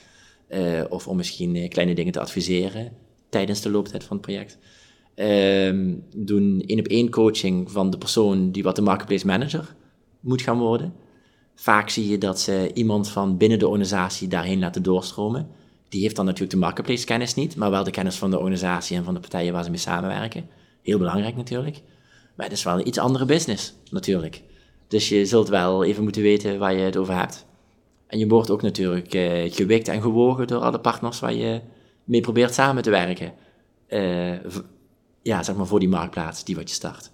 Uh, 0.50 0.84
of 0.90 1.08
om 1.08 1.16
misschien 1.16 1.56
uh, 1.56 1.70
kleine 1.70 1.96
dingen 1.96 2.12
te 2.12 2.20
adviseren 2.20 2.92
tijdens 3.30 3.62
de 3.62 3.70
looptijd 3.70 4.04
van 4.04 4.18
het 4.18 4.26
project. 4.26 4.58
Um, 5.16 6.04
doen 6.16 6.64
één 6.66 6.80
op 6.80 6.88
één 6.88 7.10
coaching 7.10 7.72
van 7.72 7.90
de 7.90 7.98
persoon 7.98 8.52
die 8.52 8.64
wat 8.64 8.76
de 8.76 8.82
marketplace 8.82 9.26
manager 9.26 9.76
moet 10.20 10.42
gaan 10.42 10.58
worden. 10.58 10.94
Vaak 11.56 11.90
zie 11.90 12.08
je 12.08 12.18
dat 12.18 12.40
ze 12.40 12.72
iemand 12.74 13.10
van 13.10 13.38
binnen 13.38 13.60
de 13.60 13.68
organisatie 13.68 14.28
daarheen 14.28 14.60
laten 14.60 14.84
doorstromen. 14.84 15.48
Die 15.90 16.02
heeft 16.02 16.16
dan 16.16 16.26
natuurlijk 16.26 16.54
de 16.54 16.60
marketplace 16.60 17.06
kennis 17.06 17.34
niet, 17.34 17.56
maar 17.56 17.72
wel 17.72 17.84
de 17.84 17.92
kennis 17.92 18.16
van 18.16 18.30
de 18.30 18.38
organisatie 18.38 18.98
en 18.98 19.04
van 19.04 19.14
de 19.14 19.20
partijen 19.20 19.54
waar 19.54 19.64
ze 19.64 19.70
mee 19.70 19.80
samenwerken. 19.80 20.50
Heel 20.82 20.98
belangrijk 20.98 21.36
natuurlijk. 21.36 21.82
Maar 22.36 22.46
het 22.46 22.56
is 22.56 22.64
wel 22.64 22.80
een 22.80 22.88
iets 22.88 22.98
andere 22.98 23.26
business 23.26 23.74
natuurlijk. 23.90 24.42
Dus 24.88 25.10
je 25.10 25.26
zult 25.26 25.50
wel 25.50 25.84
even 25.84 26.04
moeten 26.04 26.22
weten 26.22 26.60
waar 26.60 26.74
je 26.74 26.80
het 26.80 26.98
over 26.98 27.18
hebt. 27.18 27.46
En 28.08 28.20
je 28.20 28.28
wordt 28.28 28.50
ook 28.50 28.62
natuurlijk 28.62 29.14
uh, 29.14 29.54
gewikt 29.54 29.88
en 29.88 30.02
gewogen 30.02 30.48
door 30.48 30.62
alle 30.62 30.80
partners 30.80 31.20
waar 31.20 31.34
je 31.34 31.62
mee 32.04 32.22
probeert 32.22 32.54
samen 32.54 32.84
te 32.84 32.90
werken. 32.90 33.34
Uh, 33.90 34.34
ja, 35.22 35.44
zeg 35.44 35.56
maar 35.56 35.68
voor 35.68 35.80
die 35.80 35.90
marktplaats 35.90 36.44
die 36.44 36.56
wat 36.56 36.70
je 36.70 36.76
start. 36.76 37.12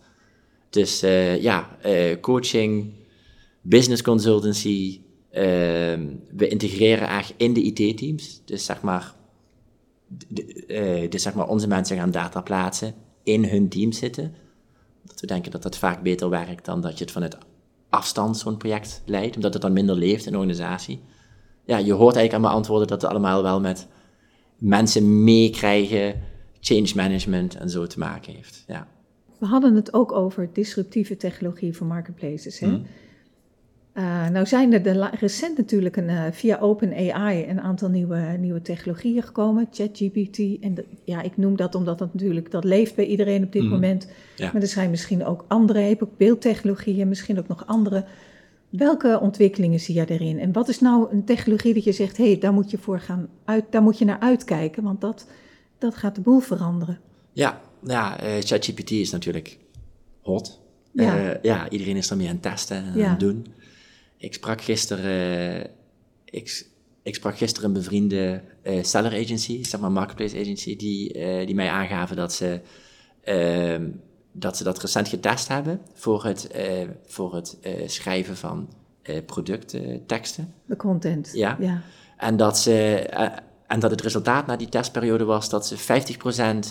Dus 0.70 1.04
uh, 1.04 1.42
ja, 1.42 1.78
coaching, 2.22 2.94
business 3.62 4.02
consultancy. 4.02 5.02
Ehm, 5.32 6.08
we 6.36 6.48
integreren 6.48 7.08
eigenlijk 7.08 7.42
in 7.42 7.54
de 7.54 7.62
IT-teams. 7.62 8.42
Dus 8.46 8.66
zeg 8.66 8.82
maar, 8.82 9.16
dus 11.10 11.22
zeg 11.22 11.34
maar, 11.34 11.48
onze 11.48 11.68
mensen 11.68 11.98
gaan 11.98 12.12
data 12.12 12.42
plaatsen, 12.42 12.94
in 13.24 13.46
hun 13.46 13.70
team 13.70 13.92
zitten. 13.92 14.36
Dat 15.06 15.20
we 15.20 15.28
denken 15.28 15.52
dat 15.52 15.64
dat 15.64 15.78
vaak 15.78 16.04
beter 16.04 16.30
werkt 16.30 16.66
dan 16.66 16.82
dat 16.82 16.98
je 16.98 17.04
het 17.04 17.14
vanuit 17.14 17.38
afstand 17.90 18.38
zo'n 18.38 18.58
project 18.58 19.02
leidt, 19.06 19.36
omdat 19.36 19.54
het 19.54 19.62
dan 19.62 19.74
minder 19.74 19.96
leeft 19.96 20.26
in 20.26 20.32
de 20.32 20.38
organisatie. 20.38 21.02
Ja, 21.66 21.78
je 21.78 21.94
hoort 21.94 22.16
eigenlijk 22.16 22.34
aan 22.34 22.42
mijn 22.42 22.54
antwoorden 22.54 22.88
dat 22.88 23.02
het 23.02 23.12
allemaal 23.12 23.44
wel 23.44 23.60
met 23.60 23.88
mensen 24.58 25.24
meekrijgen, 25.24 26.22
change 26.60 26.92
management 26.96 27.56
en 27.56 27.70
zo 27.70 27.88
te 27.88 28.00
maken 28.00 28.34
heeft. 28.34 28.64
Ja. 28.68 28.88
We 29.40 29.46
hadden 29.46 29.76
het 29.76 29.94
ook 29.94 30.12
over 30.12 30.50
disruptieve 30.54 31.18
technologie 31.18 31.76
voor 31.76 31.88
marketplaces. 31.88 32.60
Hè? 32.60 32.68
Mm. 32.68 32.86
Uh, 33.94 34.30
nou 34.30 34.46
zijn 34.46 34.74
er 34.74 34.84
de 34.84 35.10
recent 35.20 35.58
natuurlijk 35.58 35.98
een, 35.98 36.10
uh, 36.10 36.24
via 36.32 36.58
OpenAI 36.60 37.50
een 37.50 37.62
aantal 37.62 37.90
nieuwe, 37.90 38.18
nieuwe 38.40 38.62
technologieën 38.62 39.24
gekomen, 39.24 39.68
ChatGPT. 39.72 40.38
En 40.62 40.76
ja, 41.04 41.22
ik 41.22 41.38
noem 41.38 41.56
dat 41.56 41.76
omdat 41.76 42.00
dat 42.00 42.14
natuurlijk, 42.14 42.52
dat 42.52 42.64
leeft 42.64 42.96
bij 42.96 43.06
iedereen 43.06 43.44
op 43.44 43.52
dit 43.52 43.62
mhm. 43.62 43.72
moment. 43.72 44.08
Maar 44.38 44.62
er 44.62 44.68
zijn 44.68 44.90
misschien 44.90 45.26
ook 45.26 45.46
andere, 45.48 45.80
heb 45.80 46.04
ook 46.04 46.18
beeldtechnologieën, 46.18 47.08
misschien 47.08 47.40
ook 47.40 47.48
nog 47.48 47.68
andere. 47.68 48.06
Welke 48.70 49.20
ontwikkelingen 49.22 49.80
zie 49.80 49.96
je 49.96 50.06
erin? 50.10 50.40
En 50.40 50.52
wat 50.52 50.70
is 50.70 50.80
nou 50.80 51.12
een 51.12 51.26
technologie 51.26 51.74
dat 51.74 51.84
je 51.84 51.92
zegt, 51.92 52.18
hé, 52.18 52.26
hey, 52.26 52.38
daar 52.38 52.54
moet 52.54 52.72
je 52.72 52.78
voor 52.78 53.00
gaan 53.00 53.30
uit, 53.46 53.66
daar 53.70 53.82
moet 53.82 53.98
je 53.98 54.06
naar 54.06 54.20
uitkijken, 54.20 54.84
want 54.84 55.02
dat, 55.02 55.28
dat 55.78 55.96
gaat 55.96 56.16
de 56.16 56.22
boel 56.22 56.40
veranderen. 56.40 57.00
Ja, 57.32 57.62
ja 57.84 58.24
uh, 58.24 58.30
ChatGPT 58.40 58.92
is 58.92 59.12
natuurlijk 59.12 59.58
hot. 60.22 60.60
Ja. 60.94 61.40
ja, 61.42 61.70
iedereen 61.70 61.96
is 61.96 62.10
ermee 62.10 62.28
aan 62.28 62.34
het 62.34 62.42
testen 62.42 62.78
en 62.78 63.04
aan 63.04 63.10
het 63.10 63.20
doen. 63.20 63.46
Ik 64.22 64.34
sprak 64.34 64.62
gisteren, 64.62 65.70
ik, 66.26 66.66
ik 67.02 67.16
sprak 67.16 67.38
gisteren 67.38 67.70
een 67.70 67.76
bevriende 67.76 68.42
uh, 68.64 68.84
seller 68.84 69.12
agency, 69.12 69.64
zeg 69.64 69.80
maar 69.80 69.92
marketplace 69.92 70.40
agency, 70.40 70.76
die, 70.76 71.18
uh, 71.18 71.46
die 71.46 71.56
mij 71.56 71.70
aangaven 71.70 72.16
dat 72.16 72.34
ze, 72.34 72.60
uh, 73.26 73.88
dat 74.32 74.58
ze 74.58 74.64
dat 74.64 74.80
recent 74.80 75.08
getest 75.08 75.48
hebben 75.48 75.82
voor 75.94 76.24
het, 76.24 76.50
voor 77.06 77.36
het 77.36 77.58
schrijven 77.86 78.38
van 78.38 78.70
productteksten. 79.26 80.54
De 80.66 80.76
content. 80.76 81.30
Ja. 81.34 81.58
ja. 81.60 81.82
En, 82.18 82.38
dat 82.38 82.60
ze, 82.60 82.74
en 83.68 83.80
dat 83.80 83.92
het 83.92 84.02
resultaat 84.02 84.48
na 84.48 84.56
die 84.56 84.70
testperiode 84.70 85.24
was 85.24 85.50
dat 85.50 85.68
ze 85.68 85.78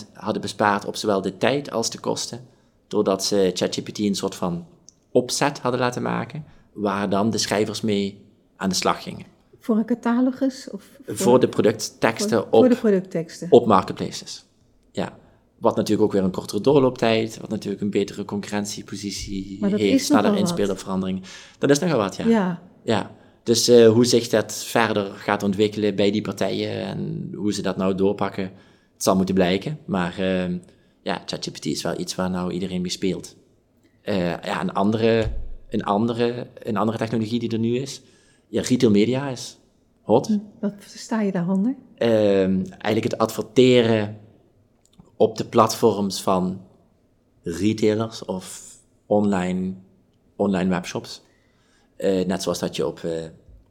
50% 0.05 0.11
hadden 0.13 0.41
bespaard 0.41 0.85
op 0.85 0.95
zowel 0.95 1.21
de 1.21 1.37
tijd 1.37 1.71
als 1.71 1.89
de 1.89 1.99
kosten, 1.99 2.39
doordat 2.87 3.25
ze 3.25 3.51
ChatGPT 3.53 3.99
een 3.99 4.15
soort 4.15 4.35
van 4.35 4.65
opzet 5.11 5.59
hadden 5.59 5.79
laten 5.79 6.01
maken, 6.01 6.45
waar 6.73 7.09
dan 7.09 7.29
de 7.29 7.37
schrijvers 7.37 7.81
mee 7.81 8.25
aan 8.55 8.69
de 8.69 8.75
slag 8.75 9.03
gingen. 9.03 9.25
Voor 9.59 9.77
een 9.77 9.85
catalogus? 9.85 10.69
Of 10.71 10.83
voor, 11.07 11.39
de 11.39 11.49
productteksten 11.49 12.37
voor, 12.37 12.47
op, 12.49 12.69
de 12.69 12.75
productteksten. 12.75 13.47
op 13.51 13.65
marketplaces. 13.65 14.45
Ja. 14.91 15.19
Wat 15.57 15.75
natuurlijk 15.75 16.07
ook 16.07 16.11
weer 16.11 16.23
een 16.23 16.31
kortere 16.31 16.61
doorlooptijd, 16.61 17.37
wat 17.37 17.49
natuurlijk 17.49 17.81
een 17.81 17.89
betere 17.89 18.25
concurrentiepositie 18.25 19.57
heeft, 19.61 20.05
sneller 20.05 20.37
inspelen 20.37 20.71
op 20.71 20.79
veranderingen. 20.79 21.23
Dat 21.57 21.69
is 21.69 21.79
nogal 21.79 21.97
wat, 21.97 22.15
ja. 22.15 22.27
Ja. 22.27 22.61
ja. 22.83 23.11
Dus 23.43 23.69
uh, 23.69 23.89
hoe 23.89 24.05
zich 24.05 24.27
dat 24.27 24.63
verder 24.65 25.05
gaat 25.05 25.43
ontwikkelen 25.43 25.95
bij 25.95 26.11
die 26.11 26.21
partijen 26.21 26.85
en 26.85 27.31
hoe 27.35 27.53
ze 27.53 27.61
dat 27.61 27.77
nou 27.77 27.95
doorpakken, 27.95 28.43
het 28.93 29.03
zal 29.03 29.15
moeten 29.15 29.35
blijken. 29.35 29.79
Maar 29.85 30.15
uh, 30.19 30.45
ja, 31.01 31.21
ChatGPT 31.25 31.65
is 31.65 31.81
wel 31.81 31.99
iets 31.99 32.15
waar 32.15 32.29
nou 32.29 32.51
iedereen 32.51 32.81
mee 32.81 32.91
speelt. 32.91 33.35
Uh, 34.03 34.43
ja, 34.43 34.61
een 34.61 34.73
andere, 34.73 35.31
een, 35.71 35.83
andere, 35.83 36.47
een 36.63 36.77
andere 36.77 36.97
technologie 36.97 37.39
die 37.39 37.51
er 37.51 37.59
nu 37.59 37.77
is, 37.77 38.01
ja, 38.47 38.61
retail 38.61 38.91
media 38.91 39.29
is 39.29 39.57
hot. 40.01 40.27
Hm, 40.27 40.37
wat 40.59 40.73
versta 40.77 41.21
je 41.21 41.31
daaronder? 41.31 41.75
Um, 41.97 42.65
eigenlijk 42.65 43.03
het 43.03 43.17
adverteren 43.17 44.17
op 45.15 45.37
de 45.37 45.45
platforms 45.45 46.21
van 46.21 46.61
retailers 47.43 48.25
of 48.25 48.75
online, 49.05 49.73
online 50.35 50.69
webshops. 50.69 51.21
Uh, 51.97 52.25
net 52.25 52.43
zoals 52.43 52.59
dat 52.59 52.75
je 52.75 52.87
op, 52.87 53.01
uh, 53.05 53.11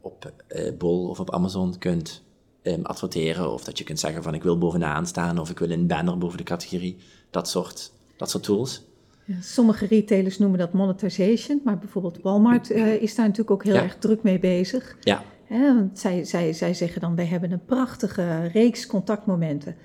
op 0.01 0.33
uh, 0.49 0.73
Bol 0.79 1.09
of 1.09 1.21
op 1.21 1.31
Amazon 1.31 1.79
kunt 1.79 2.23
um, 2.63 2.85
adverteren. 2.85 3.53
Of 3.53 3.65
dat 3.65 3.79
je 3.79 3.85
kunt 3.85 4.01
zeggen 4.01 4.23
van 4.23 4.35
ik 4.35 4.43
wil 4.43 4.59
bovenaan 4.59 5.07
staan 5.07 5.39
of 5.39 5.51
ik 5.51 5.59
wil 5.59 5.71
een 5.71 5.87
banner 5.87 6.19
boven 6.19 6.39
de 6.39 6.45
categorie. 6.45 6.97
Dat 7.31 7.49
soort, 7.49 7.93
dat 8.17 8.31
soort 8.31 8.45
tools. 8.45 8.83
Ja, 9.25 9.35
sommige 9.41 9.87
retailers 9.87 10.39
noemen 10.39 10.59
dat 10.59 10.73
monetization, 10.73 11.61
maar 11.65 11.79
bijvoorbeeld 11.79 12.21
Walmart 12.23 12.71
is 12.71 13.15
daar 13.15 13.27
natuurlijk 13.27 13.51
ook 13.51 13.65
heel 13.65 13.75
erg 13.75 13.97
druk 13.97 14.23
mee 14.23 14.39
bezig. 14.39 14.97
Ja. 15.01 15.23
want 15.49 15.99
zij, 15.99 16.25
zij, 16.25 16.53
zij 16.53 16.75
zeggen 16.75 17.01
dan, 17.01 17.17
wij 17.17 17.27
hebben 17.27 17.53
een 17.53 17.65
prachtige 17.65 18.47
reeks 18.47 18.87
contactmomenten 18.87 19.77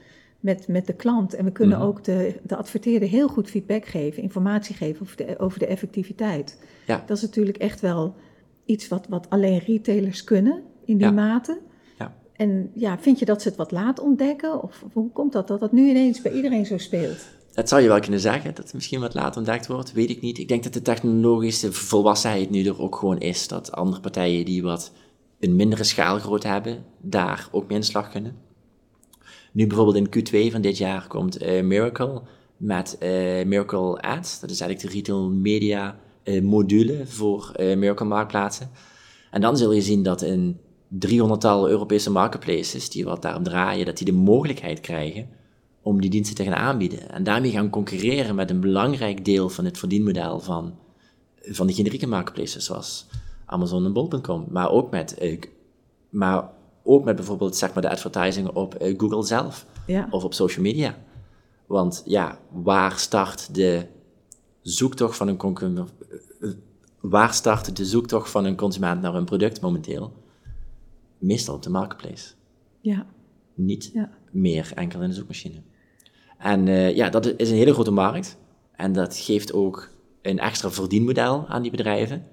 met, 0.45 0.67
met 0.67 0.87
de 0.87 0.93
klant. 0.93 1.33
En 1.33 1.45
we 1.45 1.51
kunnen 1.51 1.77
mhm. 1.77 1.87
ook 1.87 2.03
de, 2.03 2.35
de 2.43 2.55
adverteerder 2.55 3.09
heel 3.09 3.27
goed 3.27 3.49
feedback 3.49 3.85
geven, 3.85 4.23
informatie 4.23 4.75
geven 4.75 5.01
over 5.01 5.17
de, 5.17 5.39
over 5.39 5.59
de 5.59 5.67
effectiviteit. 5.67 6.59
Ja. 6.87 7.03
Dat 7.05 7.17
is 7.17 7.23
natuurlijk 7.23 7.57
echt 7.57 7.81
wel 7.81 8.15
iets 8.65 8.87
wat, 8.87 9.07
wat 9.09 9.29
alleen 9.29 9.59
retailers 9.59 10.23
kunnen 10.23 10.63
in 10.85 10.97
die 10.97 11.11
mate. 11.11 11.59
Ja. 11.97 12.15
En 12.33 12.71
ja, 12.73 12.97
vind 12.99 13.19
je 13.19 13.25
dat 13.25 13.41
ze 13.41 13.47
het 13.47 13.57
wat 13.57 13.71
laat 13.71 13.99
ontdekken? 13.99 14.63
Of, 14.63 14.85
hoe 14.93 15.11
komt 15.11 15.33
dat, 15.33 15.47
dat 15.47 15.59
dat 15.59 15.71
nu 15.71 15.89
ineens 15.89 16.21
bij 16.21 16.31
iedereen 16.31 16.65
zo 16.65 16.77
speelt? 16.77 17.27
Dat 17.55 17.69
zou 17.69 17.81
je 17.81 17.87
wel 17.87 17.99
kunnen 17.99 18.19
zeggen, 18.19 18.53
dat 18.53 18.63
het 18.63 18.73
misschien 18.73 18.99
wat 18.99 19.13
laat 19.13 19.37
ontdekt 19.37 19.67
wordt, 19.67 19.91
weet 19.93 20.09
ik 20.09 20.21
niet. 20.21 20.37
Ik 20.37 20.47
denk 20.47 20.63
dat 20.63 20.73
de 20.73 20.81
technologische 20.81 21.73
volwassenheid 21.73 22.49
nu 22.49 22.65
er 22.65 22.81
ook 22.81 22.95
gewoon 22.95 23.19
is. 23.19 23.47
Dat 23.47 23.71
andere 23.71 24.01
partijen 24.01 24.45
die 24.45 24.63
wat 24.63 24.91
een 25.39 25.55
mindere 25.55 25.83
schaalgrootte 25.83 26.47
hebben, 26.47 26.85
daar 27.01 27.47
ook 27.51 27.67
mee 27.67 27.77
in 27.77 27.83
slag 27.83 28.09
kunnen. 28.09 28.35
Nu 29.51 29.67
bijvoorbeeld 29.67 30.15
in 30.15 30.27
Q2 30.27 30.51
van 30.51 30.61
dit 30.61 30.77
jaar 30.77 31.07
komt 31.07 31.43
uh, 31.43 31.63
Miracle 31.63 32.21
met 32.57 32.97
uh, 32.99 33.09
Miracle 33.45 34.01
Ads. 34.01 34.39
Dat 34.39 34.49
is 34.49 34.59
eigenlijk 34.59 34.91
de 34.91 34.97
retail 34.97 35.29
media 35.29 35.99
uh, 36.23 36.41
module 36.41 37.05
voor 37.05 37.51
Miracle 37.57 38.05
marktplaatsen. 38.05 38.69
En 39.31 39.41
dan 39.41 39.57
zul 39.57 39.71
je 39.71 39.81
zien 39.81 40.03
dat 40.03 40.21
in 40.21 40.59
300-tal 41.07 41.69
Europese 41.69 42.11
marketplaces 42.11 42.89
die 42.89 43.05
wat 43.05 43.21
daarop 43.21 43.43
draaien, 43.43 43.85
dat 43.85 43.97
die 43.97 44.05
de 44.05 44.13
mogelijkheid 44.13 44.79
krijgen 44.79 45.34
om 45.85 46.01
die 46.01 46.09
diensten 46.09 46.35
te 46.35 46.43
gaan 46.43 46.55
aanbieden. 46.55 47.09
En 47.09 47.23
daarmee 47.23 47.51
gaan 47.51 47.69
concurreren 47.69 48.35
met 48.35 48.49
een 48.49 48.59
belangrijk 48.59 49.25
deel 49.25 49.49
van 49.49 49.65
het 49.65 49.77
verdienmodel 49.77 50.39
van, 50.39 50.75
van 51.41 51.67
de 51.67 51.73
generieke 51.73 52.07
marketplaces 52.07 52.65
zoals 52.65 53.07
Amazon 53.45 53.85
en 53.85 53.93
Bol.com. 53.93 54.45
Maar 54.49 54.69
ook 54.69 54.91
met, 54.91 55.39
maar 56.09 56.49
ook 56.83 57.03
met 57.03 57.15
bijvoorbeeld 57.15 57.55
zeg 57.55 57.73
maar, 57.73 57.81
de 57.81 57.89
advertising 57.89 58.47
op 58.47 58.81
uh, 58.81 58.99
Google 58.99 59.23
zelf 59.23 59.65
ja. 59.87 60.07
of 60.11 60.23
op 60.23 60.33
social 60.33 60.63
media. 60.63 60.97
Want 61.65 62.03
ja, 62.05 62.39
waar 62.51 62.99
start 62.99 63.55
de 63.55 63.85
zoektocht 64.61 65.17
van 65.17 65.27
een 65.27 65.37
consument, 65.37 65.93
eh, 66.41 66.49
waar 67.01 67.33
start 67.33 67.77
de 67.77 67.85
zoektocht 67.85 68.29
van 68.29 68.45
een 68.45 68.55
consument 68.55 69.01
naar 69.01 69.15
een 69.15 69.25
product 69.25 69.61
momenteel? 69.61 70.13
Meestal 71.17 71.55
op 71.55 71.63
de 71.63 71.69
marketplace. 71.69 72.33
Ja. 72.81 73.05
Niet 73.53 73.89
ja. 73.93 74.09
meer 74.31 74.71
enkel 74.75 75.01
in 75.01 75.09
de 75.09 75.15
zoekmachine. 75.15 75.61
En 76.45 76.67
uh, 76.67 76.95
ja, 76.95 77.09
dat 77.09 77.33
is 77.37 77.49
een 77.49 77.55
hele 77.55 77.73
grote 77.73 77.91
markt. 77.91 78.37
En 78.75 78.93
dat 78.93 79.17
geeft 79.17 79.53
ook 79.53 79.89
een 80.21 80.39
extra 80.39 80.69
verdienmodel 80.69 81.45
aan 81.47 81.61
die 81.61 81.71
bedrijven. 81.71 82.23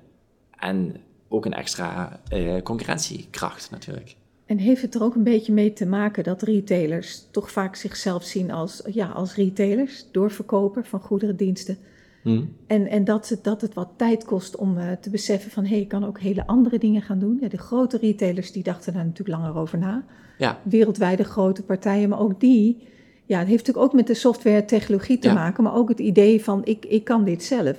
En 0.58 0.96
ook 1.28 1.44
een 1.44 1.52
extra 1.52 2.20
uh, 2.32 2.62
concurrentiekracht 2.62 3.70
natuurlijk. 3.70 4.16
En 4.46 4.58
heeft 4.58 4.82
het 4.82 4.94
er 4.94 5.02
ook 5.02 5.14
een 5.14 5.22
beetje 5.22 5.52
mee 5.52 5.72
te 5.72 5.86
maken 5.86 6.24
dat 6.24 6.42
retailers 6.42 7.26
toch 7.30 7.50
vaak 7.50 7.76
zichzelf 7.76 8.24
zien 8.24 8.50
als, 8.50 8.82
ja, 8.90 9.06
als 9.06 9.34
retailers, 9.34 10.06
doorverkoper 10.10 10.84
van 10.84 11.00
goederen, 11.00 11.36
diensten. 11.36 11.78
Hmm. 12.22 12.56
En, 12.66 12.86
en 12.86 13.04
dat, 13.04 13.28
het, 13.28 13.44
dat 13.44 13.60
het 13.60 13.74
wat 13.74 13.88
tijd 13.96 14.24
kost 14.24 14.56
om 14.56 14.78
uh, 14.78 14.92
te 15.00 15.10
beseffen 15.10 15.50
van 15.50 15.64
hé, 15.64 15.70
hey, 15.70 15.80
ik 15.80 15.88
kan 15.88 16.04
ook 16.04 16.20
hele 16.20 16.46
andere 16.46 16.78
dingen 16.78 17.02
gaan 17.02 17.18
doen. 17.18 17.38
Ja, 17.40 17.48
de 17.48 17.58
grote 17.58 17.98
retailers 17.98 18.52
die 18.52 18.62
dachten 18.62 18.92
daar 18.92 19.04
natuurlijk 19.04 19.38
langer 19.38 19.56
over 19.56 19.78
na. 19.78 20.04
Ja. 20.38 20.60
Wereldwijde 20.62 21.24
grote 21.24 21.62
partijen, 21.62 22.08
maar 22.08 22.20
ook 22.20 22.40
die, 22.40 22.90
ja, 23.24 23.38
het 23.38 23.48
heeft 23.48 23.66
natuurlijk 23.66 23.86
ook 23.86 23.96
met 23.98 24.06
de 24.06 24.14
software 24.14 24.64
technologie 24.64 25.18
te 25.18 25.32
maken, 25.32 25.62
maar 25.62 25.74
ook 25.74 25.88
het 25.88 25.98
idee 25.98 26.44
van 26.44 26.64
ik, 26.64 26.86
ik 26.86 27.04
kan 27.04 27.24
dit 27.24 27.44
zelf. 27.44 27.76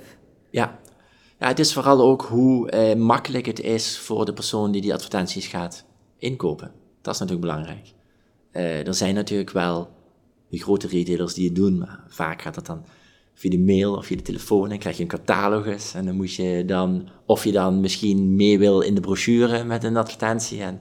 Ja. 0.50 0.78
ja, 1.38 1.46
het 1.46 1.58
is 1.58 1.72
vooral 1.72 2.00
ook 2.00 2.22
hoe 2.22 2.72
uh, 2.72 2.94
makkelijk 2.94 3.46
het 3.46 3.60
is 3.60 3.98
voor 3.98 4.24
de 4.24 4.32
persoon 4.32 4.72
die 4.72 4.80
die 4.82 4.92
advertenties 4.92 5.46
gaat 5.46 5.84
inkopen. 6.18 6.72
Dat 7.02 7.14
is 7.14 7.20
natuurlijk 7.20 7.46
belangrijk. 7.46 7.92
Uh, 8.52 8.86
er 8.86 8.94
zijn 8.94 9.14
natuurlijk 9.14 9.50
wel 9.50 9.88
de 10.48 10.58
grote 10.58 10.86
retailers 10.86 11.34
die 11.34 11.44
het 11.44 11.54
doen, 11.54 11.78
maar 11.78 12.04
vaak 12.08 12.42
gaat 12.42 12.54
dat 12.54 12.66
dan 12.66 12.84
via 13.34 13.50
de 13.50 13.58
mail 13.58 13.96
of 13.96 14.06
via 14.06 14.16
de 14.16 14.22
telefoon. 14.22 14.70
En 14.70 14.78
krijg 14.78 14.96
je 14.96 15.02
een 15.02 15.08
catalogus 15.08 15.94
en 15.94 16.04
dan 16.04 16.16
moet 16.16 16.34
je 16.34 16.64
dan, 16.66 17.08
of 17.26 17.44
je 17.44 17.52
dan 17.52 17.80
misschien 17.80 18.36
mee 18.36 18.58
wil 18.58 18.80
in 18.80 18.94
de 18.94 19.00
brochure 19.00 19.64
met 19.64 19.84
een 19.84 19.96
advertentie. 19.96 20.62
En 20.62 20.80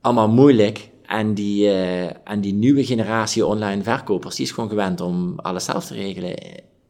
allemaal 0.00 0.28
moeilijk. 0.28 0.90
En 1.12 1.34
die, 1.34 1.64
uh, 1.64 2.28
en 2.28 2.40
die 2.40 2.54
nieuwe 2.54 2.84
generatie 2.84 3.46
online 3.46 3.82
verkopers, 3.82 4.36
die 4.36 4.44
is 4.44 4.50
gewoon 4.50 4.68
gewend 4.68 5.00
om 5.00 5.38
alles 5.38 5.64
zelf 5.64 5.86
te 5.86 5.94
regelen 5.94 6.34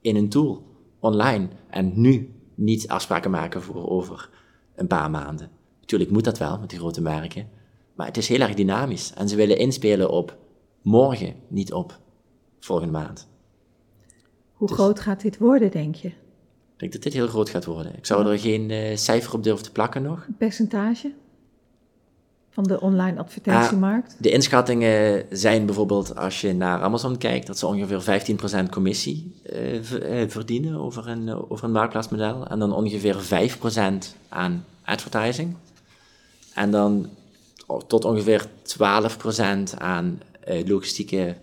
in 0.01 0.16
een 0.16 0.29
tool, 0.29 0.62
online. 1.01 1.49
En 1.70 1.93
nu 1.95 2.35
niet 2.55 2.89
afspraken 2.89 3.31
maken 3.31 3.62
voor 3.62 3.89
over 3.89 4.31
een 4.75 4.87
paar 4.87 5.11
maanden. 5.11 5.51
Natuurlijk 5.81 6.11
moet 6.11 6.25
dat 6.25 6.39
wel 6.39 6.59
met 6.59 6.70
die 6.70 6.79
grote 6.79 7.03
merken. 7.03 7.49
Maar 7.95 8.07
het 8.07 8.16
is 8.16 8.29
heel 8.29 8.41
erg 8.41 8.55
dynamisch. 8.55 9.12
En 9.14 9.29
ze 9.29 9.37
willen 9.37 9.59
inspelen 9.59 10.11
op 10.11 10.37
morgen, 10.83 11.35
niet 11.49 11.73
op 11.73 12.01
volgende 12.61 12.93
maand. 12.93 13.29
Hoe 14.53 14.68
dus 14.68 14.77
groot 14.77 15.01
gaat 15.01 15.20
dit 15.20 15.39
worden, 15.39 15.70
denk 15.70 15.95
je? 15.95 16.09
Ik 16.09 16.14
denk 16.77 16.93
dat 16.93 17.03
dit 17.03 17.12
heel 17.12 17.29
groot 17.29 17.49
gaat 17.49 17.64
worden. 17.64 17.97
Ik 17.97 18.07
zou 18.07 18.27
er 18.27 18.39
geen 18.39 18.70
uh, 18.70 18.97
cijfer 18.97 19.35
op 19.35 19.43
durven 19.43 19.64
te 19.64 19.73
plakken 19.73 20.03
nog. 20.03 20.25
Een 20.27 20.37
percentage 20.37 21.12
van 22.53 22.64
de 22.64 22.80
online 22.80 23.18
advertentiemarkt? 23.18 24.16
de 24.18 24.30
inschattingen 24.30 25.26
zijn 25.30 25.66
bijvoorbeeld, 25.66 26.16
als 26.16 26.40
je 26.40 26.55
naar 26.55 26.82
Amazon 26.82 27.18
kijkt, 27.18 27.46
dat 27.46 27.59
ze 27.59 27.66
ongeveer 27.66 28.24
15% 28.66 28.68
commissie 28.70 29.40
uh, 29.53 30.28
verdienen 30.28 30.74
over 30.74 31.09
een, 31.09 31.50
over 31.50 31.64
een 31.64 31.72
marktplaatsmodel. 31.72 32.46
En 32.46 32.59
dan 32.59 32.72
ongeveer 32.72 33.16
5% 33.16 34.18
aan 34.28 34.64
advertising. 34.84 35.57
En 36.55 36.70
dan 36.70 37.09
tot 37.86 38.05
ongeveer 38.05 38.46
12% 38.46 39.78
aan 39.78 40.20
uh, 40.48 40.66
logistieke 40.66 41.36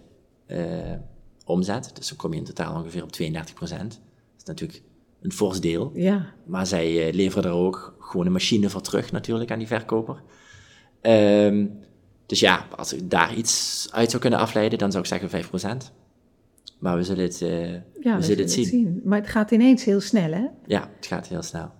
omzet. 1.45 1.91
Dus 1.93 2.07
dan 2.07 2.17
kom 2.17 2.31
je 2.33 2.39
in 2.39 2.45
totaal 2.45 2.75
ongeveer 2.75 3.03
op 3.03 3.09
32%. 3.09 3.13
Dat 3.59 3.99
is 4.37 4.43
natuurlijk 4.43 4.81
een 5.21 5.31
fors 5.31 5.59
deel. 5.59 5.91
Ja. 5.95 6.33
Maar 6.45 6.67
zij 6.67 7.13
leveren 7.13 7.51
er 7.51 7.57
ook 7.57 7.95
gewoon 7.99 8.25
een 8.25 8.31
machine 8.31 8.69
voor 8.69 8.81
terug 8.81 9.11
natuurlijk 9.11 9.51
aan 9.51 9.57
die 9.57 9.67
verkoper. 9.67 10.21
Um, 11.01 11.79
dus 12.25 12.39
ja, 12.39 12.67
als 12.75 12.93
ik 12.93 13.09
daar 13.09 13.35
iets 13.35 13.87
uit 13.91 14.09
zou 14.09 14.21
kunnen 14.21 14.39
afleiden, 14.39 14.79
dan 14.79 14.91
zou 14.91 15.03
ik 15.03 15.09
zeggen 15.09 15.83
5%. 15.85 15.91
Maar 16.79 16.97
we 16.97 17.03
zullen 17.03 17.23
het, 17.23 17.39
ja, 17.99 18.17
we, 18.17 18.23
zullen 18.23 18.43
het 18.43 18.51
zien. 18.51 18.65
zien. 18.65 19.01
Maar 19.03 19.19
het 19.19 19.29
gaat 19.29 19.51
ineens 19.51 19.83
heel 19.83 20.01
snel, 20.01 20.31
hè? 20.31 20.45
Ja, 20.65 20.89
het 20.97 21.05
gaat 21.05 21.27
heel 21.27 21.41
snel. 21.41 21.71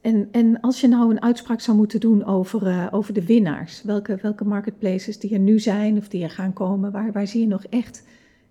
En, 0.00 0.28
en 0.32 0.60
als 0.60 0.80
je 0.80 0.88
nou 0.88 1.10
een 1.10 1.22
uitspraak 1.22 1.60
zou 1.60 1.76
moeten 1.76 2.00
doen 2.00 2.24
over, 2.24 2.66
uh, 2.66 2.86
over 2.90 3.12
de 3.12 3.24
winnaars, 3.24 3.82
welke, 3.82 4.18
welke 4.22 4.44
marketplaces 4.44 5.18
die 5.18 5.32
er 5.32 5.38
nu 5.38 5.58
zijn 5.58 5.96
of 5.96 6.08
die 6.08 6.22
er 6.22 6.30
gaan 6.30 6.52
komen, 6.52 6.92
waar, 6.92 7.12
waar 7.12 7.26
zie 7.26 7.40
je 7.40 7.46
nog 7.46 7.64
echt, 7.64 8.04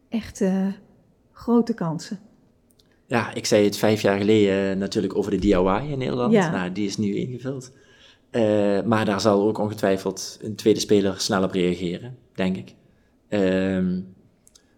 echt 0.09 0.41
uh, 0.41 0.67
grote 1.31 1.73
kansen? 1.73 2.19
Ja, 3.05 3.33
ik 3.33 3.45
zei 3.45 3.63
het 3.63 3.77
vijf 3.77 4.01
jaar 4.01 4.17
geleden 4.17 4.77
natuurlijk 4.77 5.17
over 5.17 5.31
de 5.31 5.39
DIY 5.39 5.91
in 5.91 5.97
Nederland. 5.97 6.33
Ja. 6.33 6.51
Nou, 6.51 6.71
die 6.71 6.85
is 6.85 6.97
nu 6.97 7.15
ingevuld. 7.15 7.71
Uh, 8.31 8.81
maar 8.81 9.05
daar 9.05 9.21
zal 9.21 9.47
ook 9.47 9.57
ongetwijfeld 9.57 10.39
een 10.41 10.55
tweede 10.55 10.79
speler 10.79 11.19
snel 11.19 11.43
op 11.43 11.51
reageren, 11.51 12.17
denk 12.33 12.57
ik. 12.57 12.75
Ehm, 13.27 14.01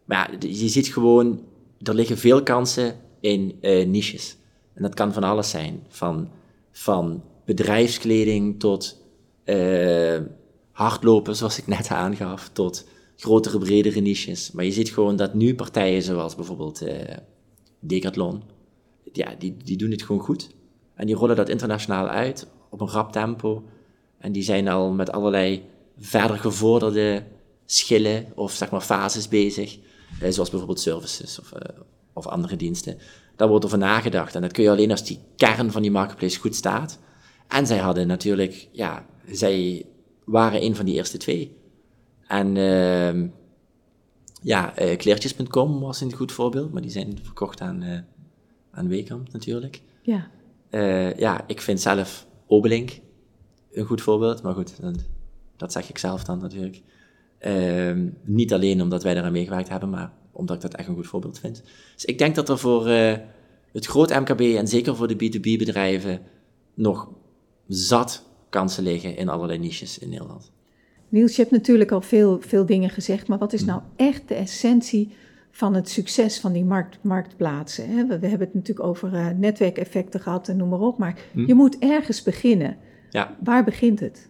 maar 0.06 0.32
ja, 0.32 0.50
je 0.50 0.68
ziet 0.68 0.88
gewoon, 0.88 1.44
er 1.82 1.94
liggen 1.94 2.18
veel 2.18 2.44
kansen 2.44 2.96
in 3.20 3.58
uh, 3.62 3.88
niches. 3.88 4.38
En 4.74 4.82
dat 4.82 4.94
kan 4.94 5.14
van 5.14 5.24
alles 5.24 5.50
zijn. 5.50 5.84
Van, 5.88 6.30
van 6.72 7.24
bedrijfskleding 7.46 8.60
tot 8.60 9.06
uh, 9.46 10.20
hardlopen, 10.72 11.36
zoals 11.36 11.58
ik 11.58 11.68
net 11.68 11.88
aangaf, 11.90 12.50
tot 12.54 12.88
grotere, 13.16 13.58
bredere 13.58 14.00
niches. 14.00 14.52
Maar 14.52 14.66
je 14.66 14.72
ziet 14.72 14.90
gewoon 14.90 15.16
dat 15.16 15.34
nu 15.34 15.56
partijen 15.56 16.02
zoals 16.02 16.36
bijvoorbeeld 16.36 16.84
Decathlon, 17.80 18.44
ja, 19.12 19.36
die, 19.38 19.58
die 19.64 19.78
doen 19.78 19.92
het 19.92 20.04
gewoon 20.04 20.22
goed. 20.22 20.50
En 20.96 21.06
die 21.06 21.16
rollen 21.16 21.36
dat 21.36 21.50
internationaal 21.50 22.08
uit 22.08 22.48
op 22.70 22.82
een 22.82 22.90
rap 22.90 23.12
tempo. 23.12 23.64
En 24.18 24.32
die 24.32 24.44
zijn 24.44 24.68
al 24.68 24.92
met 24.92 25.12
allerlei 25.12 25.64
verder 25.98 26.38
gevorderde 26.38 27.24
schillen 27.66 28.26
of 28.36 28.52
zeg 28.52 28.72
maar 28.72 28.82
fases 28.82 29.28
bezig. 29.28 29.78
Eh, 30.22 30.32
zoals 30.32 30.50
bijvoorbeeld 30.50 30.80
services 30.80 31.40
of, 31.40 31.52
uh, 31.54 31.60
of 32.14 32.28
andere 32.28 32.56
diensten. 32.56 32.98
Daar 33.36 33.48
wordt 33.48 33.66
over 33.66 33.78
nagedacht. 33.78 34.36
En 34.36 34.42
dat 34.42 34.52
kun 34.52 34.64
je 34.64 34.70
alleen 34.70 34.92
als 34.92 35.06
die 35.06 35.20
kern 35.36 35.72
van 35.72 35.82
die 35.82 35.92
marketplace 35.92 36.40
goed 36.40 36.56
staat. 36.56 37.00
En 37.48 37.68
zij 37.68 37.78
hadden 37.78 38.08
natuurlijk, 38.08 38.68
ja, 38.72 39.06
zij 39.32 39.86
waren 40.24 40.64
een 40.64 40.76
van 40.76 40.86
die 40.86 40.96
eerste 40.96 41.18
twee. 41.18 41.58
En 42.28 42.56
uh, 42.56 43.30
ja, 44.42 44.82
uh, 44.82 44.98
kleertjes.com 44.98 45.80
was 45.80 46.02
een 46.02 46.14
goed 46.14 46.32
voorbeeld, 46.32 46.72
maar 46.72 46.82
die 46.82 46.92
zijn 46.92 47.20
verkocht 47.24 47.62
aan, 47.62 47.84
uh, 47.84 48.00
aan 48.72 48.88
Wekamp 48.88 49.32
natuurlijk. 49.32 49.82
Ja. 50.02 50.28
Ja, 51.18 51.44
ik 51.48 51.62
vind 51.62 51.82
zelf 51.82 52.28
Obelink 52.52 53.00
een 53.72 53.86
goed 53.86 54.02
voorbeeld, 54.02 54.42
maar 54.42 54.54
goed, 54.54 54.82
dat, 54.82 54.96
dat 55.58 55.72
zeg 55.72 55.90
ik 55.90 55.98
zelf 55.98 56.24
dan 56.24 56.40
natuurlijk. 56.40 56.82
Uh, 57.42 58.12
niet 58.24 58.54
alleen 58.54 58.82
omdat 58.82 59.04
wij 59.04 59.14
daaraan 59.14 59.32
meegewerkt 59.32 59.70
hebben, 59.70 59.90
maar 59.90 60.14
omdat 60.32 60.56
ik 60.56 60.62
dat 60.62 60.74
echt 60.74 60.88
een 60.88 60.96
goed 60.96 61.08
voorbeeld 61.08 61.40
vind. 61.40 61.64
Dus 61.94 62.06
ik 62.06 62.18
denk 62.18 62.36
dat 62.36 62.50
er 62.50 62.58
voor 62.58 62.88
uh, 62.88 63.14
het 63.72 63.86
groot 63.86 64.10
MKB 64.10 64.42
en 64.42 64.68
zeker 64.68 64.96
voor 64.96 65.08
de 65.08 65.16
B2B-bedrijven 65.16 66.22
nog 66.74 67.10
zat 67.68 68.24
kansen 68.50 68.84
liggen 68.84 69.18
in 69.18 69.30
allerlei 69.30 69.60
niches 69.60 70.00
in 70.00 70.10
Nederland. 70.10 70.52
Niels, 71.10 71.36
je 71.36 71.42
hebt 71.42 71.54
natuurlijk 71.54 71.92
al 71.92 72.02
veel, 72.02 72.42
veel 72.42 72.66
dingen 72.66 72.90
gezegd, 72.90 73.28
maar 73.28 73.38
wat 73.38 73.54
is 73.54 73.66
nou 73.66 73.82
echt 73.96 74.28
de 74.28 74.36
essentie 74.36 75.12
van 75.52 75.74
het 75.74 75.90
succes 75.90 76.40
van 76.40 76.54
die 76.54 76.66
markt, 76.66 76.98
marktplaatsen? 77.02 77.90
Hè? 77.90 78.06
We, 78.06 78.20
we, 78.20 78.28
hebben 78.28 78.48
het 78.48 78.56
natuurlijk 78.56 78.88
over 78.88 79.14
uh, 79.14 79.28
netwerkeffecten 79.28 80.20
gehad 80.20 80.48
en 80.48 80.58
noem 80.58 80.70
maar 80.70 80.80
op, 80.80 80.98
maar 80.98 81.20
hm. 81.34 81.46
je 81.46 81.54
moet 81.54 81.78
ergens 81.78 82.24
beginnen. 82.24 82.78
Ja. 83.10 83.38
Waar 83.44 83.64
begint 83.64 84.00
het? 84.00 84.30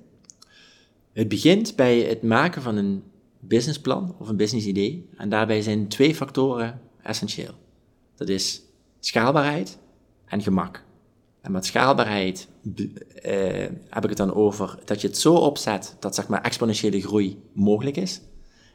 Het 1.13 1.28
begint 1.28 1.76
bij 1.76 1.99
het 1.99 2.24
maken 2.24 2.61
van 2.61 2.76
een 2.76 3.03
businessplan 3.39 4.15
of 4.20 4.30
een 4.30 4.38
businessidee. 4.38 5.09
En 5.17 5.30
daarbij 5.30 5.61
zijn 5.61 5.88
twee 5.88 6.15
factoren 6.15 6.82
essentieel. 7.03 7.53
Dat 8.15 8.30
is 8.30 8.61
schaalbaarheid 8.99 9.78
en 10.26 10.41
gemak. 10.41 10.84
En 11.41 11.51
met 11.51 11.65
schaalbaarheid 11.65 12.47
eh, 13.22 13.67
heb 13.89 14.03
ik 14.03 14.09
het 14.09 14.17
dan 14.17 14.34
over 14.34 14.80
dat 14.86 15.01
je 15.01 15.07
het 15.07 15.17
zo 15.17 15.34
opzet 15.34 15.95
dat 15.99 16.15
zeg 16.15 16.28
maar 16.28 16.41
exponentiële 16.41 17.01
groei 17.01 17.41
mogelijk 17.53 17.97
is. 17.97 18.22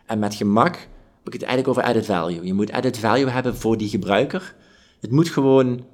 En 0.06 0.18
met 0.18 0.34
gemak 0.34 0.88
heb 1.24 1.34
ik 1.34 1.40
het 1.40 1.48
eigenlijk 1.48 1.68
over 1.68 1.82
added 1.82 2.06
value. 2.06 2.46
Je 2.46 2.54
moet 2.54 2.72
added 2.72 2.98
value 2.98 3.30
hebben 3.30 3.56
voor 3.56 3.76
die 3.76 3.88
gebruiker. 3.88 4.54
Het 5.00 5.10
moet 5.10 5.28
gewoon 5.28 5.84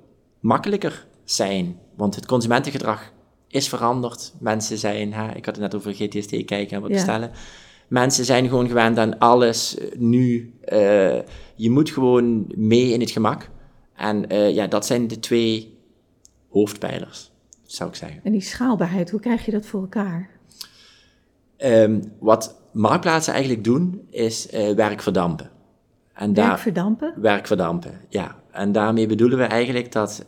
makkelijker 0.41 1.07
zijn, 1.25 1.79
want 1.97 2.15
het 2.15 2.27
consumentengedrag 2.27 3.13
is 3.49 3.69
veranderd. 3.69 4.33
Mensen 4.39 4.79
zijn, 4.79 5.13
hè, 5.13 5.35
ik 5.35 5.45
had 5.45 5.57
het 5.57 5.65
net 5.65 5.75
over 5.75 5.95
GTST 5.95 6.45
kijken 6.45 6.71
en 6.71 6.81
wat 6.81 6.91
bestellen. 6.91 7.31
Mensen 7.89 8.25
zijn 8.25 8.49
gewoon 8.49 8.69
gewend 8.69 8.99
aan 8.99 9.19
alles 9.19 9.77
nu. 9.97 10.55
Uh, 10.73 11.19
je 11.55 11.71
moet 11.71 11.91
gewoon 11.91 12.45
mee 12.55 12.93
in 12.93 13.01
het 13.01 13.11
gemak. 13.11 13.51
En 13.95 14.33
uh, 14.33 14.55
ja, 14.55 14.67
dat 14.67 14.87
zijn 14.87 15.09
de 15.09 15.19
twee 15.19 15.79
hoofdpijlers, 16.49 17.33
zou 17.63 17.91
ik 17.91 17.97
zeggen. 17.97 18.21
En 18.25 18.33
die 18.33 18.41
schaalbaarheid, 18.41 19.11
hoe 19.11 19.21
krijg 19.21 19.45
je 19.45 19.51
dat 19.51 19.67
voor 19.67 19.81
elkaar? 19.81 20.31
Um, 21.59 22.13
wat 22.19 22.60
marktplaatsen 22.73 23.33
eigenlijk 23.33 23.65
doen, 23.65 24.07
is 24.11 24.53
uh, 24.53 24.75
werk 24.75 25.03
verdampen. 25.03 25.51
En 26.15 26.35
werk 26.35 26.59
verdampen? 26.59 27.15
Werk 27.17 27.47
verdampen, 27.47 28.01
ja. 28.09 28.39
En 28.51 28.73
daarmee 28.73 29.07
bedoelen 29.07 29.39
we 29.39 29.45
eigenlijk 29.45 29.93
dat 29.93 30.25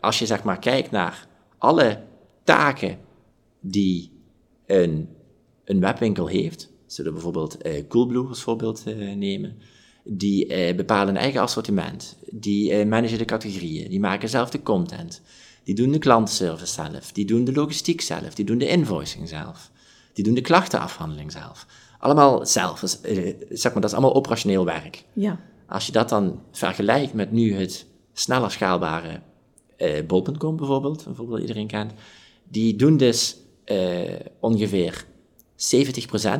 als 0.00 0.18
je 0.18 0.26
zeg 0.26 0.42
maar 0.42 0.58
kijkt 0.58 0.90
naar 0.90 1.26
alle 1.58 2.02
taken 2.44 2.98
die 3.60 4.12
een, 4.66 5.08
een 5.64 5.80
webwinkel 5.80 6.26
heeft, 6.26 6.70
zullen 6.86 7.10
we 7.10 7.16
bijvoorbeeld 7.22 7.66
uh, 7.66 7.72
Coolblue 7.88 8.26
als 8.28 8.42
voorbeeld 8.42 8.84
nemen, 9.16 9.58
die 10.04 10.74
bepalen 10.74 11.08
een 11.08 11.20
eigen 11.20 11.40
assortiment, 11.40 12.16
die 12.30 12.84
managen 12.86 13.18
de 13.18 13.24
categorieën, 13.24 13.88
die 13.90 14.00
maken 14.00 14.28
zelf 14.28 14.50
de 14.50 14.62
content, 14.62 15.22
die 15.64 15.74
doen 15.74 15.92
de 15.92 15.98
klantenservice 15.98 16.72
zelf, 16.72 17.12
die 17.12 17.24
doen 17.24 17.44
de 17.44 17.52
logistiek 17.52 18.00
zelf, 18.00 18.34
die 18.34 18.44
doen 18.44 18.58
de 18.58 18.68
invoicing 18.68 19.28
zelf, 19.28 19.70
die 20.12 20.24
doen 20.24 20.34
de 20.34 20.40
klachtenafhandeling 20.40 21.32
zelf. 21.32 21.66
Allemaal 21.98 22.46
zelf, 22.46 22.80
dus, 22.80 23.00
zeg 23.50 23.72
maar, 23.72 23.80
dat 23.80 23.90
is 23.90 23.92
allemaal 23.92 24.14
operationeel 24.14 24.64
werk. 24.64 25.04
Ja. 25.12 25.40
Als 25.66 25.86
je 25.86 25.92
dat 25.92 26.08
dan 26.08 26.40
vergelijkt 26.52 27.14
met 27.14 27.32
nu 27.32 27.54
het 27.54 27.86
sneller 28.12 28.50
schaalbare 28.50 29.20
bol.com 30.06 30.56
bijvoorbeeld, 30.56 31.04
bijvoorbeeld 31.04 31.40
iedereen 31.40 31.66
kent, 31.66 31.92
die 32.48 32.76
doen 32.76 32.96
dus 32.96 33.36
uh, 33.66 34.00
ongeveer 34.40 35.04
70% 35.04 35.56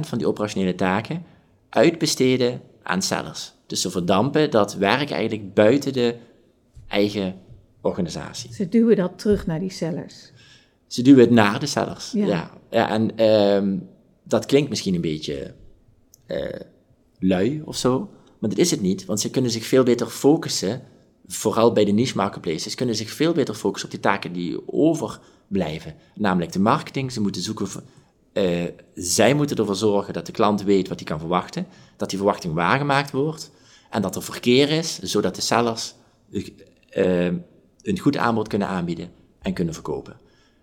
van 0.01 0.19
die 0.19 0.27
operationele 0.27 0.75
taken 0.75 1.25
uitbesteden 1.69 2.61
aan 2.83 3.03
sellers. 3.03 3.53
Dus 3.67 3.81
ze 3.81 3.91
verdampen 3.91 4.51
dat 4.51 4.75
werk 4.75 5.11
eigenlijk 5.11 5.55
buiten 5.55 5.93
de 5.93 6.17
eigen 6.89 7.35
organisatie. 7.81 8.55
Ze 8.55 8.69
duwen 8.69 8.97
dat 8.97 9.19
terug 9.19 9.47
naar 9.47 9.61
die 9.61 9.71
sellers. 9.71 10.33
Ze 10.93 11.03
duwen 11.03 11.21
het 11.21 11.31
naar 11.31 11.61
de 11.61 11.67
sellers, 11.67 12.13
ja. 12.13 12.51
ja. 12.71 12.89
en 12.89 13.25
um, 13.25 13.89
dat 14.23 14.47
klinkt 14.47 14.69
misschien 14.69 14.95
een 14.95 15.01
beetje 15.01 15.55
uh, 16.27 16.61
lui 17.19 17.63
of 17.65 17.77
zo, 17.77 18.11
maar 18.39 18.51
dat 18.51 18.59
is 18.59 18.71
het 18.71 18.81
niet, 18.81 19.05
want 19.05 19.21
ze 19.21 19.31
kunnen 19.31 19.51
zich 19.51 19.65
veel 19.65 19.83
beter 19.83 20.07
focussen, 20.07 20.83
vooral 21.27 21.73
bij 21.73 21.85
de 21.85 21.93
niche 21.93 22.17
marketplaces, 22.17 22.75
kunnen 22.75 22.95
zich 22.95 23.11
veel 23.11 23.33
beter 23.33 23.55
focussen 23.55 23.89
op 23.89 23.95
die 23.95 24.03
taken 24.03 24.33
die 24.33 24.69
over 24.73 25.21
blijven. 25.53 25.95
Namelijk 26.15 26.53
de 26.53 26.61
marketing. 26.61 27.13
Ze 27.13 27.21
moeten 27.21 27.43
zoeken. 27.43 27.69
Uh, 28.33 28.65
zij 28.95 29.35
moeten 29.35 29.57
ervoor 29.57 29.75
zorgen 29.75 30.13
dat 30.13 30.27
de 30.27 30.33
klant 30.33 30.63
weet 30.63 30.89
wat 30.89 30.99
hij 30.99 31.09
kan 31.09 31.19
verwachten. 31.19 31.67
Dat 31.97 32.09
die 32.09 32.19
verwachting 32.19 32.55
waargemaakt 32.55 33.11
wordt. 33.11 33.51
En 33.91 34.03
dat 34.03 34.17
er 34.17 34.23
verkeer 34.23 34.71
is, 34.71 34.99
zodat 34.99 35.35
de 35.35 35.41
sellers 35.41 35.95
uh, 36.31 37.25
een 37.83 37.99
goed 37.99 38.17
aanbod 38.17 38.49
kunnen 38.49 38.69
aanbieden 38.69 39.11
en 39.43 39.53
kunnen 39.53 39.75
verkopen. 39.75 40.17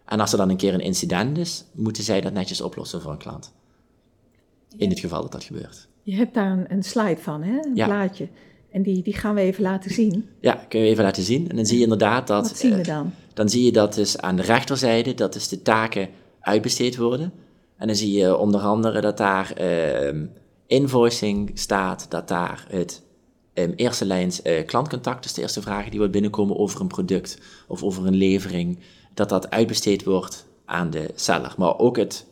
En 0.09 0.19
als 0.19 0.31
er 0.31 0.37
dan 0.37 0.49
een 0.49 0.57
keer 0.57 0.73
een 0.73 0.79
incident 0.79 1.37
is, 1.37 1.65
moeten 1.71 2.03
zij 2.03 2.21
dat 2.21 2.33
netjes 2.33 2.61
oplossen 2.61 3.01
voor 3.01 3.11
een 3.11 3.17
klant. 3.17 3.53
In 4.77 4.89
het 4.89 4.99
geval 4.99 5.21
dat 5.21 5.31
dat 5.31 5.43
gebeurt. 5.43 5.87
Je 6.03 6.15
hebt 6.15 6.33
daar 6.33 6.51
een, 6.51 6.65
een 6.71 6.83
slide 6.83 7.21
van, 7.21 7.43
hè? 7.43 7.59
een 7.63 7.73
plaatje. 7.73 8.27
En 8.71 8.83
die, 8.83 9.03
die 9.03 9.13
gaan 9.13 9.35
we 9.35 9.41
even 9.41 9.63
laten 9.63 9.91
zien. 9.91 10.29
Ja, 10.39 10.65
kun 10.69 10.79
je 10.79 10.87
even 10.87 11.03
laten 11.03 11.23
zien. 11.23 11.49
En 11.49 11.55
dan 11.55 11.65
zie 11.65 11.77
je 11.77 11.83
inderdaad 11.83 12.27
dat... 12.27 12.47
Wat 12.47 12.57
zien 12.57 12.75
we 12.75 12.81
dan? 12.81 13.13
dan 13.33 13.49
zie 13.49 13.63
je 13.63 13.71
dat 13.71 13.93
dus 13.93 14.17
aan 14.17 14.35
de 14.35 14.41
rechterzijde, 14.41 15.13
dat 15.13 15.33
dus 15.33 15.47
de 15.47 15.61
taken 15.61 16.09
uitbesteed 16.39 16.97
worden. 16.97 17.33
En 17.77 17.87
dan 17.87 17.95
zie 17.95 18.11
je 18.11 18.37
onder 18.37 18.61
andere 18.61 19.01
dat 19.01 19.17
daar 19.17 19.53
uh, 19.61 20.23
invoicing 20.67 21.51
staat, 21.53 22.05
dat 22.09 22.27
daar 22.27 22.65
het 22.69 23.03
um, 23.53 23.73
eerste 23.75 24.05
lijns 24.05 24.41
uh, 24.43 24.65
klantcontact, 24.65 25.23
dus 25.23 25.33
de 25.33 25.41
eerste 25.41 25.61
vragen 25.61 25.91
die 25.91 25.99
wat 25.99 26.11
binnenkomen 26.11 26.57
over 26.57 26.81
een 26.81 26.87
product 26.87 27.39
of 27.67 27.83
over 27.83 28.05
een 28.05 28.15
levering, 28.15 28.79
dat 29.13 29.29
dat 29.29 29.49
uitbesteed 29.49 30.03
wordt 30.03 30.47
aan 30.65 30.89
de 30.89 31.11
seller. 31.15 31.53
Maar 31.57 31.77
ook 31.77 31.97
het, 31.97 32.25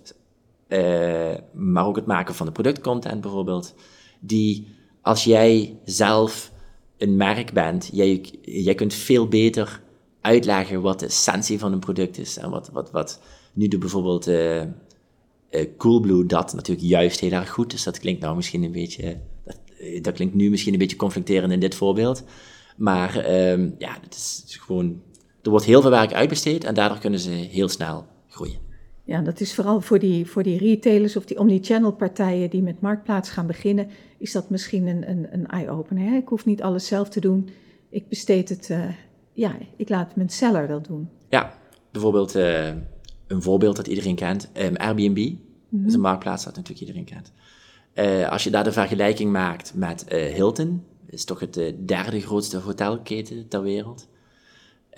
uh, 0.67 1.35
maar 1.53 1.85
ook 1.85 1.95
het 1.95 2.05
maken 2.05 2.35
van 2.35 2.45
de 2.45 2.51
productcontent 2.51 3.21
bijvoorbeeld, 3.21 3.73
die 4.19 4.67
als 5.01 5.23
jij 5.23 5.79
zelf 5.85 6.51
een 6.97 7.15
merk 7.15 7.53
bent, 7.53 7.89
jij, 7.91 8.25
jij 8.41 8.75
kunt 8.75 8.93
veel 8.93 9.27
beter 9.27 9.81
uitleggen 10.21 10.81
wat 10.81 10.99
de 10.99 11.05
essentie 11.05 11.59
van 11.59 11.73
een 11.73 11.79
product 11.79 12.17
is. 12.17 12.37
En 12.37 12.49
wat, 12.49 12.69
wat, 12.73 12.91
wat 12.91 13.21
nu 13.53 13.67
doet 13.67 13.79
bijvoorbeeld 13.79 14.27
uh, 14.27 14.61
uh, 14.61 14.65
Coolblue 15.77 16.25
dat 16.25 16.53
natuurlijk 16.53 16.87
juist 16.87 17.19
heel 17.19 17.31
erg 17.31 17.49
goed. 17.49 17.71
Dus 17.71 17.83
dat 17.83 17.99
klinkt 17.99 18.21
nou 18.21 18.35
misschien 18.35 18.63
een 18.63 18.71
beetje, 18.71 19.19
dat, 19.45 19.57
eh, 19.79 20.03
dat 20.03 20.13
klinkt 20.13 20.35
nu 20.35 20.49
misschien 20.49 20.73
een 20.73 20.79
beetje 20.79 20.95
conflicterend 20.95 21.51
in 21.51 21.59
dit 21.59 21.75
voorbeeld. 21.75 22.23
Maar 22.77 23.31
um, 23.51 23.75
ja, 23.77 23.97
het 24.01 24.15
is 24.15 24.57
gewoon, 24.59 25.01
er 25.47 25.53
wordt 25.53 25.65
heel 25.65 25.81
veel 25.81 25.89
werk 25.89 26.13
uitbesteed 26.13 26.63
en 26.63 26.73
daardoor 26.73 26.99
kunnen 26.99 27.19
ze 27.19 27.29
heel 27.29 27.69
snel 27.69 28.05
groeien. 28.27 28.57
Ja, 29.03 29.21
dat 29.21 29.39
is 29.39 29.55
vooral 29.55 29.81
voor 29.81 29.99
die, 29.99 30.25
voor 30.25 30.43
die 30.43 30.57
retailers 30.57 31.15
of 31.15 31.25
die 31.25 31.39
omnichannel 31.39 31.91
partijen 31.91 32.49
die 32.49 32.61
met 32.61 32.81
Marktplaats 32.81 33.29
gaan 33.29 33.47
beginnen, 33.47 33.89
is 34.17 34.31
dat 34.31 34.49
misschien 34.49 34.87
een, 34.87 35.09
een, 35.09 35.27
een 35.31 35.47
eye-opener. 35.47 36.15
Ik 36.15 36.27
hoef 36.27 36.45
niet 36.45 36.61
alles 36.61 36.87
zelf 36.87 37.09
te 37.09 37.19
doen. 37.19 37.49
Ik 37.89 38.09
besteed 38.09 38.49
het, 38.49 38.69
uh, 38.69 38.83
ja, 39.33 39.55
ik 39.75 39.89
laat 39.89 40.15
mijn 40.15 40.29
seller 40.29 40.67
dat 40.67 40.85
doen. 40.85 41.09
Ja, 41.29 41.53
bijvoorbeeld 41.91 42.35
uh, 42.35 42.67
een 43.27 43.41
voorbeeld 43.41 43.75
dat 43.75 43.87
iedereen 43.87 44.15
kent, 44.15 44.49
um, 44.53 44.75
Airbnb. 44.75 45.17
Mm 45.17 45.39
-hmm. 45.69 45.79
Dat 45.79 45.87
is 45.87 45.93
een 45.93 45.99
marktplaats 45.99 46.43
dat 46.43 46.55
natuurlijk 46.55 46.87
iedereen 46.87 47.05
kent. 47.05 47.31
Uh, 47.95 48.29
als 48.29 48.43
je 48.43 48.49
daar 48.49 48.63
de 48.63 48.71
vergelijking 48.71 49.31
maakt 49.31 49.73
met 49.75 50.05
Hilton, 50.09 50.83
is 51.05 51.25
toch 51.25 51.39
het 51.39 51.73
derde 51.85 52.21
grootste 52.21 52.57
hotelketen 52.57 53.47
ter 53.47 53.61
wereld. 53.61 54.07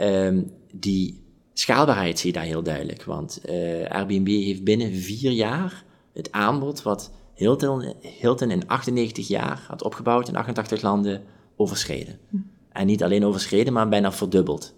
Um, 0.01 0.51
die 0.73 1.23
schaalbaarheid 1.53 2.19
zie 2.19 2.27
je 2.27 2.37
daar 2.37 2.47
heel 2.47 2.63
duidelijk. 2.63 3.03
Want 3.03 3.41
uh, 3.45 3.85
Airbnb 3.85 4.27
heeft 4.27 4.63
binnen 4.63 4.93
vier 4.93 5.31
jaar 5.31 5.83
het 6.13 6.31
aanbod 6.31 6.81
wat 6.81 7.11
Hilton, 7.33 7.93
Hilton 8.19 8.51
in 8.51 8.67
98 8.67 9.27
jaar 9.27 9.65
had 9.67 9.83
opgebouwd 9.83 10.27
in 10.27 10.35
88 10.35 10.81
landen 10.81 11.23
overschreden. 11.55 12.19
Hm. 12.29 12.37
En 12.69 12.85
niet 12.85 13.03
alleen 13.03 13.25
overschreden, 13.25 13.73
maar 13.73 13.89
bijna 13.89 14.11
verdubbeld. 14.11 14.75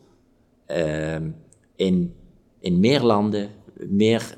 Uh, 0.68 1.16
in, 1.76 2.14
in 2.60 2.80
meer 2.80 3.02
landen, 3.02 3.50
meer, 3.78 4.34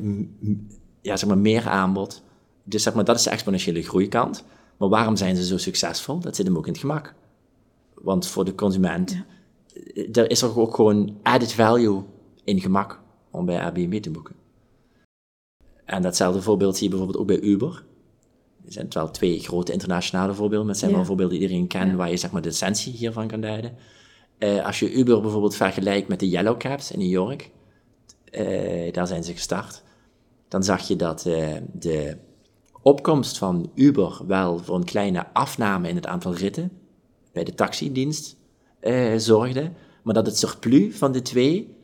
ja, 1.01 1.17
zeg 1.17 1.29
maar 1.29 1.37
meer 1.37 1.67
aanbod. 1.67 2.23
Dus 2.63 2.83
zeg 2.83 2.93
maar, 2.93 3.03
dat 3.03 3.15
is 3.15 3.23
de 3.23 3.29
exponentiële 3.29 3.81
groeikant. 3.81 4.45
Maar 4.77 4.89
waarom 4.89 5.15
zijn 5.15 5.35
ze 5.35 5.45
zo 5.45 5.57
succesvol? 5.57 6.19
Dat 6.19 6.35
zit 6.35 6.45
hem 6.45 6.57
ook 6.57 6.65
in 6.65 6.71
het 6.71 6.81
gemak. 6.81 7.13
Want 7.93 8.27
voor 8.27 8.45
de 8.45 8.55
consument 8.55 9.11
ja. 9.11 9.25
Er 10.11 10.29
is 10.29 10.41
er 10.41 10.59
ook 10.59 10.75
gewoon 10.75 11.17
added 11.23 11.53
value 11.53 12.03
in 12.43 12.61
gemak 12.61 13.01
om 13.31 13.45
bij 13.45 13.61
Airbnb 13.61 14.01
te 14.01 14.11
boeken. 14.11 14.35
En 15.85 16.01
datzelfde 16.01 16.41
voorbeeld 16.41 16.75
zie 16.75 16.83
je 16.83 16.89
bijvoorbeeld 16.89 17.21
ook 17.21 17.27
bij 17.27 17.39
Uber. 17.39 17.85
Er 18.65 18.71
zijn 18.71 18.87
wel 18.89 19.11
twee 19.11 19.39
grote 19.39 19.71
internationale 19.71 20.33
voorbeelden, 20.33 20.65
maar 20.65 20.75
het 20.75 20.83
zijn 20.83 20.95
wel 20.95 21.05
voorbeelden 21.05 21.37
die 21.37 21.47
iedereen 21.47 21.67
kent, 21.67 21.95
waar 21.95 22.09
je 22.09 22.17
zeg 22.17 22.31
maar, 22.31 22.41
de 22.41 22.49
essentie 22.49 22.93
hiervan 22.93 23.27
kan 23.27 23.41
duiden. 23.41 23.75
Uh, 24.39 24.65
als 24.65 24.79
je 24.79 24.93
Uber 24.93 25.21
bijvoorbeeld 25.21 25.55
vergelijkt 25.55 26.07
met 26.07 26.19
de 26.19 26.29
Yellow 26.29 26.57
Cabs 26.57 26.91
in 26.91 26.99
New 26.99 27.09
York, 27.09 27.51
uh, 28.31 28.93
daar 28.93 29.07
zijn 29.07 29.23
ze 29.23 29.31
gestart, 29.31 29.83
dan 30.47 30.63
zag 30.63 30.87
je 30.87 30.95
dat 30.95 31.25
uh, 31.25 31.55
de 31.73 32.17
opkomst 32.81 33.37
van 33.37 33.71
Uber 33.75 34.21
wel 34.27 34.57
voor 34.57 34.75
een 34.75 34.83
kleine 34.83 35.33
afname 35.33 35.89
in 35.89 35.95
het 35.95 36.07
aantal 36.07 36.33
ritten 36.33 36.71
bij 37.31 37.43
de 37.43 37.53
taxidienst 37.53 38.35
zorgde, 39.17 39.71
maar 40.03 40.13
dat 40.13 40.25
het 40.25 40.37
surplus 40.37 40.95
van 40.95 41.11
de 41.11 41.21
twee 41.21 41.75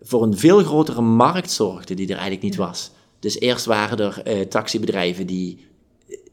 voor 0.00 0.22
een 0.22 0.36
veel 0.36 0.62
grotere 0.64 1.00
markt 1.00 1.50
zorgde 1.50 1.94
die 1.94 2.06
er 2.06 2.12
eigenlijk 2.12 2.42
niet 2.42 2.56
was. 2.56 2.90
Dus 3.18 3.40
eerst 3.40 3.64
waren 3.64 3.98
er 3.98 4.38
uh, 4.38 4.40
taxibedrijven 4.40 5.26
die, 5.26 5.66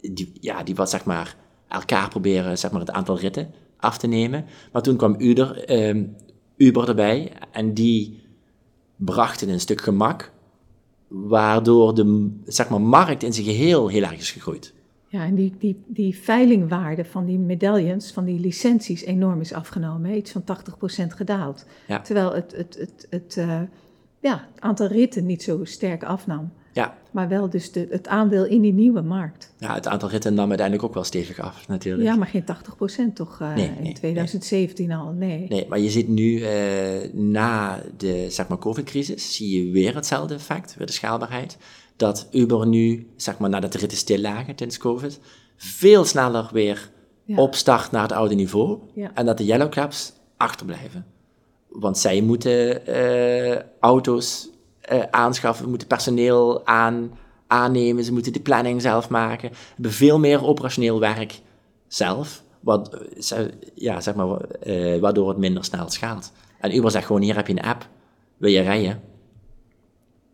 die, 0.02 0.32
ja, 0.40 0.64
die 0.64 0.76
wat 0.76 0.90
zeg 0.90 1.06
maar 1.06 1.36
elkaar 1.68 2.10
proberen 2.10 2.58
zeg 2.58 2.72
maar, 2.72 2.80
het 2.80 2.92
aantal 2.92 3.20
ritten 3.20 3.54
af 3.78 3.98
te 3.98 4.08
nemen. 4.08 4.46
Maar 4.72 4.82
toen 4.82 4.96
kwam 4.96 5.16
Uber, 5.18 5.72
uh, 5.96 6.04
Uber 6.58 6.88
erbij 6.90 7.32
en 7.52 7.74
die 7.74 8.20
brachten 8.96 9.50
een 9.50 9.60
stuk 9.60 9.82
gemak, 9.82 10.32
waardoor 11.08 11.96
de 11.96 12.36
zeg 12.46 12.70
maar, 12.70 12.82
markt 12.82 13.24
in 13.24 13.34
zijn 13.34 13.46
geheel 13.46 13.88
heel 13.88 14.04
erg 14.04 14.20
is 14.20 14.32
gegroeid. 14.32 14.74
Ja, 15.16 15.26
en 15.26 15.36
die, 15.36 15.54
die, 15.60 15.84
die 15.88 16.18
veilingwaarde 16.18 17.06
van 17.06 17.26
die 17.26 17.38
medailles, 17.38 18.12
van 18.12 18.26
die 18.26 18.40
licenties, 18.40 19.04
enorm 19.04 19.42
is 19.42 19.54
afgenomen. 19.54 20.16
Iets 20.16 20.32
van 20.32 20.44
80% 21.04 21.08
gedaald. 21.08 21.66
Ja. 21.88 22.02
Terwijl 22.02 22.34
het, 22.34 22.56
het, 22.56 22.76
het, 22.80 23.08
het, 23.10 23.36
uh, 23.40 23.62
ja, 24.20 24.48
aantal 24.60 24.88
ritten 24.88 25.26
niet 25.26 25.44
zo 25.44 25.66
sterk 25.66 26.04
afnam. 26.04 26.52
Ja. 26.74 26.98
Maar 27.12 27.28
wel 27.28 27.50
dus 27.50 27.72
de, 27.72 27.88
het 27.90 28.08
aandeel 28.08 28.46
in 28.46 28.62
die 28.62 28.74
nieuwe 28.74 29.02
markt. 29.02 29.54
Ja, 29.58 29.74
het 29.74 29.88
aantal 29.88 30.10
ritten 30.10 30.34
nam 30.34 30.48
uiteindelijk 30.48 30.88
ook 30.88 30.94
wel 30.94 31.04
stevig 31.04 31.40
af, 31.40 31.68
natuurlijk. 31.68 32.10
Ja, 32.10 32.16
maar 32.16 32.28
geen 32.28 32.46
80% 33.10 33.14
toch 33.14 33.40
uh, 33.42 33.56
nee, 33.56 33.70
nee, 33.70 33.88
in 33.88 33.94
2017 33.94 34.88
nee. 34.88 34.98
al, 34.98 35.12
nee. 35.12 35.46
Nee, 35.50 35.66
maar 35.70 35.80
je 35.80 35.90
ziet 35.90 36.08
nu 36.08 36.40
uh, 36.40 36.50
na 37.14 37.82
de 37.98 38.26
zeg 38.30 38.48
maar, 38.48 38.58
COVID-crisis, 38.58 39.36
zie 39.36 39.66
je 39.66 39.72
weer 39.72 39.96
hetzelfde 39.96 40.34
effect, 40.34 40.76
weer 40.78 40.88
de 40.88 40.94
schaalbaarheid 40.94 41.58
dat 41.96 42.28
Uber 42.32 42.68
nu, 42.68 43.08
zeg 43.16 43.38
maar 43.38 43.50
nadat 43.50 43.72
de 43.72 43.78
ritten 43.78 43.98
stil 43.98 44.20
lagen 44.20 44.56
tijdens 44.56 44.78
COVID, 44.78 45.20
veel 45.58 46.06
sneller 46.06 46.50
weer 46.52 46.92
ja. 47.24 47.38
opstart 47.38 47.92
naar 47.92 48.02
het 48.02 48.12
oude 48.12 48.36
niveau. 48.36 48.80
Ja. 48.94 49.12
En 49.14 49.26
dat 49.26 49.38
de 49.38 49.46
Yellow 49.46 49.70
Cabs 49.70 50.14
achterblijven. 50.38 51.06
Want 51.68 51.98
zij 51.98 52.22
moeten 52.22 52.90
uh, 52.90 53.60
auto's 53.80 54.50
uh, 54.92 55.04
aanschaffen, 55.12 55.70
moeten 55.70 55.88
personeel 55.88 56.66
aan, 56.66 57.12
aannemen, 57.48 58.04
ze 58.04 58.14
moeten 58.14 58.34
de 58.34 58.40
planning 58.40 58.82
zelf 58.82 59.10
maken. 59.10 59.50
Ze 59.54 59.74
hebben 59.74 59.92
veel 59.92 60.20
meer 60.20 60.46
operationeel 60.46 61.00
werk 61.00 61.40
zelf, 61.88 62.44
wat, 62.60 62.98
ja, 63.76 64.02
zeg 64.02 64.16
maar, 64.16 64.40
uh, 64.64 65.00
waardoor 65.00 65.30
het 65.30 65.38
minder 65.38 65.64
snel 65.64 65.90
schaalt. 65.90 66.32
En 66.60 66.76
Uber 66.76 66.92
zegt 66.92 67.06
gewoon, 67.06 67.22
hier 67.22 67.36
heb 67.36 67.48
je 67.48 67.54
een 67.54 67.66
app, 67.66 67.88
wil 68.38 68.52
je 68.52 68.62
rijden? 68.62 69.02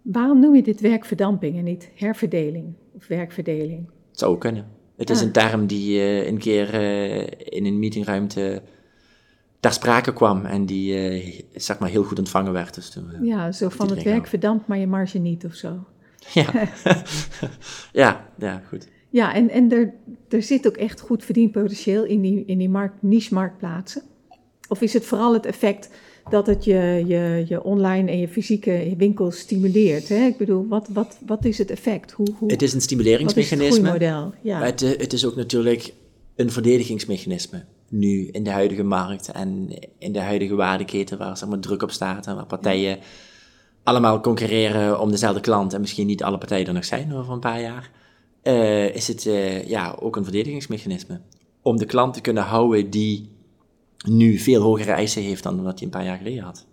Waarom 0.02 0.40
noem 0.40 0.56
je 0.56 0.64
dit 0.64 0.80
werkverdamping 0.80 1.58
en 1.58 1.64
niet 1.64 1.90
herverdeling 1.96 2.74
of 2.96 3.08
werkverdeling? 3.08 3.90
Het 4.10 4.20
zou 4.20 4.32
ook 4.34 4.40
kunnen. 4.40 4.68
Het 4.96 5.10
is 5.10 5.20
ah. 5.20 5.26
een 5.26 5.32
term 5.32 5.68
die 5.68 5.98
uh, 5.98 6.28
een 6.28 6.38
keer 6.38 6.74
uh, 6.74 7.28
in 7.40 7.66
een 7.66 7.80
meetingruimte 7.80 8.62
ter 9.60 9.72
sprake 9.74 10.14
kwam 10.14 10.46
en 10.46 10.66
die 10.66 11.12
uh, 11.12 11.42
zeg 11.56 11.80
maar 11.80 11.90
heel 11.90 12.04
goed 12.04 12.20
ontvangen 12.20 12.54
werd. 12.54 12.76
Dus 12.76 12.90
toen, 12.90 13.06
ja, 13.22 13.52
zo 13.52 13.70
van 13.70 13.90
het 13.90 14.04
werk 14.04 14.28
verdampt, 14.28 14.68
maar 14.68 14.78
je 14.78 14.88
marge 14.88 15.18
niet 15.18 15.46
of 15.46 15.54
zo. 15.54 15.80
Ja, 16.34 16.52
ja, 18.02 18.30
ja, 18.38 18.62
goed. 18.68 18.88
Ja, 19.10 19.34
en, 19.34 19.50
en 19.50 19.72
er, 19.72 19.94
er 20.30 20.44
zit 20.44 20.68
ook 20.68 20.78
echt 20.78 21.00
goed 21.00 21.24
verdienpotentieel 21.24 22.04
in 22.04 22.22
die, 22.22 22.46
in 22.46 22.58
die 22.58 22.70
markt, 22.70 23.02
niche-marktplaatsen. 23.02 24.02
Of 24.68 24.82
is 24.82 24.94
het 24.94 25.06
vooral 25.06 25.34
het 25.34 25.46
effect 25.46 25.90
dat 26.30 26.48
het 26.48 26.64
je, 26.64 27.04
je, 27.08 27.46
je 27.48 27.64
online 27.64 28.12
en 28.12 28.18
je 28.18 28.28
fysieke 28.28 28.94
winkel 28.98 29.32
stimuleert. 29.32 30.10
Hè? 30.10 30.26
Ik 30.26 30.38
bedoel, 30.38 30.68
wat, 30.68 30.88
wat, 30.94 31.18
wat 31.26 31.46
is 31.46 31.58
het 31.58 31.72
effect? 31.72 32.12
Hoe, 32.12 32.28
hoe, 32.38 32.52
het 32.52 32.62
is 32.62 32.74
een 32.74 32.82
stimuleringsmechanisme. 32.82 33.92
Wat 33.92 34.02
is 34.02 34.08
het 34.08 34.34
ja. 34.42 34.58
Maar 34.58 34.68
het, 34.68 34.80
het 34.80 35.14
is 35.14 35.26
ook 35.26 35.36
natuurlijk 35.36 35.94
een 36.36 36.52
verdedigingsmechanisme 36.52 37.64
nu 37.92 38.28
in 38.28 38.44
de 38.44 38.50
huidige 38.50 38.84
markt 38.84 39.32
en 39.32 39.70
in 39.98 40.12
de 40.12 40.20
huidige 40.20 40.56
waardeketen 40.56 41.18
waar 41.18 41.38
zeg 41.38 41.50
maar, 41.50 41.60
druk 41.60 41.82
op 41.82 41.92
staat 41.92 42.28
en 42.28 42.36
waar 42.36 42.46
partijen 42.46 43.00
allemaal 43.84 44.22
concurreren 44.22 45.00
om 45.00 45.12
dezelfde 45.12 45.42
klant 45.42 45.74
en 45.74 45.82
misschien 45.82 46.08
niet 46.08 46.24
alle 46.24 46.38
partijen 46.38 46.68
er 46.68 46.74
nog 46.74 46.86
zijn 46.86 47.14
over 47.14 47.34
een 47.34 47.40
paar 47.40 47.62
jaar, 47.62 47.92
uh, 48.44 48.96
is 48.96 49.08
het 49.08 49.26
uh, 49.26 49.68
ja, 49.68 49.96
ook 50.00 50.16
een 50.16 50.24
verdedigingsmechanisme. 50.24 51.20
Om 51.62 51.78
de 51.78 51.86
klant 51.86 52.14
te 52.14 52.22
kunnen 52.22 52.44
houden 52.44 52.90
die 52.90 53.30
nu 54.06 54.38
veel 54.38 54.62
hogere 54.62 54.92
eisen 54.92 55.22
heeft 55.22 55.44
dan 55.44 55.64
wat 55.64 55.74
hij 55.74 55.84
een 55.84 55.94
paar 55.94 56.06
jaar 56.06 56.18
geleden 56.18 56.44
had. 56.44 56.66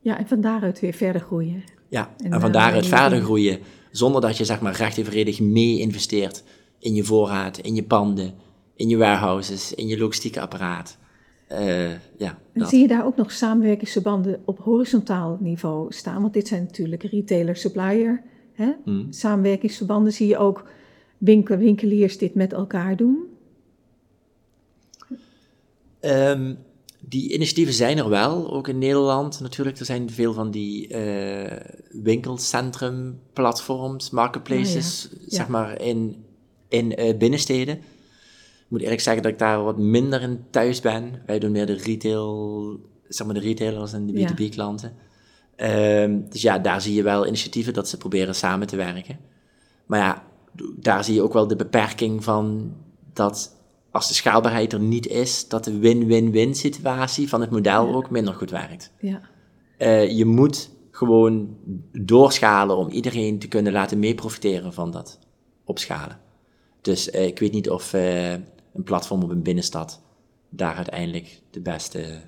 Ja, 0.00 0.18
en 0.18 0.26
van 0.26 0.40
daaruit 0.40 0.80
weer 0.80 0.92
verder 0.92 1.20
groeien. 1.20 1.62
Ja, 1.88 2.14
en, 2.18 2.32
en 2.32 2.40
van 2.40 2.52
daaruit 2.52 2.86
verder 2.86 3.20
groeien 3.20 3.58
zonder 3.90 4.20
dat 4.20 4.36
je 4.36 4.44
zeg 4.44 4.60
maar 4.60 4.76
recht 4.76 4.96
evenredig 4.96 5.40
mee 5.40 5.78
investeert 5.78 6.44
in 6.78 6.94
je 6.94 7.04
voorraad, 7.04 7.58
in 7.58 7.74
je 7.74 7.82
panden, 7.82 8.34
in 8.74 8.88
je 8.88 8.96
warehouses, 8.96 9.74
in 9.74 9.86
je 9.86 9.98
logistieke 9.98 10.40
apparaat. 10.40 10.98
Uh, 11.52 11.90
ja, 12.18 12.38
en 12.52 12.66
zie 12.66 12.80
je 12.80 12.88
daar 12.88 13.04
ook 13.04 13.16
nog 13.16 13.32
samenwerkingsverbanden 13.32 14.40
op 14.44 14.58
horizontaal 14.58 15.36
niveau 15.40 15.92
staan? 15.92 16.20
Want 16.20 16.32
dit 16.32 16.48
zijn 16.48 16.62
natuurlijk 16.62 17.02
retailer-supplier. 17.02 18.22
Hmm. 18.84 19.06
Samenwerkingsverbanden 19.12 20.12
zie 20.12 20.26
je 20.26 20.38
ook 20.38 20.68
winkel, 21.18 21.56
winkeliers 21.56 22.18
dit 22.18 22.34
met 22.34 22.52
elkaar 22.52 22.96
doen. 22.96 23.27
Um, 26.00 26.58
die 27.00 27.32
initiatieven 27.32 27.74
zijn 27.74 27.98
er 27.98 28.08
wel, 28.08 28.52
ook 28.52 28.68
in 28.68 28.78
Nederland 28.78 29.40
natuurlijk. 29.40 29.78
Er 29.78 29.84
zijn 29.84 30.10
veel 30.10 30.32
van 30.32 30.50
die 30.50 30.88
uh, 30.88 31.56
winkelcentrum, 32.02 33.20
platforms, 33.32 34.10
marketplaces, 34.10 35.08
ah, 35.12 35.18
zeg 35.26 35.48
maar, 35.48 35.80
in, 35.80 36.24
in 36.68 37.00
uh, 37.00 37.16
binnensteden. 37.16 37.76
Ik 37.76 38.74
moet 38.74 38.82
eerlijk 38.82 39.00
zeggen 39.00 39.22
dat 39.22 39.32
ik 39.32 39.38
daar 39.38 39.62
wat 39.62 39.78
minder 39.78 40.22
in 40.22 40.44
thuis 40.50 40.80
ben. 40.80 41.22
Wij 41.26 41.38
doen 41.38 41.52
meer 41.52 41.66
de 41.66 41.76
retail, 41.76 42.80
zeg 43.08 43.26
maar 43.26 43.34
de 43.34 43.40
retailers 43.40 43.92
en 43.92 44.06
de 44.06 44.12
B2B-klanten. 44.12 44.92
Ja. 45.56 46.02
Um, 46.02 46.28
dus 46.30 46.42
ja, 46.42 46.58
daar 46.58 46.80
zie 46.80 46.94
je 46.94 47.02
wel 47.02 47.26
initiatieven 47.26 47.72
dat 47.72 47.88
ze 47.88 47.96
proberen 47.96 48.34
samen 48.34 48.66
te 48.66 48.76
werken. 48.76 49.18
Maar 49.86 49.98
ja, 49.98 50.24
daar 50.76 51.04
zie 51.04 51.14
je 51.14 51.22
ook 51.22 51.32
wel 51.32 51.46
de 51.46 51.56
beperking 51.56 52.24
van 52.24 52.72
dat 53.12 53.57
als 53.98 54.08
de 54.08 54.14
schaalbaarheid 54.14 54.72
er 54.72 54.80
niet 54.80 55.06
is, 55.06 55.48
dat 55.48 55.64
de 55.64 55.78
win-win-win 55.78 56.54
situatie 56.54 57.28
van 57.28 57.40
het 57.40 57.50
model 57.50 57.94
ook 57.94 58.10
minder 58.10 58.34
goed 58.34 58.50
werkt. 58.50 58.92
Ja. 59.00 59.20
Uh, 59.78 60.10
je 60.10 60.24
moet 60.24 60.70
gewoon 60.90 61.56
doorschalen 61.92 62.76
om 62.76 62.88
iedereen 62.88 63.38
te 63.38 63.48
kunnen 63.48 63.72
laten 63.72 63.98
meeprofiteren 63.98 64.72
van 64.72 64.90
dat 64.90 65.18
opschalen. 65.64 66.18
Dus 66.80 67.08
uh, 67.08 67.26
ik 67.26 67.38
weet 67.38 67.52
niet 67.52 67.70
of 67.70 67.92
uh, 67.94 68.32
een 68.32 68.82
platform 68.84 69.22
op 69.22 69.30
een 69.30 69.42
binnenstad 69.42 70.00
daar 70.48 70.74
uiteindelijk 70.74 71.40
de 71.50 71.60
beste 71.60 72.20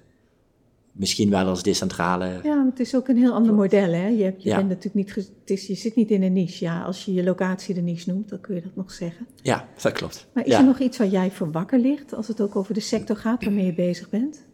misschien 0.93 1.31
wel 1.31 1.47
als 1.47 1.63
decentrale. 1.63 2.41
Ja, 2.43 2.65
het 2.71 2.81
is 2.81 2.95
ook 2.95 3.09
een 3.09 3.17
heel 3.17 3.33
ander 3.33 3.55
model. 3.55 3.93
Hè? 3.93 4.07
Je, 4.07 4.23
hebt, 4.23 4.43
je 4.43 4.49
Ja. 4.49 4.57
bent 4.57 4.69
natuurlijk 4.69 4.95
niet, 4.95 5.15
het 5.41 5.51
is, 5.51 5.67
je 5.67 5.75
zit 5.75 5.95
niet 5.95 6.11
in 6.11 6.23
een 6.23 6.33
niche. 6.33 6.65
Ja, 6.65 6.83
als 6.83 7.05
je 7.05 7.13
je 7.13 7.23
locatie 7.25 7.75
de 7.75 7.81
niche 7.81 8.13
noemt, 8.13 8.29
dan 8.29 8.41
kun 8.41 8.55
je 8.55 8.63
dat 8.63 8.77
nog 8.77 8.93
zeggen. 8.93 9.27
Ja, 9.43 9.69
dat 9.83 9.93
klopt. 9.93 10.27
Maar 10.33 10.47
is 10.47 10.53
ja. 10.53 10.59
er 10.59 10.65
nog 10.65 10.79
iets 10.79 10.99
waar 10.99 11.09
jij 11.09 11.31
voor 11.31 11.51
wakker 11.51 11.79
ligt 11.79 12.15
als 12.15 12.29
het 12.29 12.41
ook 12.41 12.57
over 12.57 12.75
de 12.75 12.81
sector 12.81 13.17
gaat 13.17 13.45
waarmee 13.45 13.67
je 13.67 13.75
bezig 13.75 14.09
bent? 14.11 14.45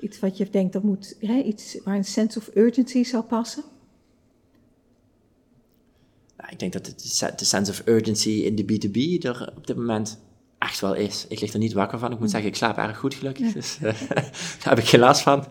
Iets 0.00 0.20
wat 0.20 0.36
je 0.36 0.50
denkt 0.50 0.72
dat 0.72 0.82
moet, 0.82 1.16
hè, 1.20 1.42
iets 1.42 1.78
waar 1.84 1.96
een 1.96 2.04
sense 2.04 2.38
of 2.38 2.50
urgency 2.54 3.04
zou 3.04 3.22
passen? 3.22 3.62
Nou, 6.36 6.50
ik 6.52 6.58
denk 6.58 6.72
dat 6.72 6.84
de 7.38 7.44
sense 7.44 7.70
of 7.70 7.82
urgency 7.86 8.30
in 8.30 8.54
de 8.54 8.62
B2B 8.62 9.22
er 9.24 9.52
op 9.56 9.66
dit 9.66 9.76
moment 9.76 10.18
echt 10.64 10.80
wel 10.80 10.94
is. 10.94 11.26
Ik 11.28 11.40
lig 11.40 11.52
er 11.52 11.58
niet 11.58 11.72
wakker 11.72 11.98
van. 11.98 12.12
Ik 12.12 12.18
moet 12.18 12.30
zeggen, 12.30 12.48
ik 12.48 12.56
slaap 12.56 12.76
erg 12.76 12.98
goed 12.98 13.14
gelukkig. 13.14 13.52
Dus 13.52 13.78
eh, 13.82 14.00
daar 14.08 14.74
heb 14.74 14.78
ik 14.78 14.84
geen 14.84 15.00
last 15.00 15.20
van. 15.20 15.44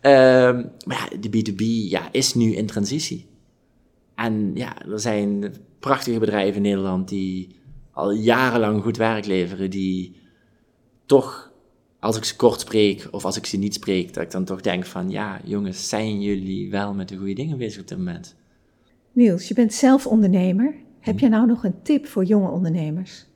Ehm, 0.00 0.64
maar 0.86 1.08
ja, 1.10 1.18
de 1.20 1.28
B2B 1.28 1.62
ja, 1.88 2.08
is 2.12 2.34
nu 2.34 2.54
in 2.54 2.66
transitie. 2.66 3.26
En 4.14 4.50
ja, 4.54 4.86
er 4.86 5.00
zijn 5.00 5.54
prachtige 5.78 6.18
bedrijven 6.18 6.56
in 6.56 6.62
Nederland 6.62 7.08
die 7.08 7.56
al 7.90 8.10
jarenlang 8.10 8.82
goed 8.82 8.96
werk 8.96 9.26
leveren, 9.26 9.70
die 9.70 10.16
toch, 11.06 11.52
als 12.00 12.16
ik 12.16 12.24
ze 12.24 12.36
kort 12.36 12.60
spreek 12.60 13.08
of 13.10 13.24
als 13.24 13.36
ik 13.36 13.46
ze 13.46 13.56
niet 13.56 13.74
spreek, 13.74 14.14
dat 14.14 14.22
ik 14.22 14.30
dan 14.30 14.44
toch 14.44 14.60
denk 14.60 14.86
van, 14.86 15.10
ja 15.10 15.40
jongens, 15.44 15.88
zijn 15.88 16.22
jullie 16.22 16.70
wel 16.70 16.94
met 16.94 17.08
de 17.08 17.16
goede 17.16 17.32
dingen 17.34 17.58
bezig 17.58 17.80
op 17.80 17.88
dit 17.88 17.98
moment? 17.98 18.34
Niels, 19.12 19.48
je 19.48 19.54
bent 19.54 19.74
zelf 19.74 20.06
ondernemer. 20.06 20.74
Heb 21.00 21.18
jij 21.18 21.28
nou 21.28 21.46
nog 21.46 21.64
een 21.64 21.82
tip 21.82 22.06
voor 22.06 22.24
jonge 22.24 22.50
ondernemers? 22.50 23.26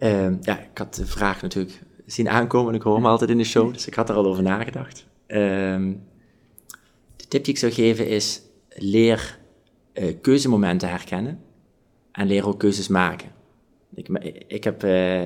Ehm, 0.00 0.36
ja, 0.40 0.60
ik 0.60 0.78
had 0.78 0.94
de 0.94 1.06
vraag 1.06 1.42
natuurlijk 1.42 1.82
zien 2.06 2.28
aankomen 2.28 2.68
en 2.68 2.78
ik 2.78 2.82
hoor 2.82 2.94
hem 2.94 3.06
altijd 3.06 3.30
in 3.30 3.38
de 3.38 3.44
show, 3.44 3.72
dus 3.72 3.86
ik 3.86 3.94
had 3.94 4.08
er 4.08 4.14
al 4.14 4.26
over 4.26 4.42
nagedacht. 4.42 5.06
Ehm, 5.26 5.92
de 7.16 7.28
tip 7.28 7.44
die 7.44 7.54
ik 7.54 7.58
zou 7.58 7.72
geven 7.72 8.08
is, 8.08 8.42
leer 8.68 9.38
eh, 9.92 10.14
keuzemomenten 10.20 10.88
herkennen 10.88 11.40
en 12.12 12.26
leer 12.26 12.46
ook 12.46 12.58
keuzes 12.58 12.88
maken. 12.88 13.28
Ik, 13.94 14.08
ik, 14.46 14.64
heb, 14.64 14.82
eh, 14.82 15.22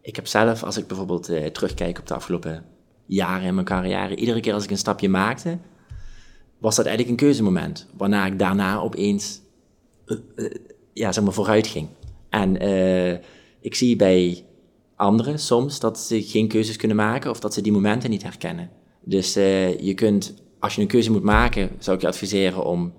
ik 0.00 0.16
heb 0.16 0.26
zelf, 0.26 0.62
als 0.62 0.76
ik 0.76 0.86
bijvoorbeeld 0.86 1.28
eh, 1.28 1.46
terugkijk 1.46 1.98
op 1.98 2.06
de 2.06 2.14
afgelopen 2.14 2.64
jaren 3.06 3.46
in 3.46 3.54
mijn 3.54 3.66
carrière, 3.66 4.16
iedere 4.16 4.40
keer 4.40 4.54
als 4.54 4.64
ik 4.64 4.70
een 4.70 4.78
stapje 4.78 5.08
maakte, 5.08 5.58
was 6.58 6.76
dat 6.76 6.86
eigenlijk 6.86 7.20
een 7.20 7.26
keuzemoment, 7.26 7.88
waarna 7.96 8.26
ik 8.26 8.38
daarna 8.38 8.78
opeens 8.78 9.40
ja, 10.92 11.12
zeg 11.12 11.24
maar 11.24 11.32
vooruit 11.32 11.66
ging. 11.66 11.88
En 12.28 12.56
ik 13.62 13.74
zie 13.74 13.96
bij 13.96 14.44
anderen 14.96 15.38
soms 15.38 15.80
dat 15.80 15.98
ze 15.98 16.22
geen 16.22 16.48
keuzes 16.48 16.76
kunnen 16.76 16.96
maken 16.96 17.30
of 17.30 17.40
dat 17.40 17.54
ze 17.54 17.60
die 17.60 17.72
momenten 17.72 18.10
niet 18.10 18.22
herkennen. 18.22 18.70
Dus 19.00 19.36
eh, 19.36 19.78
je 19.78 19.94
kunt, 19.94 20.34
als 20.58 20.74
je 20.74 20.80
een 20.80 20.86
keuze 20.86 21.10
moet 21.10 21.22
maken, 21.22 21.70
zou 21.78 21.96
ik 21.96 22.02
je 22.02 22.08
adviseren 22.08 22.64
om 22.64 22.92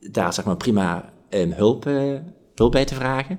daar 0.00 0.32
zeg 0.32 0.44
maar 0.44 0.56
prima 0.56 1.12
eh, 1.28 1.52
hulp, 1.52 1.86
eh, 1.86 2.14
hulp 2.54 2.72
bij 2.72 2.84
te 2.84 2.94
vragen. 2.94 3.38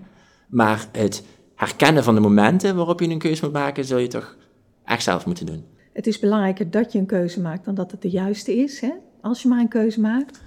Maar 0.49 0.87
het 0.91 1.23
herkennen 1.55 2.03
van 2.03 2.15
de 2.15 2.21
momenten 2.21 2.75
waarop 2.75 2.99
je 2.99 3.09
een 3.09 3.19
keuze 3.19 3.43
moet 3.43 3.53
maken, 3.53 3.85
zul 3.85 3.97
je 3.97 4.07
toch 4.07 4.37
echt 4.85 5.03
zelf 5.03 5.25
moeten 5.25 5.45
doen. 5.45 5.63
Het 5.93 6.07
is 6.07 6.19
belangrijker 6.19 6.71
dat 6.71 6.91
je 6.91 6.99
een 6.99 7.05
keuze 7.05 7.41
maakt 7.41 7.65
dan 7.65 7.75
dat 7.75 7.91
het 7.91 8.01
de 8.01 8.09
juiste 8.09 8.55
is, 8.55 8.79
hè? 8.79 8.91
als 9.21 9.41
je 9.41 9.47
maar 9.47 9.59
een 9.59 9.67
keuze 9.67 9.99
maakt. 9.99 10.41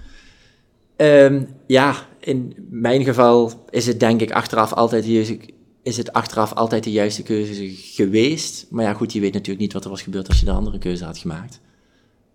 Ehm, 0.95 1.43
ja, 1.67 1.95
in 2.25 2.67
mijn 2.69 3.03
geval 3.03 3.65
is 3.69 3.87
het 3.87 3.99
denk 3.99 4.21
ik 4.21 4.31
achteraf 4.31 4.73
altijd 4.73 5.03
de 5.03 5.11
juiste, 5.11 5.39
is 5.83 5.97
het 5.97 6.13
achteraf 6.13 6.53
altijd 6.53 6.83
de 6.83 6.91
juiste 6.91 7.23
keuze 7.23 7.69
geweest. 7.75 8.67
Maar 8.69 8.83
ja, 8.83 8.93
goed, 8.93 9.13
je 9.13 9.19
weet 9.19 9.33
natuurlijk 9.33 9.59
niet 9.59 9.73
wat 9.73 9.83
er 9.83 9.89
was 9.89 10.01
gebeurd 10.01 10.27
als 10.27 10.39
je 10.39 10.45
de 10.45 10.51
andere 10.51 10.77
keuze 10.77 11.05
had 11.05 11.17
gemaakt. 11.17 11.61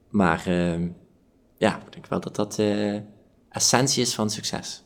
Maar 0.08 0.42
ehm, 0.46 0.88
ja, 1.58 1.76
ik 1.76 1.92
denk 1.92 2.06
wel 2.06 2.20
dat 2.20 2.36
dat 2.36 2.58
eh 2.58 2.96
essentie 3.50 4.02
is 4.02 4.14
van 4.14 4.30
succes. 4.30 4.84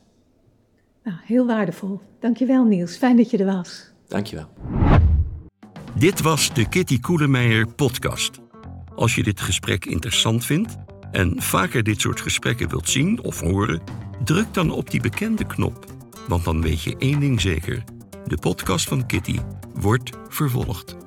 Nou, 1.03 1.17
heel 1.23 1.45
waardevol. 1.45 2.01
Dankjewel 2.19 2.63
Niels, 2.63 2.97
fijn 2.97 3.17
dat 3.17 3.29
je 3.29 3.37
er 3.37 3.45
was. 3.45 3.91
Dankjewel. 4.07 4.47
Dit 5.95 6.21
was 6.21 6.53
de 6.53 6.69
Kitty 6.69 6.99
Koelemeijer 6.99 7.67
podcast. 7.67 8.39
Als 8.95 9.15
je 9.15 9.23
dit 9.23 9.41
gesprek 9.41 9.85
interessant 9.85 10.45
vindt 10.45 10.77
en 11.15 11.41
vaker 11.41 11.83
dit 11.83 12.01
soort 12.01 12.21
gesprekken 12.21 12.69
wilt 12.69 12.89
zien 12.89 13.23
of 13.23 13.39
horen, 13.39 13.81
druk 14.23 14.53
dan 14.53 14.71
op 14.71 14.89
die 14.89 15.01
bekende 15.01 15.45
knop. 15.45 15.85
Want 16.27 16.43
dan 16.43 16.61
weet 16.61 16.81
je 16.81 16.95
één 16.97 17.19
ding 17.19 17.41
zeker: 17.41 17.83
de 18.25 18.37
podcast 18.37 18.87
van 18.87 19.05
Kitty 19.05 19.39
wordt 19.73 20.09
vervolgd. 20.29 21.04